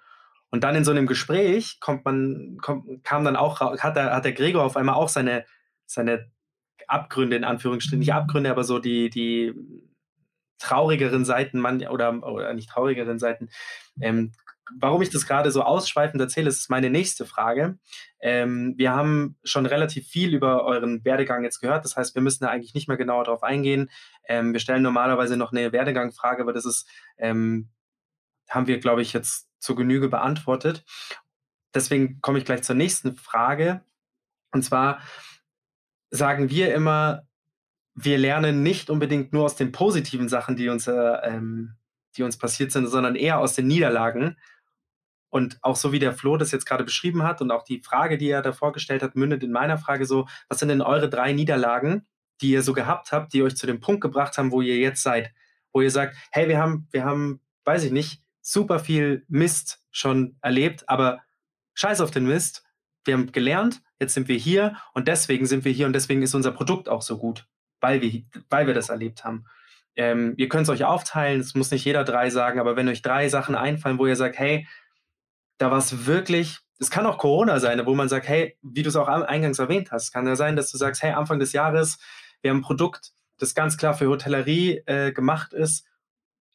[0.49, 4.25] Und dann in so einem Gespräch kommt man, kommt, kam dann auch, hat der, hat
[4.25, 5.45] der Gregor auf einmal auch seine,
[5.85, 6.31] seine
[6.87, 9.53] Abgründe in Anführungsstrichen, nicht Abgründe, aber so die, die
[10.57, 13.49] traurigeren Seiten man, oder, oder nicht traurigeren Seiten.
[14.01, 14.31] Ähm,
[14.77, 17.77] warum ich das gerade so ausschweifend erzähle, ist meine nächste Frage.
[18.21, 21.85] Ähm, wir haben schon relativ viel über euren Werdegang jetzt gehört.
[21.85, 23.89] Das heißt, wir müssen da eigentlich nicht mehr genauer darauf eingehen.
[24.27, 26.87] Ähm, wir stellen normalerweise noch eine Werdegangfrage, aber das ist,
[27.17, 27.69] ähm,
[28.49, 30.85] haben wir, glaube ich, jetzt zur Genüge beantwortet.
[31.73, 33.81] Deswegen komme ich gleich zur nächsten Frage.
[34.51, 35.01] Und zwar
[36.09, 37.27] sagen wir immer,
[37.93, 41.75] wir lernen nicht unbedingt nur aus den positiven Sachen, die uns, äh, ähm,
[42.17, 44.37] die uns passiert sind, sondern eher aus den Niederlagen.
[45.29, 48.17] Und auch so wie der Flo das jetzt gerade beschrieben hat und auch die Frage,
[48.17, 51.33] die er davor gestellt hat, mündet in meiner Frage so, was sind denn eure drei
[51.33, 52.07] Niederlagen,
[52.41, 55.03] die ihr so gehabt habt, die euch zu dem Punkt gebracht haben, wo ihr jetzt
[55.03, 55.31] seid?
[55.71, 60.37] Wo ihr sagt, hey, wir haben, wir haben, weiß ich nicht, super viel Mist schon
[60.41, 61.21] erlebt, aber
[61.75, 62.63] scheiß auf den Mist.
[63.05, 66.35] Wir haben gelernt, jetzt sind wir hier und deswegen sind wir hier und deswegen ist
[66.35, 67.47] unser Produkt auch so gut,
[67.79, 69.45] weil wir, weil wir das erlebt haben.
[69.95, 73.01] Ähm, ihr könnt es euch aufteilen, es muss nicht jeder drei sagen, aber wenn euch
[73.01, 74.67] drei Sachen einfallen, wo ihr sagt, hey,
[75.59, 78.89] da war es wirklich, es kann auch Corona sein, wo man sagt, hey, wie du
[78.89, 81.99] es auch eingangs erwähnt hast, kann ja sein, dass du sagst, hey, Anfang des Jahres,
[82.41, 85.85] wir haben ein Produkt, das ganz klar für Hotellerie äh, gemacht ist,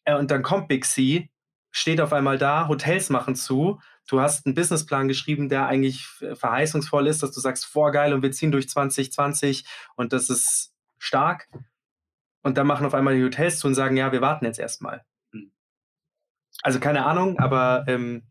[0.04, 1.30] äh, und dann kommt Big C,
[1.70, 7.06] steht auf einmal da, Hotels machen zu, du hast einen Businessplan geschrieben, der eigentlich verheißungsvoll
[7.06, 9.66] ist, dass du sagst, vorgeil und wir ziehen durch 2020
[9.96, 11.48] und das ist stark.
[12.42, 15.04] Und dann machen auf einmal die Hotels zu und sagen, ja, wir warten jetzt erstmal.
[15.32, 15.50] Hm.
[16.62, 18.22] Also keine Ahnung, aber ähm,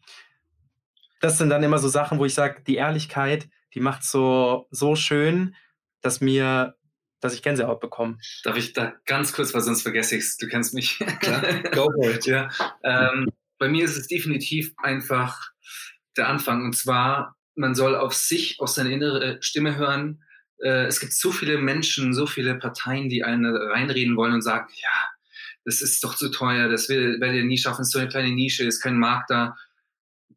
[1.23, 4.97] das sind dann immer so Sachen, wo ich sage, die Ehrlichkeit, die macht so so
[4.97, 5.55] schön,
[6.01, 6.75] dass mir,
[7.21, 8.17] dass ich Gänsehaut bekomme.
[8.43, 10.37] Darf ich da ganz kurz, weil sonst vergesse ich es.
[10.37, 10.99] Du kennst mich.
[11.21, 11.41] Klar,
[11.71, 12.25] go for it.
[12.25, 12.49] ja.
[12.83, 15.39] Ähm, bei mir ist es definitiv einfach
[16.17, 16.65] der Anfang.
[16.65, 20.21] Und zwar, man soll auf sich, auf seine innere Stimme hören.
[20.61, 24.67] Äh, es gibt so viele Menschen, so viele Parteien, die einen reinreden wollen und sagen,
[24.75, 25.09] ja,
[25.63, 28.33] das ist doch zu teuer, das werdet ihr nie schaffen, es ist so eine kleine
[28.33, 29.55] Nische, ist kein Markt da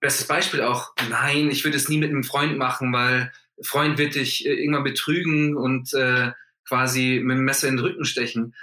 [0.00, 3.32] bestes Beispiel auch, nein, ich würde es nie mit einem Freund machen, weil
[3.62, 6.32] Freund wird dich äh, irgendwann betrügen und äh,
[6.66, 8.54] quasi mit dem Messer in den Rücken stechen.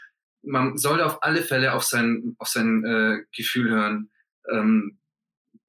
[0.43, 4.10] Man sollte auf alle Fälle auf sein, auf sein äh, Gefühl hören.
[4.51, 4.97] Ähm,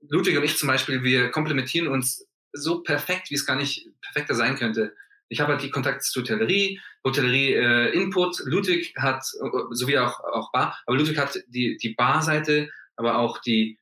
[0.09, 4.35] Ludwig und ich zum Beispiel, wir komplementieren uns so perfekt, wie es gar nicht perfekter
[4.35, 4.95] sein könnte.
[5.29, 8.41] Ich habe halt die Kontakte zur Hotellerie, Hotellerie äh, Input.
[8.45, 13.41] Ludwig hat, äh, sowie auch, auch Bar, aber Ludwig hat die, die Barseite, aber auch
[13.41, 13.79] die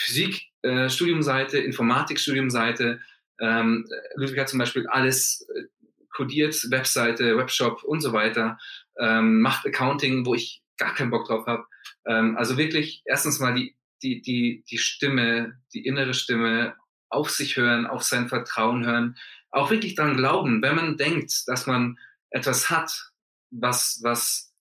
[0.00, 3.00] Physikstudiumseite, äh, Informatikstudiumseite.
[3.40, 3.86] Ähm,
[4.16, 5.64] Ludwig hat zum Beispiel alles äh,
[6.10, 8.58] kodiert, Webseite, Webshop und so weiter,
[8.98, 11.64] ähm, macht Accounting, wo ich gar keinen Bock drauf habe.
[12.06, 16.74] Ähm, also wirklich erstens mal die, die, die, die Stimme, die innere Stimme
[17.08, 19.16] auf sich hören, auf sein Vertrauen hören,
[19.50, 21.98] auch wirklich daran glauben, wenn man denkt, dass man
[22.30, 23.10] etwas hat,
[23.50, 24.54] was, was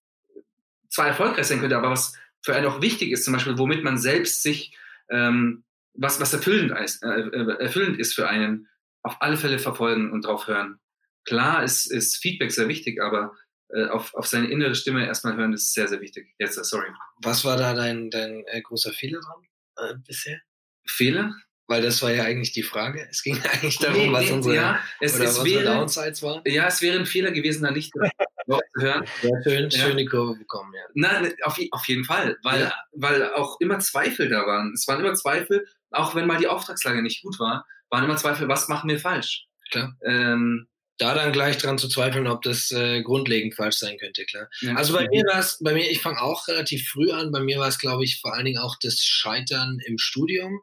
[0.90, 3.98] zwar erfolgreich sein könnte, aber was für einen auch wichtig ist, zum Beispiel, womit man
[3.98, 4.76] selbst sich
[5.10, 5.64] ähm,
[5.94, 8.68] was, was erfüllend ist, äh, äh, erfüllend ist für einen,
[9.04, 10.80] auf alle Fälle verfolgen und drauf hören.
[11.26, 13.36] Klar ist, ist Feedback sehr wichtig, aber
[13.70, 16.34] äh, auf, auf seine innere Stimme erstmal hören ist sehr, sehr wichtig.
[16.40, 16.90] Jetzt, uh, sorry.
[17.22, 20.40] Was war da dein, dein äh, großer Fehler dran äh, bisher?
[20.88, 21.36] Fehler?
[21.70, 23.08] Weil das war ja eigentlich die Frage.
[23.12, 26.42] Es ging eigentlich darum, nee, was nee, unsere, ja, es, oder es wäre, Downsides waren.
[26.46, 29.06] Ja, es wäre ein Fehler gewesen, da nicht zu hören.
[29.22, 29.80] Ja, schön, ja.
[29.80, 30.82] schöne Kurve bekommen, ja.
[30.96, 32.74] Nein, auf, auf jeden Fall, weil, ja.
[32.94, 34.74] weil auch immer Zweifel da waren.
[34.74, 38.48] Es waren immer Zweifel, auch wenn mal die Auftragslage nicht gut war, waren immer Zweifel,
[38.48, 39.46] was machen wir falsch?
[39.70, 39.96] Klar.
[40.04, 40.68] Ähm,
[40.98, 44.50] da dann gleich dran zu zweifeln, ob das äh, grundlegend falsch sein könnte, klar.
[44.62, 44.74] Ja.
[44.74, 47.60] Also bei mir war es, bei mir, ich fange auch relativ früh an, bei mir
[47.60, 50.62] war es, glaube ich, vor allen Dingen auch das Scheitern im Studium,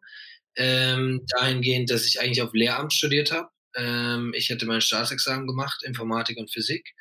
[0.56, 3.48] ähm, dahingehend, dass ich eigentlich auf Lehramt studiert habe.
[3.76, 6.94] Ähm, ich hatte mein Staatsexamen gemacht, Informatik und Physik.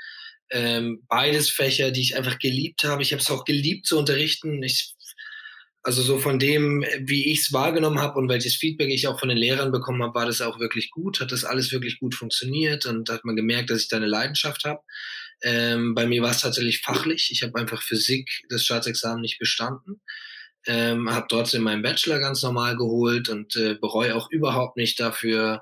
[0.52, 3.02] Ähm, beides Fächer, die ich einfach geliebt habe.
[3.02, 4.62] Ich habe es auch geliebt zu unterrichten.
[4.62, 4.96] Ich
[5.86, 9.30] also so von dem, wie ich es wahrgenommen habe und welches Feedback ich auch von
[9.30, 12.88] den Lehrern bekommen habe, war das auch wirklich gut, hat das alles wirklich gut funktioniert
[12.88, 14.82] und hat man gemerkt, dass ich da eine Leidenschaft habe.
[15.44, 17.30] Ähm, bei mir war es tatsächlich fachlich.
[17.32, 20.02] Ich habe einfach Physik, das Staatsexamen nicht bestanden.
[20.68, 25.62] Ähm, habe trotzdem meinen Bachelor ganz normal geholt und äh, bereue auch überhaupt nicht dafür,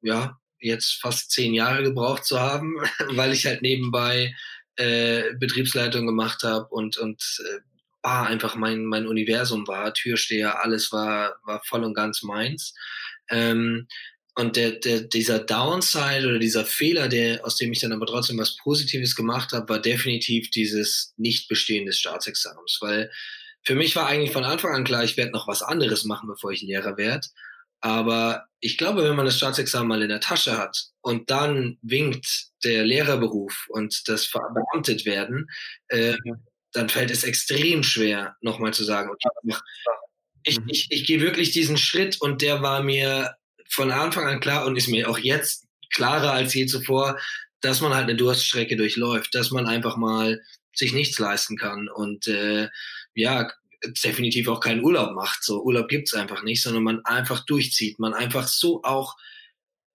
[0.00, 2.76] ja, jetzt fast zehn Jahre gebraucht zu haben,
[3.10, 4.34] weil ich halt nebenbei
[4.76, 7.60] äh, Betriebsleitung gemacht habe und, und äh,
[8.00, 12.72] Bar einfach mein, mein Universum war, Türsteher, alles war, war voll und ganz meins.
[13.28, 13.88] Ähm,
[14.36, 18.38] und der, der, dieser Downside oder dieser Fehler, der, aus dem ich dann aber trotzdem
[18.38, 22.78] was Positives gemacht habe, war definitiv dieses Nichtbestehen des Staatsexamens.
[22.80, 23.10] Weil
[23.64, 26.52] für mich war eigentlich von Anfang an klar, ich werde noch was anderes machen, bevor
[26.52, 27.26] ich Lehrer werde.
[27.80, 32.46] Aber ich glaube, wenn man das Staatsexamen mal in der Tasche hat und dann winkt
[32.64, 35.46] der Lehrerberuf und das verbeamtet werden,
[35.88, 36.16] äh,
[36.72, 39.10] dann fällt es extrem schwer, nochmal zu sagen,
[40.42, 40.66] ich, mhm.
[40.68, 43.34] ich, ich gehe wirklich diesen Schritt und der war mir
[43.68, 47.18] von Anfang an klar und ist mir auch jetzt klarer als je zuvor,
[47.60, 50.40] dass man halt eine Durststrecke durchläuft, dass man einfach mal
[50.74, 52.68] sich nichts leisten kann und äh,
[53.14, 53.50] ja,
[54.04, 55.44] definitiv auch keinen Urlaub macht.
[55.44, 59.16] So Urlaub gibt's einfach nicht, sondern man einfach durchzieht, man einfach so auch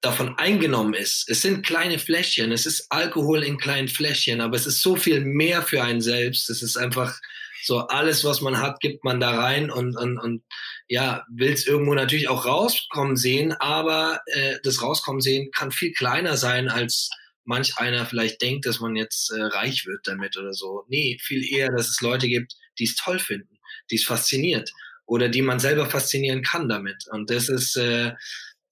[0.01, 1.29] davon eingenommen ist.
[1.29, 5.21] Es sind kleine Fläschchen, es ist Alkohol in kleinen Fläschchen, aber es ist so viel
[5.21, 6.49] mehr für einen selbst.
[6.49, 7.17] Es ist einfach
[7.63, 10.43] so alles, was man hat, gibt man da rein und, und, und
[10.89, 15.93] ja, will es irgendwo natürlich auch rauskommen sehen, aber äh, das Rauskommen sehen kann viel
[15.93, 17.09] kleiner sein als
[17.45, 20.85] manch einer vielleicht denkt, dass man jetzt äh, reich wird damit oder so.
[20.87, 23.59] Nee, viel eher, dass es Leute gibt, die es toll finden,
[23.91, 24.71] die es fasziniert
[25.05, 27.05] oder die man selber faszinieren kann damit.
[27.11, 28.13] Und das ist, äh,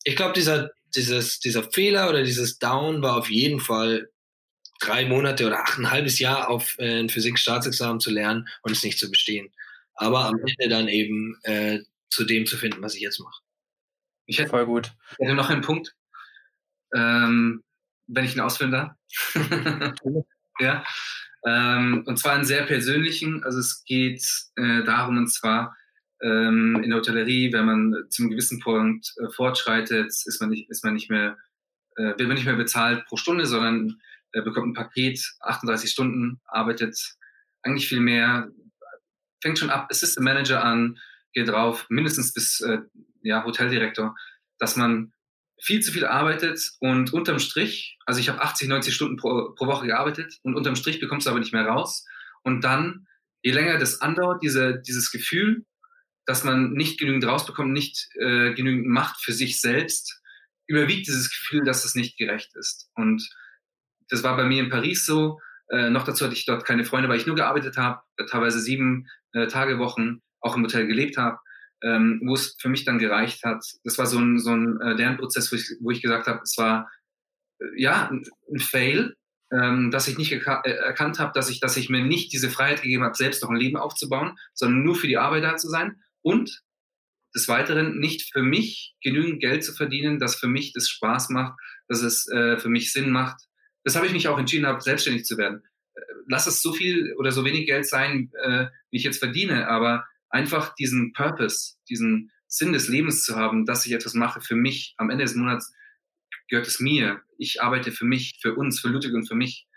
[0.03, 4.09] ich glaube, dieser, dieses, dieser Fehler oder dieses Down war auf jeden Fall
[4.79, 8.83] drei Monate oder acht, ein halbes Jahr auf äh, ein Physik-Staatsexamen zu lernen und es
[8.83, 9.53] nicht zu bestehen.
[9.93, 11.79] Aber am Ende dann eben äh,
[12.09, 13.41] zu dem zu finden, was ich jetzt mache.
[14.25, 14.91] Ich hätte, Voll gut.
[15.11, 15.93] Ich hätte noch einen Punkt,
[16.95, 17.63] ähm,
[18.07, 18.91] wenn ich ihn ausführen darf.
[20.59, 20.83] ja.
[21.45, 23.43] Ähm, und zwar einen sehr persönlichen.
[23.43, 24.23] Also es geht
[24.55, 25.75] äh, darum, und zwar
[26.21, 30.83] ähm, in der Hotellerie, wenn man zum gewissen Punkt äh, fortschreitet, ist man nicht, ist
[30.83, 31.37] man nicht mehr,
[31.95, 33.99] äh, wird man nicht mehr bezahlt pro Stunde, sondern
[34.33, 36.97] äh, bekommt ein Paket, 38 Stunden, arbeitet
[37.63, 38.49] eigentlich viel mehr,
[39.41, 40.99] fängt schon ab Assistant Manager an,
[41.33, 42.79] geht drauf, mindestens bis äh,
[43.23, 44.15] ja, Hoteldirektor,
[44.59, 45.13] dass man
[45.61, 49.67] viel zu viel arbeitet und unterm Strich, also ich habe 80, 90 Stunden pro, pro
[49.67, 52.05] Woche gearbeitet und unterm Strich bekommst du aber nicht mehr raus.
[52.43, 53.07] Und dann,
[53.43, 55.65] je länger das andauert, diese, dieses Gefühl,
[56.25, 60.21] dass man nicht genügend rausbekommt, nicht äh, genügend macht für sich selbst,
[60.65, 62.89] überwiegt dieses Gefühl, dass es nicht gerecht ist.
[62.95, 63.29] Und
[64.09, 65.39] das war bei mir in Paris so.
[65.69, 69.07] Äh, noch dazu hatte ich dort keine Freunde, weil ich nur gearbeitet habe, teilweise sieben
[69.33, 71.37] äh, Tage Wochen, auch im Hotel gelebt habe,
[71.83, 73.63] ähm, wo es für mich dann gereicht hat.
[73.83, 76.57] Das war so ein, so ein äh, Lernprozess, wo ich, wo ich gesagt habe, es
[76.57, 76.89] war
[77.59, 79.15] äh, ja ein, ein Fail,
[79.51, 82.81] ähm, dass ich nicht äh, erkannt habe, dass ich, dass ich mir nicht diese Freiheit
[82.81, 86.01] gegeben habe, selbst noch ein Leben aufzubauen, sondern nur für die Arbeit da zu sein
[86.21, 86.61] und
[87.35, 91.59] des Weiteren nicht für mich genügend Geld zu verdienen, dass für mich das Spaß macht,
[91.87, 93.41] dass es äh, für mich Sinn macht.
[93.83, 95.63] Das habe ich mich auch entschieden, habe, selbstständig zu werden.
[95.95, 99.67] Äh, lass es so viel oder so wenig Geld sein, äh, wie ich jetzt verdiene,
[99.67, 104.55] aber einfach diesen Purpose, diesen Sinn des Lebens zu haben, dass ich etwas mache für
[104.55, 104.95] mich.
[104.97, 105.73] Am Ende des Monats
[106.49, 107.21] gehört es mir.
[107.37, 109.67] Ich arbeite für mich, für uns, für Ludwig und für mich.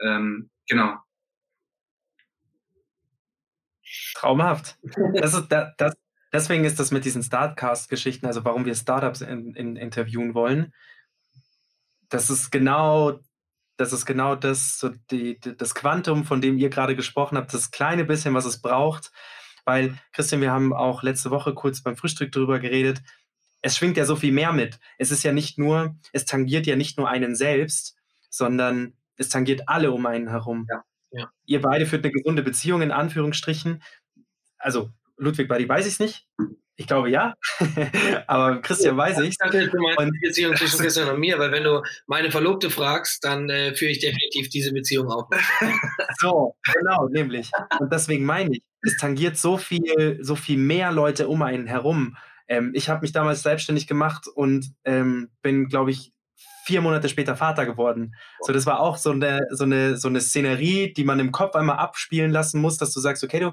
[0.00, 0.98] Ähm, genau.
[4.14, 4.78] Traumhaft.
[5.14, 5.94] Das ist, das,
[6.32, 10.72] deswegen ist das mit diesen Startcast-Geschichten, also warum wir Startups in, in, interviewen wollen.
[12.08, 13.20] Das ist genau,
[13.76, 17.70] das ist genau das, so die, das Quantum, von dem ihr gerade gesprochen habt, das
[17.70, 19.12] kleine bisschen, was es braucht.
[19.64, 23.02] Weil, Christian, wir haben auch letzte Woche kurz beim Frühstück darüber geredet.
[23.62, 24.78] Es schwingt ja so viel mehr mit.
[24.98, 27.96] Es ist ja nicht nur, es tangiert ja nicht nur einen selbst,
[28.28, 30.66] sondern es tangiert alle um einen herum.
[30.68, 30.84] Ja.
[31.14, 31.30] Ja.
[31.46, 33.82] Ihr beide führt eine gesunde Beziehung in Anführungsstrichen.
[34.58, 36.26] Also Ludwig Buddy weiß ich es nicht.
[36.76, 37.34] Ich glaube ja,
[38.26, 39.28] aber Christian weiß ich.
[39.28, 42.68] Ich dachte, du meinst die Beziehung zwischen Christian und mir, weil wenn du meine Verlobte
[42.68, 45.30] fragst, dann äh, führe ich definitiv diese Beziehung auch.
[46.18, 47.48] so, genau, nämlich.
[47.78, 52.16] Und deswegen meine ich, es tangiert so viel, so viel mehr Leute um einen herum.
[52.48, 56.12] Ähm, ich habe mich damals selbstständig gemacht und ähm, bin, glaube ich,
[56.64, 58.14] vier Monate später Vater geworden.
[58.40, 61.54] So, das war auch so eine, so eine, so eine Szenerie, die man im Kopf
[61.54, 63.52] einmal abspielen lassen muss, dass du sagst, okay, du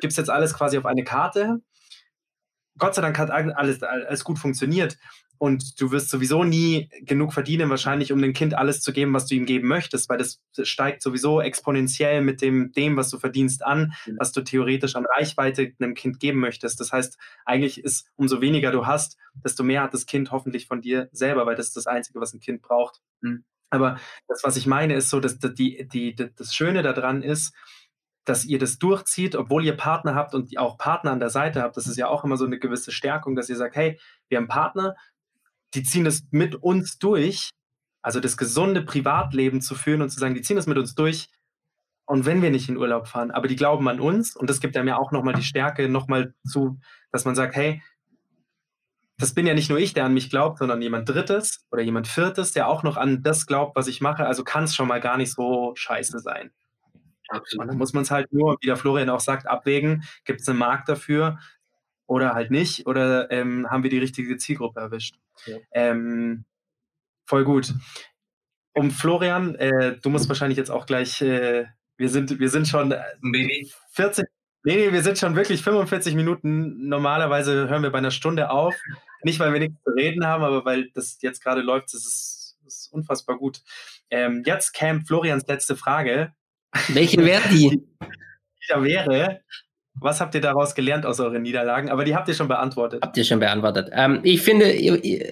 [0.00, 1.60] gibst jetzt alles quasi auf eine Karte.
[2.78, 4.96] Gott sei Dank hat alles, alles gut funktioniert.
[5.38, 9.26] Und du wirst sowieso nie genug verdienen, wahrscheinlich, um dem Kind alles zu geben, was
[9.26, 13.64] du ihm geben möchtest, weil das steigt sowieso exponentiell mit dem, dem was du verdienst,
[13.64, 14.16] an, mhm.
[14.18, 16.80] was du theoretisch an Reichweite einem Kind geben möchtest.
[16.80, 20.80] Das heißt, eigentlich ist, umso weniger du hast, desto mehr hat das Kind hoffentlich von
[20.80, 23.00] dir selber, weil das ist das Einzige, was ein Kind braucht.
[23.20, 23.44] Mhm.
[23.70, 23.98] Aber
[24.28, 27.52] das, was ich meine, ist so, dass die, die, das Schöne daran ist,
[28.24, 31.76] dass ihr das durchzieht, obwohl ihr Partner habt und auch Partner an der Seite habt.
[31.76, 34.48] Das ist ja auch immer so eine gewisse Stärkung, dass ihr sagt, hey, wir haben
[34.48, 34.96] Partner,
[35.74, 37.50] die ziehen es mit uns durch,
[38.02, 41.28] also das gesunde Privatleben zu führen und zu sagen, die ziehen es mit uns durch.
[42.06, 44.76] Und wenn wir nicht in Urlaub fahren, aber die glauben an uns und das gibt
[44.76, 46.78] einem ja auch nochmal die Stärke nochmal zu,
[47.10, 47.82] dass man sagt, hey,
[49.16, 52.08] das bin ja nicht nur ich, der an mich glaubt, sondern jemand Drittes oder jemand
[52.08, 54.26] Viertes, der auch noch an das glaubt, was ich mache.
[54.26, 56.50] Also kann es schon mal gar nicht so scheiße sein.
[57.28, 57.62] Absolut.
[57.62, 60.04] Und dann muss man es halt nur, wie der Florian auch sagt, abwägen.
[60.24, 61.38] Gibt es einen Markt dafür?
[62.06, 62.86] Oder halt nicht?
[62.86, 65.16] Oder ähm, haben wir die richtige Zielgruppe erwischt?
[65.46, 65.56] Ja.
[65.72, 66.44] Ähm,
[67.26, 67.72] voll gut.
[68.72, 71.66] Um Florian, äh, du musst wahrscheinlich jetzt auch gleich, äh,
[71.96, 72.90] wir sind, wir sind schon
[73.20, 73.70] Baby.
[73.92, 74.26] 40,
[74.64, 76.88] nee, nee, wir sind schon wirklich 45 Minuten.
[76.88, 78.74] Normalerweise hören wir bei einer Stunde auf.
[79.22, 82.58] Nicht, weil wir nichts zu reden haben, aber weil das jetzt gerade läuft, das ist,
[82.64, 83.62] das ist unfassbar gut.
[84.10, 86.34] Ähm, jetzt käme Florians letzte Frage.
[86.88, 87.82] Welche wäre die?
[88.66, 89.40] Die da wäre,
[90.04, 91.88] was habt ihr daraus gelernt aus euren Niederlagen?
[91.88, 93.00] Aber die habt ihr schon beantwortet.
[93.02, 93.88] Habt ihr schon beantwortet.
[93.92, 94.66] Ähm, ich finde,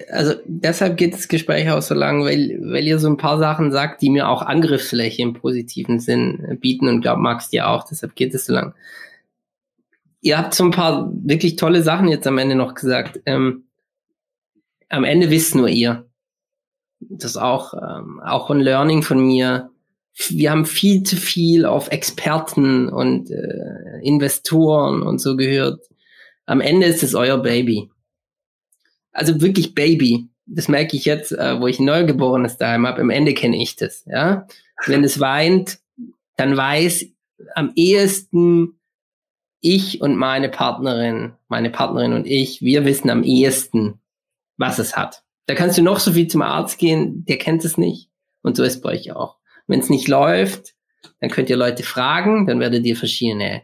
[0.09, 3.71] also deshalb geht das Gespräch auch so lang, weil, weil ihr so ein paar Sachen
[3.71, 8.15] sagt, die mir auch Angriffsfläche im positiven Sinn bieten und glaub, magst dir auch, deshalb
[8.15, 8.73] geht es so lang.
[10.21, 13.21] Ihr habt so ein paar wirklich tolle Sachen jetzt am Ende noch gesagt.
[13.27, 13.65] Ähm,
[14.89, 16.07] am Ende wisst nur ihr.
[16.99, 19.69] das ist auch, ähm, auch ein Learning von mir.
[20.29, 25.81] Wir haben viel zu viel auf Experten und äh, Investoren und so gehört.
[26.45, 27.89] Am Ende ist es euer Baby.
[29.11, 30.27] Also wirklich Baby.
[30.45, 33.01] Das merke ich jetzt, äh, wo ich ein Neugeborenes daheim habe.
[33.01, 34.05] Am Ende kenne ich das.
[34.05, 34.47] Ja,
[34.85, 35.79] wenn es weint,
[36.37, 37.05] dann weiß
[37.55, 38.79] am ehesten
[39.61, 44.01] ich und meine Partnerin, meine Partnerin und ich, wir wissen am ehesten,
[44.57, 45.23] was es hat.
[45.45, 48.09] Da kannst du noch so viel zum Arzt gehen, der kennt es nicht.
[48.41, 49.37] Und so ist bei euch auch.
[49.67, 50.73] Wenn es nicht läuft,
[51.19, 53.63] dann könnt ihr Leute fragen, dann werdet ihr verschiedene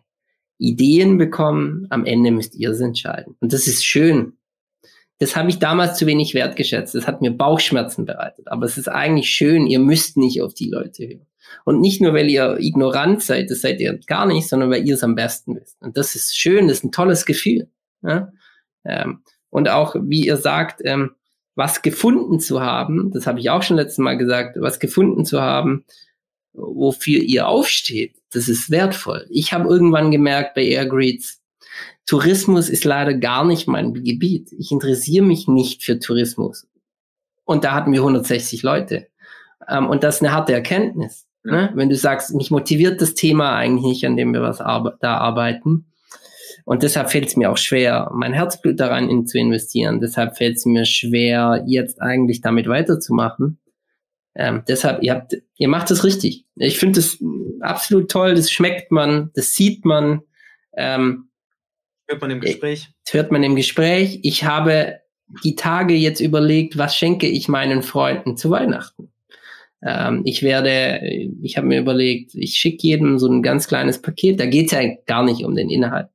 [0.57, 1.87] Ideen bekommen.
[1.89, 3.35] Am Ende müsst ihr es entscheiden.
[3.39, 4.37] Und das ist schön.
[5.19, 6.95] Das habe ich damals zu wenig wertgeschätzt.
[6.95, 8.47] Das hat mir Bauchschmerzen bereitet.
[8.47, 11.27] Aber es ist eigentlich schön, ihr müsst nicht auf die Leute hören.
[11.65, 14.93] Und nicht nur, weil ihr ignorant seid, das seid ihr gar nicht, sondern weil ihr
[14.93, 15.81] es am besten wisst.
[15.81, 17.69] Und das ist schön, das ist ein tolles Gefühl.
[18.01, 18.31] Ja?
[18.85, 21.11] Ähm, und auch, wie ihr sagt, ähm,
[21.59, 25.41] was gefunden zu haben, das habe ich auch schon letztes Mal gesagt, was gefunden zu
[25.41, 25.83] haben,
[26.53, 29.27] wofür ihr aufsteht, das ist wertvoll.
[29.29, 31.41] Ich habe irgendwann gemerkt bei Airgreets,
[32.05, 34.51] Tourismus ist leider gar nicht mein Gebiet.
[34.53, 36.67] Ich interessiere mich nicht für Tourismus.
[37.43, 39.07] Und da hatten wir 160 Leute.
[39.67, 41.27] Ähm, und das ist eine harte Erkenntnis.
[41.43, 41.71] Ne?
[41.75, 45.17] Wenn du sagst, mich motiviert das Thema eigentlich nicht, an dem wir was arbe da
[45.17, 45.88] arbeiten.
[46.69, 49.99] Und deshalb fällt es mir auch schwer, mein Herzblut daran in, zu investieren.
[50.01, 53.59] Deshalb fällt es mir schwer, jetzt eigentlich damit weiterzumachen.
[54.35, 56.45] Ähm, deshalb, ihr habt, ihr macht es richtig.
[56.57, 57.17] Ich finde es
[57.61, 58.35] absolut toll.
[58.35, 60.21] Das schmeckt man, das sieht man.
[60.77, 61.31] Ähm,
[62.07, 62.89] hört man im Gespräch.
[63.03, 64.19] Das hört man im Gespräch.
[64.21, 64.99] Ich habe
[65.43, 69.11] die Tage jetzt überlegt, was schenke ich meinen Freunden zu Weihnachten?
[69.83, 71.01] Ähm, ich werde,
[71.41, 74.39] ich habe mir überlegt, ich schicke jedem so ein ganz kleines Paket.
[74.39, 76.09] Da geht es ja gar nicht um den Inhalt.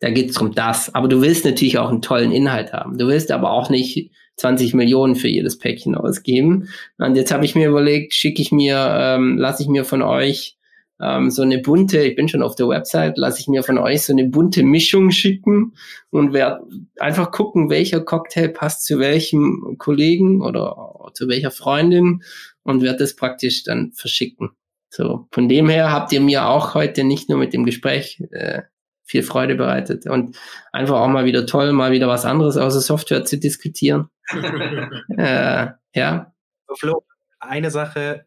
[0.00, 0.94] Da geht es um das.
[0.94, 2.98] Aber du willst natürlich auch einen tollen Inhalt haben.
[2.98, 6.68] Du willst aber auch nicht 20 Millionen für jedes Päckchen ausgeben.
[6.98, 10.56] Und jetzt habe ich mir überlegt, schicke ich mir, ähm, lasse ich mir von euch
[11.00, 14.02] ähm, so eine bunte, ich bin schon auf der Website, lasse ich mir von euch
[14.02, 15.74] so eine bunte Mischung schicken
[16.10, 16.64] und werde
[16.98, 22.22] einfach gucken, welcher Cocktail passt zu welchem Kollegen oder zu welcher Freundin
[22.62, 24.50] und werde das praktisch dann verschicken.
[24.88, 28.62] So, von dem her habt ihr mir auch heute nicht nur mit dem Gespräch äh,
[29.06, 30.36] viel Freude bereitet und
[30.72, 34.10] einfach auch mal wieder toll, mal wieder was anderes außer Software zu diskutieren.
[35.16, 36.32] äh, ja.
[36.76, 37.04] Flo,
[37.38, 38.26] eine Sache,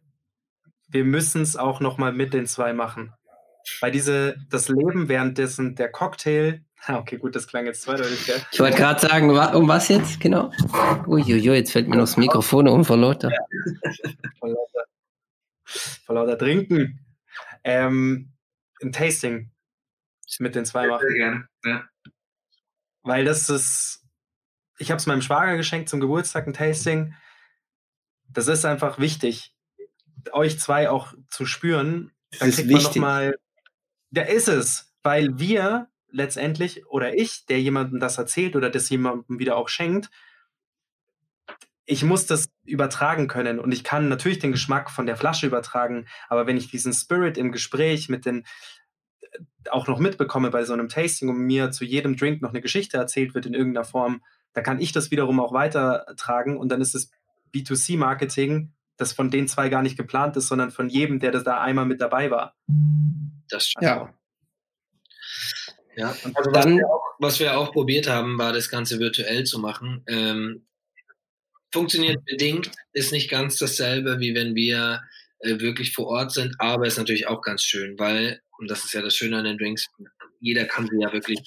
[0.87, 3.13] wir müssen es auch noch mal mit den zwei machen.
[3.81, 8.41] Weil diese, das Leben währenddessen der Cocktail, okay, gut, das klang jetzt zweideutig, gell?
[8.51, 10.51] Ich wollte gerade sagen, um was jetzt, genau?
[11.07, 13.29] Uiuiui, jetzt fällt mir noch das Mikrofon um vor lauter.
[13.29, 13.91] Ja.
[14.39, 14.83] vor lauter.
[16.05, 17.05] Vor lauter Trinken.
[17.65, 18.31] Ähm,
[18.81, 19.51] ein Tasting
[20.39, 21.07] mit den zwei machen.
[21.07, 21.89] Sehr gerne, ja.
[23.01, 24.05] Weil das ist,
[24.77, 27.15] ich habe es meinem Schwager geschenkt zum Geburtstag, ein Tasting.
[28.27, 29.55] Das ist einfach wichtig,
[30.31, 32.11] euch zwei auch zu spüren.
[32.31, 33.01] Das Dann ist kriegt wichtig.
[33.01, 33.39] man nochmal,
[34.11, 39.39] da ist es, weil wir letztendlich oder ich, der jemandem das erzählt oder das jemandem
[39.39, 40.09] wieder auch schenkt,
[41.85, 46.07] ich muss das übertragen können und ich kann natürlich den Geschmack von der Flasche übertragen,
[46.27, 48.45] aber wenn ich diesen Spirit im Gespräch mit den
[49.69, 52.97] auch noch mitbekomme bei so einem Tasting und mir zu jedem Drink noch eine Geschichte
[52.97, 54.23] erzählt wird in irgendeiner Form,
[54.53, 57.11] dann kann ich das wiederum auch weitertragen und dann ist es
[57.53, 61.61] B2C-Marketing, das von den zwei gar nicht geplant ist, sondern von jedem, der das da
[61.61, 62.55] einmal mit dabei war.
[63.49, 63.83] Das stimmt.
[63.83, 64.13] Ja.
[65.95, 69.43] Ja, und also was, wir auch, was, wir auch, probiert haben, war das Ganze virtuell
[69.43, 70.03] zu machen.
[70.07, 70.65] Ähm,
[71.73, 75.01] funktioniert bedingt, ist nicht ganz dasselbe, wie wenn wir
[75.39, 78.93] äh, wirklich vor Ort sind, aber ist natürlich auch ganz schön, weil und das ist
[78.93, 79.87] ja das Schöne an den Drinks,
[80.39, 81.39] jeder kann sie ja wirklich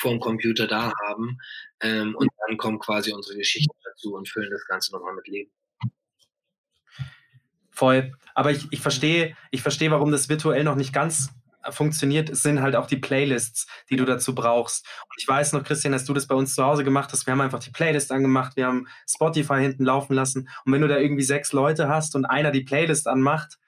[0.00, 1.38] vor dem Computer da haben.
[1.80, 5.50] Ähm, und dann kommen quasi unsere Geschichten dazu und füllen das Ganze nochmal mit Leben.
[7.70, 8.12] Voll.
[8.34, 11.30] Aber ich, ich verstehe, ich verstehe, warum das virtuell noch nicht ganz
[11.70, 14.86] funktioniert, sind halt auch die Playlists, die du dazu brauchst.
[15.04, 17.26] Und ich weiß noch, Christian, dass du das bei uns zu Hause gemacht hast.
[17.26, 20.48] Wir haben einfach die Playlist angemacht, wir haben Spotify hinten laufen lassen.
[20.64, 23.58] Und wenn du da irgendwie sechs Leute hast und einer die Playlist anmacht,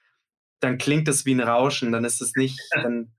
[0.59, 2.59] dann klingt es wie ein Rauschen, dann ist es nicht.
[2.71, 3.11] Dann,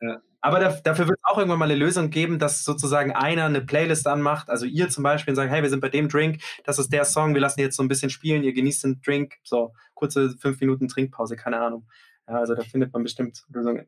[0.00, 0.20] ja.
[0.44, 3.60] Aber da, dafür wird es auch irgendwann mal eine Lösung geben, dass sozusagen einer eine
[3.60, 6.80] Playlist anmacht, also ihr zum Beispiel und sagt, hey, wir sind bei dem Drink, das
[6.80, 9.72] ist der Song, wir lassen jetzt so ein bisschen spielen, ihr genießt den Drink, so
[9.94, 11.86] kurze fünf Minuten Trinkpause, keine Ahnung.
[12.28, 13.86] Ja, also da findet man bestimmt Lösungen.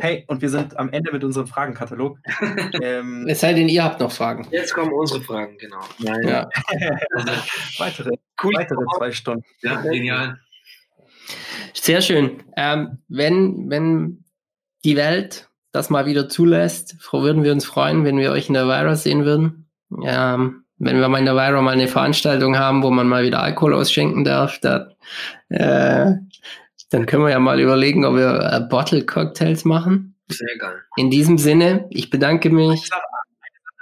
[0.00, 2.18] Hey, und wir sind am Ende mit unserem Fragenkatalog.
[2.82, 4.46] ähm, es sei denn, ihr habt noch Fragen.
[4.52, 5.80] Jetzt kommen unsere Fragen, genau.
[5.98, 6.28] Nein.
[6.28, 6.48] Ja.
[7.78, 8.12] weitere,
[8.42, 8.54] cool.
[8.54, 9.44] weitere zwei Stunden.
[9.60, 10.38] Ja, genial.
[11.74, 12.44] Sehr schön.
[12.56, 14.24] Ähm, wenn, wenn
[14.84, 18.66] die Welt das mal wieder zulässt, würden wir uns freuen, wenn wir euch in der
[18.66, 19.68] Virus sehen würden.
[20.04, 23.42] Ähm, wenn wir mal in der Weira mal eine Veranstaltung haben, wo man mal wieder
[23.42, 24.94] Alkohol ausschenken darf, dann,
[25.48, 26.12] äh,
[26.90, 30.16] dann können wir ja mal überlegen, ob wir äh, Bottle Cocktails machen.
[30.28, 30.82] Sehr geil.
[30.96, 32.88] In diesem Sinne, ich bedanke mich.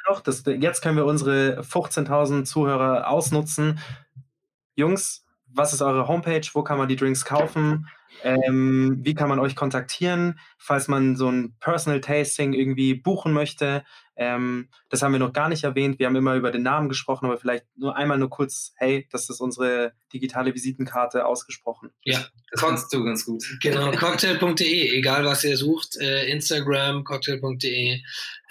[0.09, 3.81] Noch, das, jetzt können wir unsere 15.000 Zuhörer ausnutzen.
[4.77, 6.47] Jungs, was ist eure Homepage?
[6.53, 7.89] Wo kann man die Drinks kaufen?
[8.23, 13.85] Ähm, wie kann man euch kontaktieren, falls man so ein Personal Tasting irgendwie buchen möchte?
[14.17, 15.99] Ähm, das haben wir noch gar nicht erwähnt.
[15.99, 19.29] Wir haben immer über den Namen gesprochen, aber vielleicht nur einmal nur kurz, hey, das
[19.29, 21.91] ist unsere digitale Visitenkarte ausgesprochen.
[22.03, 23.45] Ja, Das kannst du ganz gut.
[23.61, 28.01] Genau, cocktail.de, egal was ihr sucht, äh, Instagram, cocktail.de,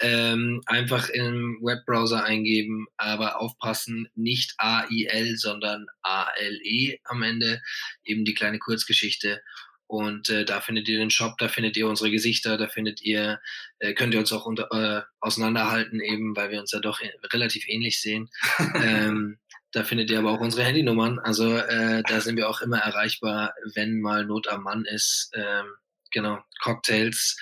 [0.00, 7.60] ähm, einfach im Webbrowser eingeben, aber aufpassen, nicht A-I-L, sondern A-L-E am Ende,
[8.04, 9.40] eben die kleine Kurzgeschichte.
[9.88, 13.40] Und äh, da findet ihr den Shop, da findet ihr unsere Gesichter, da findet ihr,
[13.78, 17.12] äh, könnt ihr uns auch unter, äh, auseinanderhalten, eben, weil wir uns ja doch äh,
[17.32, 18.28] relativ ähnlich sehen.
[18.74, 19.38] ähm,
[19.72, 21.18] da findet ihr aber auch unsere Handynummern.
[21.18, 25.30] Also äh, da sind wir auch immer erreichbar, wenn mal Not am Mann ist.
[25.34, 25.66] Ähm,
[26.10, 27.36] genau, Cocktails,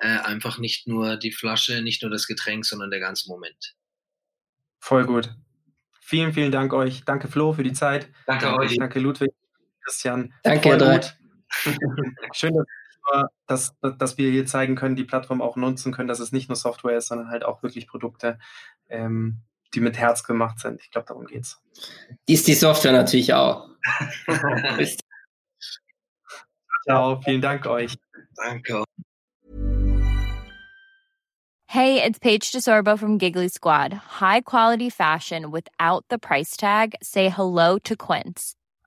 [0.00, 3.74] äh, einfach nicht nur die Flasche, nicht nur das Getränk, sondern der ganze Moment.
[4.78, 5.30] Voll gut.
[6.00, 7.04] Vielen, vielen Dank euch.
[7.04, 8.08] Danke Flo für die Zeit.
[8.26, 8.76] Danke euch.
[8.76, 9.30] Danke Ludwig,
[9.84, 10.32] Christian.
[10.42, 11.19] Danke, Voll gut.
[12.32, 12.64] Schön,
[13.46, 16.56] dass, dass, wir hier zeigen können, die Plattform auch nutzen können, dass es nicht nur
[16.56, 18.38] Software ist, sondern halt auch wirklich Produkte,
[18.88, 19.38] ähm,
[19.74, 20.80] die mit Herz gemacht sind.
[20.80, 21.60] Ich glaube, darum geht's.
[22.28, 23.68] Die ist die Software natürlich auch.
[26.84, 27.96] Ciao, vielen Dank euch.
[28.36, 28.84] Danke.
[31.66, 33.92] Hey, it's Paige DeSorbo from Giggly Squad.
[34.20, 36.96] High quality fashion without the price tag.
[37.00, 38.56] Say hello to Quince.